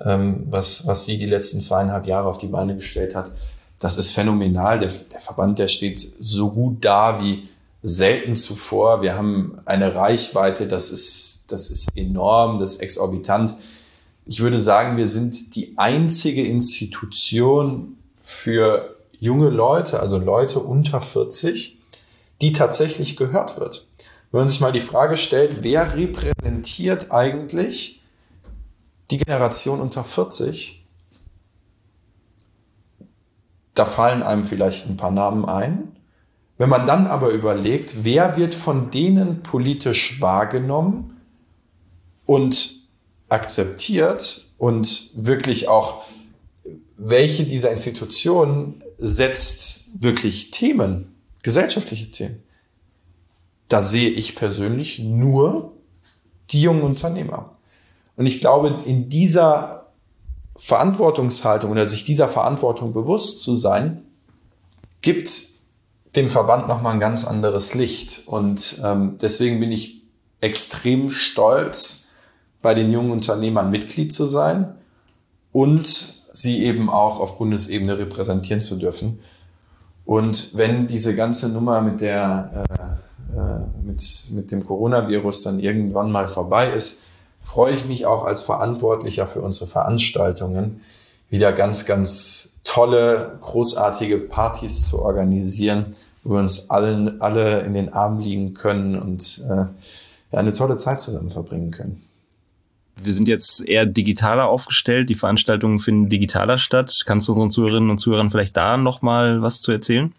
ähm, 0.00 0.46
was, 0.50 0.86
was 0.86 1.04
sie 1.04 1.18
die 1.18 1.26
letzten 1.26 1.60
zweieinhalb 1.60 2.06
Jahre 2.06 2.28
auf 2.28 2.38
die 2.38 2.48
Beine 2.48 2.74
gestellt 2.74 3.14
hat, 3.14 3.32
das 3.78 3.96
ist 3.96 4.12
phänomenal. 4.12 4.78
Der, 4.78 4.88
der 4.88 5.20
Verband, 5.20 5.58
der 5.58 5.68
steht 5.68 5.98
so 6.20 6.50
gut 6.50 6.84
da 6.84 7.20
wie 7.22 7.48
selten 7.82 8.34
zuvor. 8.34 9.02
Wir 9.02 9.16
haben 9.16 9.60
eine 9.64 9.94
Reichweite, 9.94 10.68
das 10.68 10.90
ist, 10.90 11.44
das 11.48 11.70
ist 11.70 11.88
enorm, 11.96 12.60
das 12.60 12.76
ist 12.76 12.82
exorbitant. 12.82 13.56
Ich 14.26 14.40
würde 14.40 14.60
sagen, 14.60 14.96
wir 14.96 15.08
sind 15.08 15.56
die 15.56 15.74
einzige 15.76 16.44
Institution 16.44 17.96
für 18.20 18.96
junge 19.18 19.48
Leute, 19.48 20.00
also 20.00 20.18
Leute 20.18 20.60
unter 20.60 21.00
40, 21.00 21.78
die 22.40 22.52
tatsächlich 22.52 23.16
gehört 23.16 23.58
wird. 23.58 23.86
Wenn 24.30 24.40
man 24.40 24.48
sich 24.48 24.60
mal 24.60 24.72
die 24.72 24.80
Frage 24.80 25.16
stellt, 25.16 25.62
wer 25.62 25.96
repräsentiert 25.96 27.10
eigentlich 27.10 28.00
die 29.10 29.18
Generation 29.18 29.80
unter 29.80 30.04
40, 30.04 30.86
da 33.74 33.84
fallen 33.84 34.22
einem 34.22 34.44
vielleicht 34.44 34.88
ein 34.88 34.96
paar 34.96 35.10
Namen 35.10 35.44
ein. 35.44 35.96
Wenn 36.58 36.68
man 36.68 36.86
dann 36.86 37.06
aber 37.06 37.30
überlegt, 37.30 38.04
wer 38.04 38.36
wird 38.36 38.54
von 38.54 38.90
denen 38.90 39.42
politisch 39.42 40.20
wahrgenommen 40.20 41.16
und 42.26 42.80
akzeptiert 43.28 44.52
und 44.58 45.10
wirklich 45.16 45.68
auch, 45.68 46.04
welche 46.96 47.44
dieser 47.44 47.72
Institutionen 47.72 48.84
setzt 48.98 50.02
wirklich 50.02 50.50
Themen, 50.50 51.14
gesellschaftliche 51.42 52.10
Themen. 52.10 52.42
Da 53.70 53.82
sehe 53.82 54.10
ich 54.10 54.36
persönlich 54.36 54.98
nur 54.98 55.72
die 56.50 56.60
jungen 56.60 56.82
Unternehmer. 56.82 57.56
Und 58.16 58.26
ich 58.26 58.40
glaube, 58.40 58.82
in 58.84 59.08
dieser 59.08 59.86
Verantwortungshaltung 60.56 61.70
oder 61.70 61.86
sich 61.86 62.04
dieser 62.04 62.28
Verantwortung 62.28 62.92
bewusst 62.92 63.38
zu 63.38 63.56
sein, 63.56 64.02
gibt 65.02 65.48
dem 66.16 66.28
Verband 66.28 66.66
nochmal 66.66 66.94
ein 66.94 67.00
ganz 67.00 67.24
anderes 67.24 67.74
Licht. 67.74 68.24
Und 68.26 68.80
ähm, 68.84 69.16
deswegen 69.22 69.60
bin 69.60 69.70
ich 69.70 70.02
extrem 70.40 71.10
stolz, 71.10 72.08
bei 72.62 72.74
den 72.74 72.92
jungen 72.92 73.12
Unternehmern 73.12 73.70
Mitglied 73.70 74.12
zu 74.12 74.26
sein 74.26 74.74
und 75.52 75.86
sie 76.32 76.64
eben 76.64 76.90
auch 76.90 77.20
auf 77.20 77.38
Bundesebene 77.38 77.98
repräsentieren 77.98 78.60
zu 78.60 78.76
dürfen. 78.76 79.20
Und 80.04 80.56
wenn 80.56 80.86
diese 80.86 81.14
ganze 81.14 81.48
Nummer 81.48 81.80
mit 81.80 82.00
der 82.00 82.64
äh, 82.68 82.79
mit, 83.90 84.30
mit 84.30 84.50
dem 84.50 84.66
Coronavirus 84.66 85.42
dann 85.42 85.60
irgendwann 85.60 86.10
mal 86.10 86.28
vorbei 86.28 86.70
ist, 86.70 87.02
freue 87.42 87.72
ich 87.72 87.84
mich 87.84 88.06
auch 88.06 88.24
als 88.24 88.42
Verantwortlicher 88.42 89.26
für 89.26 89.40
unsere 89.40 89.66
Veranstaltungen 89.66 90.82
wieder 91.28 91.52
ganz, 91.52 91.86
ganz 91.86 92.60
tolle, 92.64 93.38
großartige 93.40 94.18
Partys 94.18 94.88
zu 94.88 95.00
organisieren, 95.00 95.94
wo 96.22 96.34
wir 96.34 96.40
uns 96.40 96.70
allen, 96.70 97.20
alle 97.20 97.60
in 97.60 97.74
den 97.74 97.92
Armen 97.92 98.20
liegen 98.20 98.54
können 98.54 98.98
und 98.98 99.44
äh, 99.48 99.66
ja, 100.32 100.38
eine 100.38 100.52
tolle 100.52 100.76
Zeit 100.76 101.00
zusammen 101.00 101.30
verbringen 101.30 101.70
können 101.70 102.02
wir 103.04 103.14
sind 103.14 103.28
jetzt 103.28 103.66
eher 103.66 103.86
digitaler 103.86 104.48
aufgestellt. 104.48 105.08
Die 105.08 105.14
Veranstaltungen 105.14 105.78
finden 105.78 106.08
digitaler 106.08 106.58
statt. 106.58 107.02
Kannst 107.06 107.28
du 107.28 107.32
unseren 107.32 107.50
Zuhörerinnen 107.50 107.90
und 107.90 107.98
Zuhörern 107.98 108.30
vielleicht 108.30 108.56
da 108.56 108.76
nochmal 108.76 109.42
was 109.42 109.60
zu 109.60 109.72
erzählen? 109.72 110.12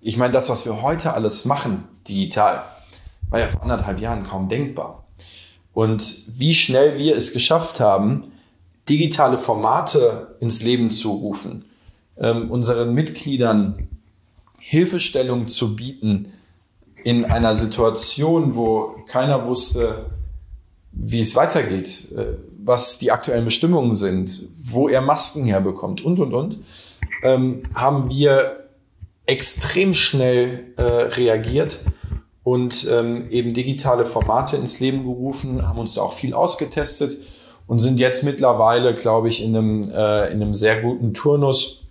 Ich 0.00 0.16
meine, 0.16 0.32
das, 0.32 0.48
was 0.48 0.64
wir 0.64 0.82
heute 0.82 1.12
alles 1.12 1.44
machen, 1.44 1.84
digital, 2.08 2.62
war 3.30 3.40
ja 3.40 3.46
vor 3.46 3.62
anderthalb 3.62 4.00
Jahren 4.00 4.24
kaum 4.24 4.48
denkbar. 4.48 5.06
Und 5.72 6.24
wie 6.36 6.54
schnell 6.54 6.98
wir 6.98 7.16
es 7.16 7.32
geschafft 7.32 7.80
haben, 7.80 8.32
digitale 8.88 9.38
Formate 9.38 10.36
ins 10.40 10.62
Leben 10.62 10.90
zu 10.90 11.12
rufen, 11.12 11.64
ähm, 12.18 12.50
unseren 12.50 12.92
Mitgliedern 12.92 13.88
Hilfestellung 14.58 15.48
zu 15.48 15.76
bieten 15.76 16.32
in 17.04 17.24
einer 17.24 17.54
Situation, 17.54 18.56
wo 18.56 18.96
keiner 19.08 19.46
wusste, 19.46 20.10
wie 20.92 21.20
es 21.20 21.36
weitergeht, 21.36 22.12
äh, 22.12 22.36
was 22.62 22.98
die 22.98 23.10
aktuellen 23.12 23.44
Bestimmungen 23.44 23.94
sind, 23.94 24.48
wo 24.62 24.88
er 24.88 25.00
Masken 25.00 25.46
herbekommt 25.46 26.02
und, 26.02 26.18
und, 26.18 26.34
und, 26.34 26.58
ähm, 27.22 27.62
haben 27.74 28.10
wir 28.10 28.68
extrem 29.26 29.94
schnell 29.94 30.72
äh, 30.76 30.82
reagiert 30.82 31.84
und 32.50 32.88
ähm, 32.90 33.28
eben 33.30 33.54
digitale 33.54 34.04
Formate 34.04 34.56
ins 34.56 34.80
Leben 34.80 35.04
gerufen, 35.04 35.68
haben 35.68 35.78
uns 35.78 35.94
da 35.94 36.02
auch 36.02 36.14
viel 36.14 36.34
ausgetestet 36.34 37.16
und 37.68 37.78
sind 37.78 38.00
jetzt 38.00 38.24
mittlerweile, 38.24 38.92
glaube 38.92 39.28
ich, 39.28 39.44
in 39.44 39.56
einem, 39.56 39.82
äh, 39.84 40.32
in 40.32 40.42
einem 40.42 40.52
sehr 40.52 40.82
guten 40.82 41.14
Turnus, 41.14 41.86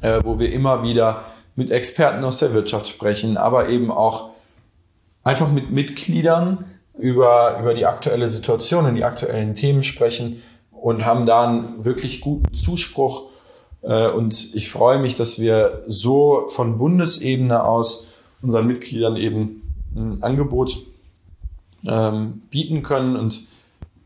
äh, 0.00 0.22
wo 0.24 0.38
wir 0.38 0.50
immer 0.50 0.82
wieder 0.82 1.26
mit 1.56 1.70
Experten 1.70 2.24
aus 2.24 2.38
der 2.38 2.54
Wirtschaft 2.54 2.88
sprechen, 2.88 3.36
aber 3.36 3.68
eben 3.68 3.90
auch 3.90 4.30
einfach 5.22 5.52
mit 5.52 5.70
Mitgliedern, 5.70 6.64
über, 6.96 7.58
über 7.60 7.74
die 7.74 7.84
aktuelle 7.84 8.30
Situation 8.30 8.86
und 8.86 8.94
die 8.94 9.04
aktuellen 9.04 9.52
Themen 9.52 9.82
sprechen 9.82 10.42
und 10.70 11.04
haben 11.04 11.26
da 11.26 11.46
einen 11.46 11.84
wirklich 11.84 12.22
guten 12.22 12.54
Zuspruch. 12.54 13.24
Äh, 13.82 14.08
und 14.08 14.54
ich 14.54 14.70
freue 14.70 14.98
mich, 14.98 15.16
dass 15.16 15.38
wir 15.38 15.82
so 15.86 16.46
von 16.48 16.78
Bundesebene 16.78 17.62
aus 17.62 18.14
unseren 18.40 18.66
Mitgliedern 18.66 19.16
eben 19.16 19.65
ein 19.96 20.22
Angebot 20.22 20.78
ähm, 21.86 22.42
bieten 22.50 22.82
können 22.82 23.16
und 23.16 23.46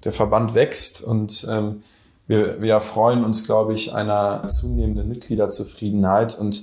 der 0.05 0.13
Verband 0.13 0.55
wächst 0.55 1.03
und 1.03 1.47
ähm, 1.51 1.83
wir, 2.27 2.63
wir 2.63 2.81
freuen 2.81 3.25
uns, 3.25 3.45
glaube 3.45 3.75
ich, 3.75 3.93
einer 3.93 4.47
zunehmenden 4.47 5.09
Mitgliederzufriedenheit 5.09 6.39
und 6.39 6.63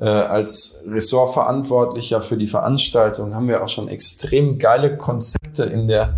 äh, 0.00 0.06
als 0.06 0.82
Ressortverantwortlicher 0.88 2.20
für 2.20 2.36
die 2.36 2.48
Veranstaltung 2.48 3.34
haben 3.34 3.46
wir 3.46 3.62
auch 3.62 3.68
schon 3.68 3.88
extrem 3.88 4.58
geile 4.58 4.96
Konzepte 4.96 5.64
in 5.64 5.86
der 5.86 6.16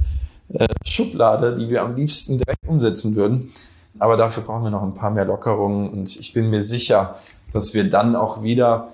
äh, 0.48 0.66
Schublade, 0.84 1.56
die 1.56 1.68
wir 1.68 1.82
am 1.82 1.94
liebsten 1.94 2.38
direkt 2.38 2.66
umsetzen 2.66 3.16
würden. 3.16 3.52
Aber 3.98 4.16
dafür 4.16 4.42
brauchen 4.42 4.64
wir 4.64 4.70
noch 4.70 4.82
ein 4.82 4.94
paar 4.94 5.10
mehr 5.10 5.24
Lockerungen 5.24 5.90
und 5.90 6.16
ich 6.16 6.32
bin 6.32 6.48
mir 6.48 6.62
sicher, 6.62 7.16
dass 7.52 7.74
wir 7.74 7.88
dann 7.88 8.16
auch 8.16 8.42
wieder, 8.42 8.88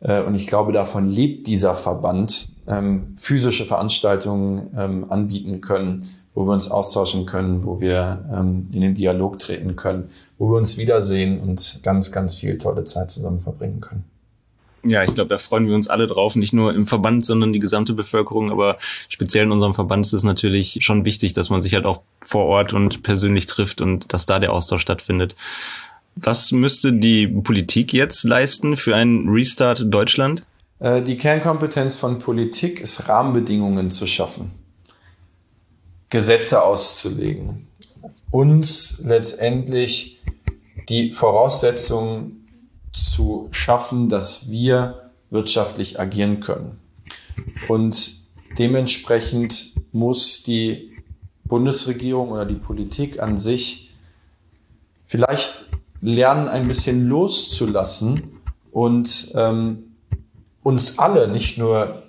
äh, 0.00 0.22
und 0.22 0.34
ich 0.36 0.46
glaube, 0.46 0.72
davon 0.72 1.08
lebt 1.08 1.48
dieser 1.48 1.74
Verband, 1.74 2.53
ähm, 2.66 3.16
physische 3.18 3.64
Veranstaltungen 3.64 4.70
ähm, 4.76 5.10
anbieten 5.10 5.60
können, 5.60 6.02
wo 6.34 6.46
wir 6.46 6.52
uns 6.52 6.70
austauschen 6.70 7.26
können, 7.26 7.64
wo 7.64 7.80
wir 7.80 8.24
ähm, 8.32 8.68
in 8.72 8.80
den 8.80 8.94
Dialog 8.94 9.38
treten 9.38 9.76
können, 9.76 10.10
wo 10.38 10.50
wir 10.50 10.56
uns 10.56 10.76
wiedersehen 10.78 11.40
und 11.40 11.80
ganz, 11.82 12.10
ganz 12.10 12.34
viel 12.34 12.58
tolle 12.58 12.84
Zeit 12.84 13.10
zusammen 13.10 13.40
verbringen 13.40 13.80
können. 13.80 14.04
Ja, 14.86 15.02
ich 15.02 15.14
glaube, 15.14 15.28
da 15.28 15.38
freuen 15.38 15.66
wir 15.66 15.74
uns 15.74 15.88
alle 15.88 16.06
drauf, 16.06 16.36
nicht 16.36 16.52
nur 16.52 16.74
im 16.74 16.86
Verband, 16.86 17.24
sondern 17.24 17.54
die 17.54 17.58
gesamte 17.58 17.94
Bevölkerung. 17.94 18.50
Aber 18.50 18.76
speziell 19.08 19.44
in 19.44 19.52
unserem 19.52 19.72
Verband 19.72 20.04
ist 20.04 20.12
es 20.12 20.24
natürlich 20.24 20.78
schon 20.80 21.06
wichtig, 21.06 21.32
dass 21.32 21.48
man 21.48 21.62
sich 21.62 21.74
halt 21.74 21.86
auch 21.86 22.02
vor 22.20 22.44
Ort 22.44 22.74
und 22.74 23.02
persönlich 23.02 23.46
trifft 23.46 23.80
und 23.80 24.12
dass 24.12 24.26
da 24.26 24.38
der 24.38 24.52
Austausch 24.52 24.82
stattfindet. 24.82 25.36
Was 26.16 26.52
müsste 26.52 26.92
die 26.92 27.26
Politik 27.26 27.92
jetzt 27.94 28.24
leisten 28.24 28.76
für 28.76 28.94
einen 28.94 29.28
Restart 29.28 29.84
Deutschland? 29.86 30.44
Äh, 30.84 31.02
die 31.02 31.16
Kernkompetenz 31.16 31.96
von 31.96 32.18
Politik 32.18 32.78
ist, 32.78 33.08
Rahmenbedingungen 33.08 33.90
zu 33.90 34.06
schaffen. 34.06 34.50
Gesetze 36.10 36.62
auszulegen, 36.62 37.66
uns 38.30 39.00
letztendlich 39.02 40.22
die 40.90 41.12
Voraussetzungen 41.12 42.46
zu 42.92 43.48
schaffen, 43.50 44.10
dass 44.10 44.50
wir 44.50 45.10
wirtschaftlich 45.30 45.98
agieren 45.98 46.40
können. 46.40 46.78
Und 47.66 48.16
dementsprechend 48.58 49.72
muss 49.92 50.42
die 50.42 50.92
Bundesregierung 51.44 52.30
oder 52.32 52.44
die 52.44 52.54
Politik 52.54 53.20
an 53.20 53.38
sich 53.38 53.94
vielleicht 55.06 55.64
lernen, 56.02 56.48
ein 56.48 56.68
bisschen 56.68 57.08
loszulassen 57.08 58.42
und 58.70 59.32
ähm, 59.34 59.93
uns 60.64 60.98
alle, 60.98 61.28
nicht 61.28 61.58
nur 61.58 62.02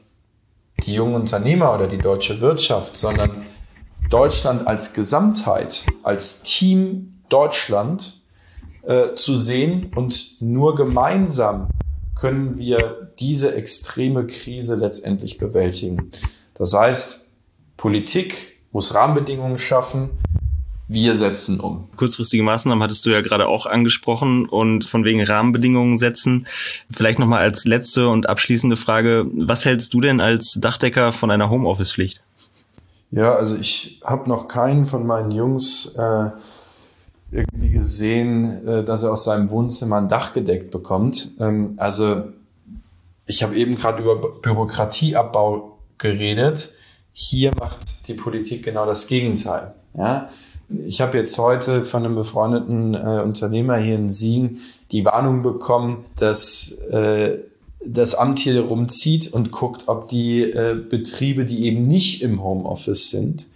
die 0.83 0.95
jungen 0.95 1.13
Unternehmer 1.13 1.75
oder 1.75 1.87
die 1.87 1.99
deutsche 1.99 2.41
Wirtschaft, 2.41 2.97
sondern 2.97 3.45
Deutschland 4.09 4.67
als 4.67 4.93
Gesamtheit, 4.93 5.85
als 6.01 6.41
Team 6.41 7.21
Deutschland 7.29 8.21
äh, 8.83 9.13
zu 9.15 9.35
sehen 9.35 9.91
und 9.95 10.41
nur 10.41 10.75
gemeinsam 10.75 11.69
können 12.15 12.57
wir 12.57 13.11
diese 13.19 13.53
extreme 13.55 14.25
Krise 14.25 14.75
letztendlich 14.75 15.37
bewältigen. 15.37 16.11
Das 16.53 16.73
heißt, 16.73 17.35
Politik 17.77 18.61
muss 18.71 18.95
Rahmenbedingungen 18.95 19.57
schaffen, 19.57 20.11
wir 20.87 21.15
setzen 21.15 21.59
um. 21.59 21.89
Kurzfristige 21.95 22.43
Maßnahmen 22.43 22.83
hattest 22.83 23.05
du 23.05 23.09
ja 23.09 23.21
gerade 23.21 23.47
auch 23.47 23.65
angesprochen 23.65 24.47
und 24.47 24.85
von 24.85 25.03
wegen 25.03 25.23
Rahmenbedingungen 25.23 25.97
setzen. 25.97 26.45
Vielleicht 26.91 27.17
nochmal 27.17 27.41
als 27.41 27.65
letzte 27.65 28.09
und 28.09 28.29
abschließende 28.29 28.77
Frage, 28.77 29.25
was 29.33 29.65
hältst 29.65 29.93
du 29.93 30.01
denn 30.01 30.21
als 30.21 30.53
Dachdecker 30.59 31.11
von 31.11 31.31
einer 31.31 31.49
Homeoffice-Pflicht? 31.49 32.23
Ja, 33.11 33.33
also 33.33 33.55
ich 33.55 34.01
habe 34.03 34.29
noch 34.29 34.47
keinen 34.47 34.85
von 34.85 35.07
meinen 35.07 35.31
Jungs 35.31 35.95
äh, 35.95 36.29
irgendwie 37.31 37.69
gesehen, 37.69 38.67
äh, 38.67 38.83
dass 38.83 39.03
er 39.03 39.11
aus 39.11 39.23
seinem 39.23 39.49
Wohnzimmer 39.49 39.97
ein 39.97 40.07
Dach 40.07 40.33
gedeckt 40.33 40.71
bekommt. 40.71 41.31
Ähm, 41.39 41.75
also 41.77 42.23
ich 43.25 43.41
habe 43.41 43.55
eben 43.55 43.75
gerade 43.75 44.03
über 44.03 44.15
Bürokratieabbau 44.15 45.79
geredet. 45.97 46.73
Hier 47.13 47.51
macht 47.57 48.07
die 48.07 48.13
Politik 48.13 48.63
genau 48.63 48.85
das 48.85 49.07
Gegenteil. 49.07 49.73
Ja, 49.97 50.29
ich 50.69 51.01
habe 51.01 51.17
jetzt 51.17 51.37
heute 51.37 51.83
von 51.83 52.05
einem 52.05 52.15
befreundeten 52.15 52.95
äh, 52.95 53.21
Unternehmer 53.23 53.77
hier 53.77 53.95
in 53.95 54.09
Siegen 54.09 54.59
die 54.91 55.05
Warnung 55.05 55.41
bekommen, 55.41 56.05
dass 56.17 56.71
äh, 56.89 57.39
das 57.85 58.15
Amt 58.15 58.39
hier 58.39 58.59
rumzieht 58.61 59.31
und 59.31 59.51
guckt, 59.51 59.83
ob 59.87 60.07
die 60.07 60.41
äh, 60.41 60.75
Betriebe, 60.75 61.45
die 61.45 61.65
eben 61.65 61.83
nicht 61.83 62.21
im 62.23 62.43
Homeoffice 62.43 63.09
sind, 63.09 63.47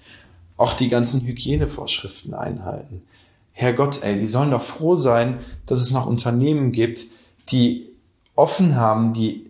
auch 0.58 0.74
die 0.74 0.90
ganzen 0.90 1.22
Hygienevorschriften 1.22 2.34
einhalten. 2.34 3.02
Herrgott, 3.54 4.04
ey, 4.04 4.20
die 4.20 4.28
sollen 4.28 4.52
doch 4.52 4.62
froh 4.62 4.96
sein, 4.96 5.40
dass 5.66 5.82
es 5.82 5.92
noch 5.92 6.06
Unternehmen 6.06 6.72
gibt, 6.72 7.08
die 7.52 7.88
offen 8.36 8.76
haben, 8.76 9.14
die 9.14 9.48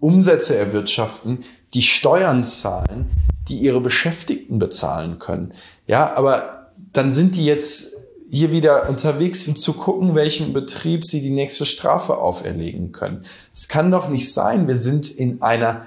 Umsätze 0.00 0.56
erwirtschaften, 0.56 1.44
die 1.74 1.82
Steuern 1.82 2.44
zahlen, 2.44 3.10
die 3.48 3.58
ihre 3.58 3.80
Beschäftigten 3.80 4.58
bezahlen 4.58 5.18
können. 5.18 5.52
Ja, 5.86 6.16
aber 6.16 6.63
dann 6.94 7.12
sind 7.12 7.36
die 7.36 7.44
jetzt 7.44 7.92
hier 8.30 8.50
wieder 8.50 8.88
unterwegs, 8.88 9.46
um 9.46 9.54
zu 9.54 9.74
gucken, 9.74 10.14
welchem 10.14 10.52
Betrieb 10.52 11.04
sie 11.04 11.20
die 11.20 11.30
nächste 11.30 11.66
Strafe 11.66 12.18
auferlegen 12.18 12.92
können. 12.92 13.24
Es 13.52 13.68
kann 13.68 13.90
doch 13.90 14.08
nicht 14.08 14.32
sein, 14.32 14.66
wir 14.66 14.76
sind 14.76 15.10
in 15.10 15.42
einer 15.42 15.86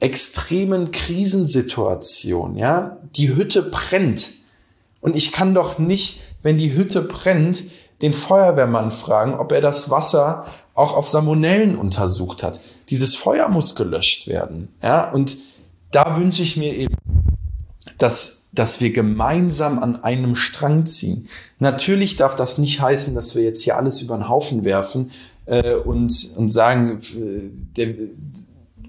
extremen 0.00 0.90
Krisensituation, 0.90 2.56
ja? 2.56 2.98
Die 3.16 3.34
Hütte 3.34 3.62
brennt. 3.62 4.32
Und 5.00 5.16
ich 5.16 5.32
kann 5.32 5.54
doch 5.54 5.78
nicht, 5.78 6.22
wenn 6.42 6.58
die 6.58 6.74
Hütte 6.74 7.02
brennt, 7.02 7.64
den 8.02 8.12
Feuerwehrmann 8.12 8.90
fragen, 8.90 9.34
ob 9.34 9.52
er 9.52 9.60
das 9.60 9.90
Wasser 9.90 10.46
auch 10.74 10.94
auf 10.94 11.08
Salmonellen 11.08 11.76
untersucht 11.76 12.42
hat. 12.42 12.60
Dieses 12.90 13.14
Feuer 13.14 13.48
muss 13.48 13.76
gelöscht 13.76 14.26
werden, 14.26 14.68
ja? 14.82 15.10
Und 15.10 15.36
da 15.90 16.18
wünsche 16.18 16.42
ich 16.42 16.56
mir 16.56 16.74
eben, 16.74 16.96
dass 17.98 18.43
dass 18.54 18.80
wir 18.80 18.92
gemeinsam 18.92 19.78
an 19.78 20.02
einem 20.04 20.36
Strang 20.36 20.86
ziehen. 20.86 21.28
Natürlich 21.58 22.16
darf 22.16 22.34
das 22.34 22.58
nicht 22.58 22.80
heißen, 22.80 23.14
dass 23.14 23.34
wir 23.34 23.42
jetzt 23.42 23.62
hier 23.62 23.76
alles 23.76 24.00
über 24.00 24.16
den 24.16 24.28
Haufen 24.28 24.64
werfen 24.64 25.10
äh, 25.46 25.74
und, 25.74 26.34
und 26.36 26.50
sagen, 26.50 27.00
äh, 27.00 27.50
der 27.76 27.94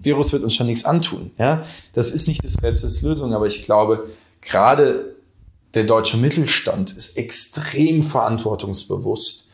Virus 0.02 0.34
wird 0.34 0.44
uns 0.44 0.56
schon 0.56 0.68
nichts 0.68 0.86
antun. 0.86 1.32
Ja, 1.38 1.64
das 1.94 2.12
ist 2.12 2.28
nicht 2.28 2.44
das 2.44 2.62
Rätsels 2.62 3.02
Lösung, 3.02 3.34
aber 3.34 3.48
ich 3.48 3.64
glaube, 3.64 4.08
gerade 4.42 5.16
der 5.74 5.84
deutsche 5.84 6.18
Mittelstand 6.18 6.92
ist 6.96 7.18
extrem 7.18 8.04
verantwortungsbewusst 8.04 9.50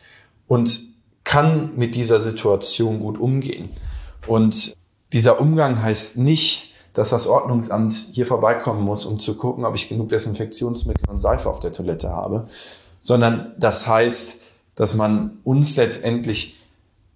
und 0.46 0.80
kann 1.24 1.76
mit 1.76 1.94
dieser 1.94 2.20
Situation 2.20 3.00
gut 3.00 3.18
umgehen. 3.18 3.70
Und 4.26 4.76
dieser 5.12 5.40
Umgang 5.40 5.82
heißt 5.82 6.18
nicht, 6.18 6.71
dass 6.92 7.10
das 7.10 7.26
Ordnungsamt 7.26 7.92
hier 8.12 8.26
vorbeikommen 8.26 8.82
muss, 8.82 9.04
um 9.04 9.18
zu 9.18 9.36
gucken, 9.36 9.64
ob 9.64 9.74
ich 9.74 9.88
genug 9.88 10.10
Desinfektionsmittel 10.10 11.08
und 11.08 11.18
Seife 11.18 11.48
auf 11.48 11.60
der 11.60 11.72
Toilette 11.72 12.10
habe, 12.10 12.48
sondern 13.00 13.54
das 13.58 13.86
heißt, 13.86 14.42
dass 14.74 14.94
man 14.94 15.38
uns 15.44 15.76
letztendlich 15.76 16.60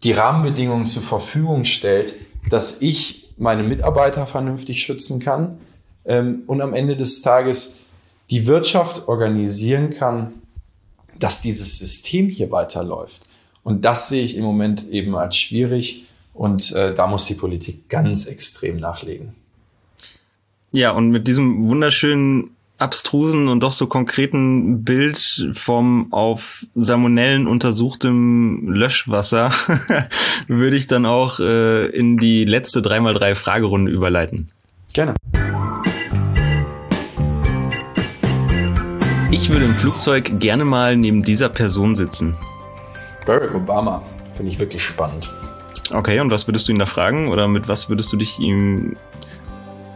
die 0.02 0.12
Rahmenbedingungen 0.12 0.86
zur 0.86 1.02
Verfügung 1.02 1.64
stellt, 1.64 2.14
dass 2.48 2.82
ich 2.82 3.34
meine 3.38 3.62
Mitarbeiter 3.62 4.26
vernünftig 4.26 4.82
schützen 4.82 5.20
kann 5.20 5.58
ähm, 6.04 6.42
und 6.46 6.60
am 6.60 6.74
Ende 6.74 6.96
des 6.96 7.22
Tages 7.22 7.78
die 8.30 8.46
Wirtschaft 8.46 9.08
organisieren 9.08 9.90
kann, 9.90 10.34
dass 11.18 11.42
dieses 11.42 11.78
System 11.78 12.28
hier 12.28 12.50
weiterläuft. 12.50 13.22
Und 13.62 13.84
das 13.84 14.08
sehe 14.08 14.22
ich 14.22 14.36
im 14.36 14.44
Moment 14.44 14.88
eben 14.88 15.16
als 15.16 15.36
schwierig 15.36 16.06
und 16.34 16.72
äh, 16.72 16.94
da 16.94 17.06
muss 17.06 17.26
die 17.26 17.34
Politik 17.34 17.88
ganz 17.88 18.26
extrem 18.26 18.76
nachlegen. 18.76 19.34
Ja, 20.72 20.90
und 20.90 21.10
mit 21.10 21.26
diesem 21.28 21.68
wunderschönen 21.68 22.56
abstrusen 22.78 23.48
und 23.48 23.60
doch 23.60 23.72
so 23.72 23.86
konkreten 23.86 24.84
Bild 24.84 25.50
vom 25.54 26.12
auf 26.12 26.66
Salmonellen 26.74 27.46
untersuchtem 27.46 28.68
Löschwasser 28.68 29.50
würde 30.46 30.76
ich 30.76 30.86
dann 30.86 31.06
auch 31.06 31.40
äh, 31.40 31.86
in 31.86 32.18
die 32.18 32.44
letzte 32.44 32.80
3x3 32.80 33.34
Fragerunde 33.34 33.90
überleiten. 33.90 34.50
Gerne. 34.92 35.14
Ich 39.30 39.50
würde 39.50 39.64
im 39.64 39.74
Flugzeug 39.74 40.38
gerne 40.38 40.64
mal 40.64 40.96
neben 40.96 41.22
dieser 41.22 41.48
Person 41.48 41.96
sitzen. 41.96 42.36
Barack 43.26 43.54
Obama. 43.54 44.02
Finde 44.36 44.52
ich 44.52 44.58
wirklich 44.58 44.82
spannend. 44.82 45.32
Okay, 45.92 46.20
und 46.20 46.30
was 46.30 46.46
würdest 46.46 46.68
du 46.68 46.72
ihn 46.72 46.78
da 46.78 46.86
fragen? 46.86 47.28
Oder 47.28 47.48
mit 47.48 47.68
was 47.68 47.88
würdest 47.88 48.12
du 48.12 48.16
dich 48.16 48.38
ihm 48.38 48.96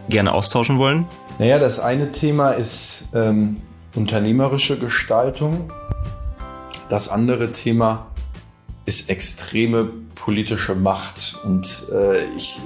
gerne 0.09 0.33
austauschen 0.33 0.79
wollen? 0.79 1.07
Naja, 1.39 1.59
das 1.59 1.81
eine 1.81 2.13
Thema 2.13 2.51
ist 2.51 3.09
ähm, 3.15 3.63
unternehmerische 3.95 4.79
Gestaltung. 4.79 5.73
Das 6.89 7.09
andere 7.09 7.53
Thema 7.53 8.07
ist 8.85 9.09
extreme 9.11 9.89
politische 10.17 10.75
Macht. 10.75 11.37
Und 11.45 11.87
äh, 11.93 12.25
ich 12.35 12.61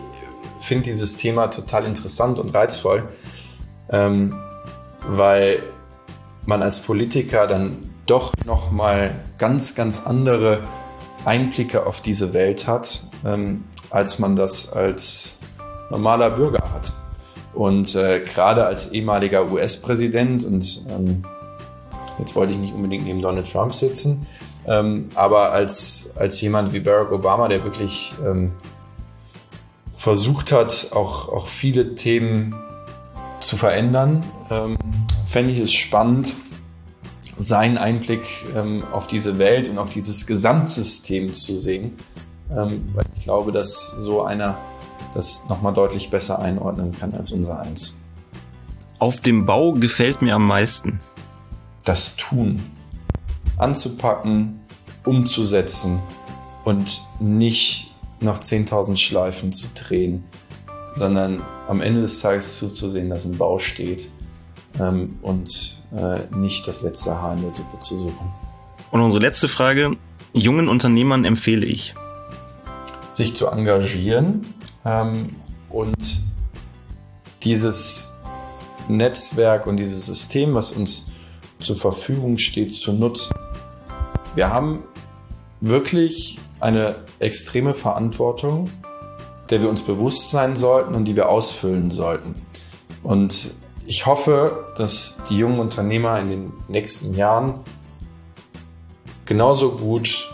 finde 0.61 0.85
dieses 0.85 1.17
Thema 1.17 1.49
total 1.49 1.85
interessant 1.85 2.39
und 2.39 2.55
reizvoll, 2.55 3.09
ähm, 3.91 4.39
weil 5.07 5.63
man 6.47 6.63
als 6.63 6.81
Politiker 6.81 7.47
dann 7.47 7.91
doch 8.07 8.33
noch 8.45 8.71
mal 8.71 9.15
ganz, 9.39 9.75
ganz 9.75 10.07
andere 10.07 10.63
Einblicke 11.25 11.87
auf 11.87 12.01
diese 12.01 12.35
Welt 12.35 12.67
hat, 12.67 13.05
ähm, 13.25 13.65
als 13.91 14.19
man 14.19 14.37
das 14.37 14.73
als 14.73 15.39
normaler 15.91 16.31
Bürger 16.31 16.63
hat. 16.73 16.93
Und 17.55 17.95
äh, 17.95 18.21
gerade 18.21 18.67
als 18.67 18.93
ehemaliger 18.93 19.51
US-Präsident 19.51 20.45
und 20.45 20.85
ähm, 20.91 21.25
jetzt 22.19 22.35
wollte 22.35 22.53
ich 22.53 22.59
nicht 22.59 22.75
unbedingt 22.75 23.05
neben 23.05 23.23
Donald 23.23 23.51
Trump 23.51 23.75
sitzen, 23.75 24.27
ähm, 24.67 25.09
aber 25.15 25.53
als, 25.53 26.13
als 26.17 26.41
jemand 26.41 26.73
wie 26.73 26.81
Barack 26.81 27.13
Obama, 27.13 27.49
der 27.49 27.63
wirklich 27.63 28.15
ähm, 28.25 28.53
versucht 29.97 30.53
hat, 30.53 30.89
auch, 30.93 31.29
auch 31.29 31.47
viele 31.47 31.95
Themen 31.95 32.55
zu 33.41 33.57
verändern, 33.57 34.25
ähm, 34.51 34.77
fände 35.27 35.53
ich 35.53 35.61
es 35.61 35.73
spannend, 35.73 36.35
seinen 37.37 37.79
Einblick 37.79 38.27
ähm, 38.55 38.85
auf 38.93 39.07
diese 39.07 39.39
Welt 39.39 39.69
und 39.69 39.79
auf 39.79 39.91
dieses 39.91 40.27
Gesamtsystem 40.27 41.35
zu 41.35 41.59
sehen, 41.59 41.97
ähm, 42.51 42.89
weil 42.95 43.05
ich 43.17 43.25
glaube, 43.25 43.53
dass 43.53 43.97
so 43.99 44.23
einer 44.23 44.57
das 45.15 45.49
nochmal 45.49 45.73
deutlich 45.73 46.11
besser 46.11 46.41
einordnen 46.41 46.93
kann 46.93 47.15
als 47.15 47.33
unser 47.33 47.61
eins. 47.61 47.99
Auf 48.99 49.21
dem 49.21 49.47
Bau 49.47 49.73
gefällt 49.73 50.23
mir 50.23 50.35
am 50.35 50.47
meisten. 50.47 51.01
Das 51.85 52.17
Tun. 52.17 52.63
Anzupacken, 53.57 54.61
umzusetzen 55.05 56.01
und 56.65 57.05
nicht 57.21 57.95
noch 58.21 58.41
10.000 58.41 58.97
Schleifen 58.97 59.53
zu 59.53 59.67
drehen, 59.75 60.25
sondern 60.97 61.43
am 61.69 61.81
Ende 61.81 62.03
des 62.03 62.21
Tages 62.21 62.57
zuzusehen, 62.57 63.11
dass 63.11 63.25
ein 63.25 63.37
Bau 63.37 63.59
steht 63.59 64.09
ähm, 64.81 65.19
und 65.23 65.83
äh, 65.95 66.21
nicht 66.35 66.67
das 66.67 66.83
letzte 66.83 67.21
Haar 67.21 67.35
in 67.35 67.43
der 67.43 67.53
Suppe 67.53 67.79
zu 67.81 67.99
suchen. 67.99 68.33
Und 68.91 69.01
unsere 69.01 69.23
letzte 69.23 69.49
Frage. 69.49 69.97
Jungen 70.33 70.69
Unternehmern 70.69 71.25
empfehle 71.25 71.65
ich. 71.65 71.95
Sich 73.11 73.37
zu 73.37 73.47
engagieren, 73.47 74.43
und 74.85 76.23
dieses 77.43 78.15
Netzwerk 78.89 79.67
und 79.67 79.79
dieses 79.79 80.07
System, 80.07 80.55
was 80.55 80.73
uns 80.73 81.11
zur 81.59 81.77
Verfügung 81.77 82.39
steht, 82.39 82.75
zu 82.75 82.93
nutzen. 82.93 83.35
Wir 84.35 84.51
haben 84.51 84.85
wirklich 85.61 86.39
eine 86.61 86.97
extreme 87.19 87.75
Verantwortung, 87.75 88.71
der 89.51 89.63
wir 89.63 89.69
uns 89.69 89.83
bewusst 89.83 90.31
sein 90.31 90.57
sollten 90.57 90.95
und 90.95 91.05
die 91.07 91.17
wir 91.17 91.29
ausfüllen 91.29 91.91
sollten. 91.91 92.35
Und 93.03 93.55
ich 93.87 94.07
hoffe, 94.07 94.75
dass 94.77 95.21
die 95.29 95.37
jungen 95.37 95.61
Unternehmer 95.61 96.19
in 96.21 96.29
den 96.31 96.53
nächsten 96.69 97.15
Jahren 97.15 97.61
genauso 99.27 99.73
gut 99.73 100.29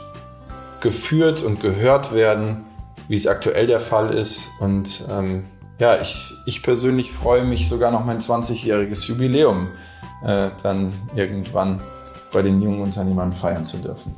geführt 0.80 1.42
und 1.42 1.60
gehört 1.60 2.14
werden, 2.14 2.64
wie 3.10 3.16
es 3.16 3.26
aktuell 3.26 3.66
der 3.66 3.80
Fall 3.80 4.14
ist. 4.14 4.52
Und 4.60 5.04
ähm, 5.10 5.44
ja, 5.80 6.00
ich, 6.00 6.32
ich 6.46 6.62
persönlich 6.62 7.10
freue 7.10 7.42
mich 7.42 7.68
sogar 7.68 7.90
noch 7.90 8.04
mein 8.04 8.20
20-jähriges 8.20 9.08
Jubiläum 9.08 9.72
äh, 10.24 10.50
dann 10.62 10.92
irgendwann 11.16 11.80
bei 12.32 12.40
den 12.40 12.62
jungen 12.62 12.80
Unternehmern 12.80 13.32
feiern 13.32 13.66
zu 13.66 13.78
dürfen. 13.78 14.14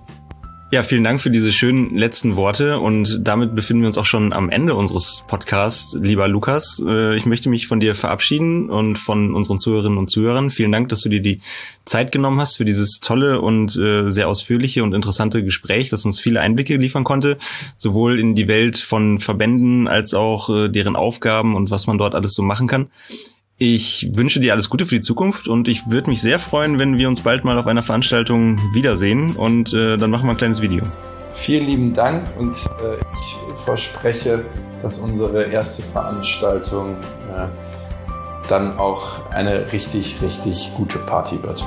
Ja, 0.73 0.83
vielen 0.83 1.05
Dank 1.05 1.21
für 1.21 1.29
diese 1.29 1.53
schönen 1.53 1.99
letzten 1.99 2.35
Worte 2.35 2.79
und 2.81 3.21
damit 3.29 3.55
befinden 3.55 3.83
wir 3.83 3.89
uns 3.89 3.99
auch 3.99 4.07
schon 4.07 4.33
am 4.33 4.49
Ende 4.49 4.75
unseres 4.75 5.23
Podcasts. 5.29 5.99
Lieber 6.01 6.29
Lukas, 6.29 6.83
äh, 6.89 7.15
ich 7.15 7.27
möchte 7.27 7.51
mich 7.51 7.67
von 7.67 7.79
dir 7.79 7.95
verabschieden 7.95 8.71
und 8.71 8.99
von 8.99 9.35
unseren 9.35 9.61
Zuhörerinnen 9.61 9.99
und 9.99 10.09
Zuhörern. 10.09 10.49
Vielen 10.49 10.73
Dank, 10.73 10.89
dass 10.89 11.03
du 11.03 11.11
dir 11.11 11.21
die 11.21 11.43
Zeit 11.85 12.11
genommen 12.11 12.41
hast 12.41 12.57
für 12.57 12.65
dieses 12.65 13.01
tolle 13.01 13.43
und 13.43 13.77
äh, 13.77 14.11
sehr 14.13 14.31
ausführliche 14.31 14.83
und 14.83 14.95
interessante 14.95 15.45
Gespräch, 15.45 15.91
das 15.91 16.07
uns 16.07 16.21
viele 16.21 16.41
Einblicke 16.41 16.79
liefern 16.79 17.05
konnte, 17.05 17.37
sowohl 17.77 18.19
in 18.19 18.35
die 18.35 18.49
Welt 18.49 18.79
von 18.79 19.19
Verbänden 19.19 19.89
als 19.89 20.15
auch 20.15 20.49
äh, 20.49 20.69
deren 20.71 20.97
Aufgaben 20.97 21.55
und 21.55 21.71
was 21.71 21.87
man 21.87 21.99
dort 21.99 22.15
alles 22.15 22.33
so 22.33 22.43
machen 22.43 22.67
kann. 22.67 22.89
Ich 23.65 24.09
wünsche 24.17 24.41
dir 24.41 24.55
alles 24.55 24.69
Gute 24.71 24.87
für 24.87 24.97
die 24.97 25.03
Zukunft 25.03 25.47
und 25.47 25.69
ich 25.69 25.89
würde 25.89 26.11
mich 26.11 26.21
sehr 26.21 26.41
freuen, 26.41 26.81
wenn 26.81 26.99
wir 26.99 27.07
uns 27.07 27.21
bald 27.21 27.45
mal 27.45 27.57
auf 27.61 27.69
einer 27.69 27.85
Veranstaltung 27.85 28.59
wiedersehen 28.75 29.37
und 29.37 29.73
äh, 29.73 29.97
dann 29.97 30.11
machen 30.11 30.27
wir 30.27 30.33
ein 30.33 30.37
kleines 30.37 30.61
Video. 30.61 30.83
Vielen 31.33 31.67
lieben 31.67 31.93
Dank 31.95 32.25
und 32.37 32.51
äh, 32.51 32.97
ich 32.97 33.65
verspreche, 33.65 34.45
dass 34.83 34.99
unsere 34.99 35.45
erste 35.45 35.85
Veranstaltung 35.85 36.97
äh, 37.31 37.47
dann 38.49 38.79
auch 38.79 39.31
eine 39.31 39.73
richtig, 39.73 40.21
richtig 40.21 40.73
gute 40.77 40.99
Party 40.99 41.41
wird. 41.41 41.65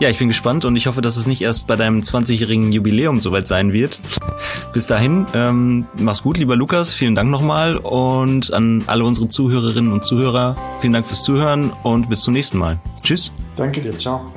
Ja, 0.00 0.08
ich 0.08 0.18
bin 0.18 0.28
gespannt 0.28 0.64
und 0.64 0.76
ich 0.76 0.86
hoffe, 0.86 1.00
dass 1.00 1.16
es 1.16 1.26
nicht 1.26 1.42
erst 1.42 1.66
bei 1.66 1.74
deinem 1.74 2.00
20-jährigen 2.00 2.70
Jubiläum 2.70 3.18
soweit 3.18 3.48
sein 3.48 3.72
wird. 3.72 3.98
Bis 4.72 4.86
dahin, 4.86 5.26
ähm, 5.34 5.86
mach's 5.98 6.22
gut, 6.22 6.38
lieber 6.38 6.54
Lukas. 6.54 6.94
Vielen 6.94 7.16
Dank 7.16 7.30
nochmal 7.30 7.76
und 7.76 8.52
an 8.52 8.84
alle 8.86 9.04
unsere 9.04 9.28
Zuhörerinnen 9.28 9.92
und 9.92 10.04
Zuhörer. 10.04 10.56
Vielen 10.80 10.92
Dank 10.92 11.06
fürs 11.06 11.24
Zuhören 11.24 11.72
und 11.82 12.08
bis 12.08 12.20
zum 12.20 12.34
nächsten 12.34 12.58
Mal. 12.58 12.78
Tschüss. 13.02 13.32
Danke 13.56 13.80
dir. 13.80 13.98
Ciao. 13.98 14.32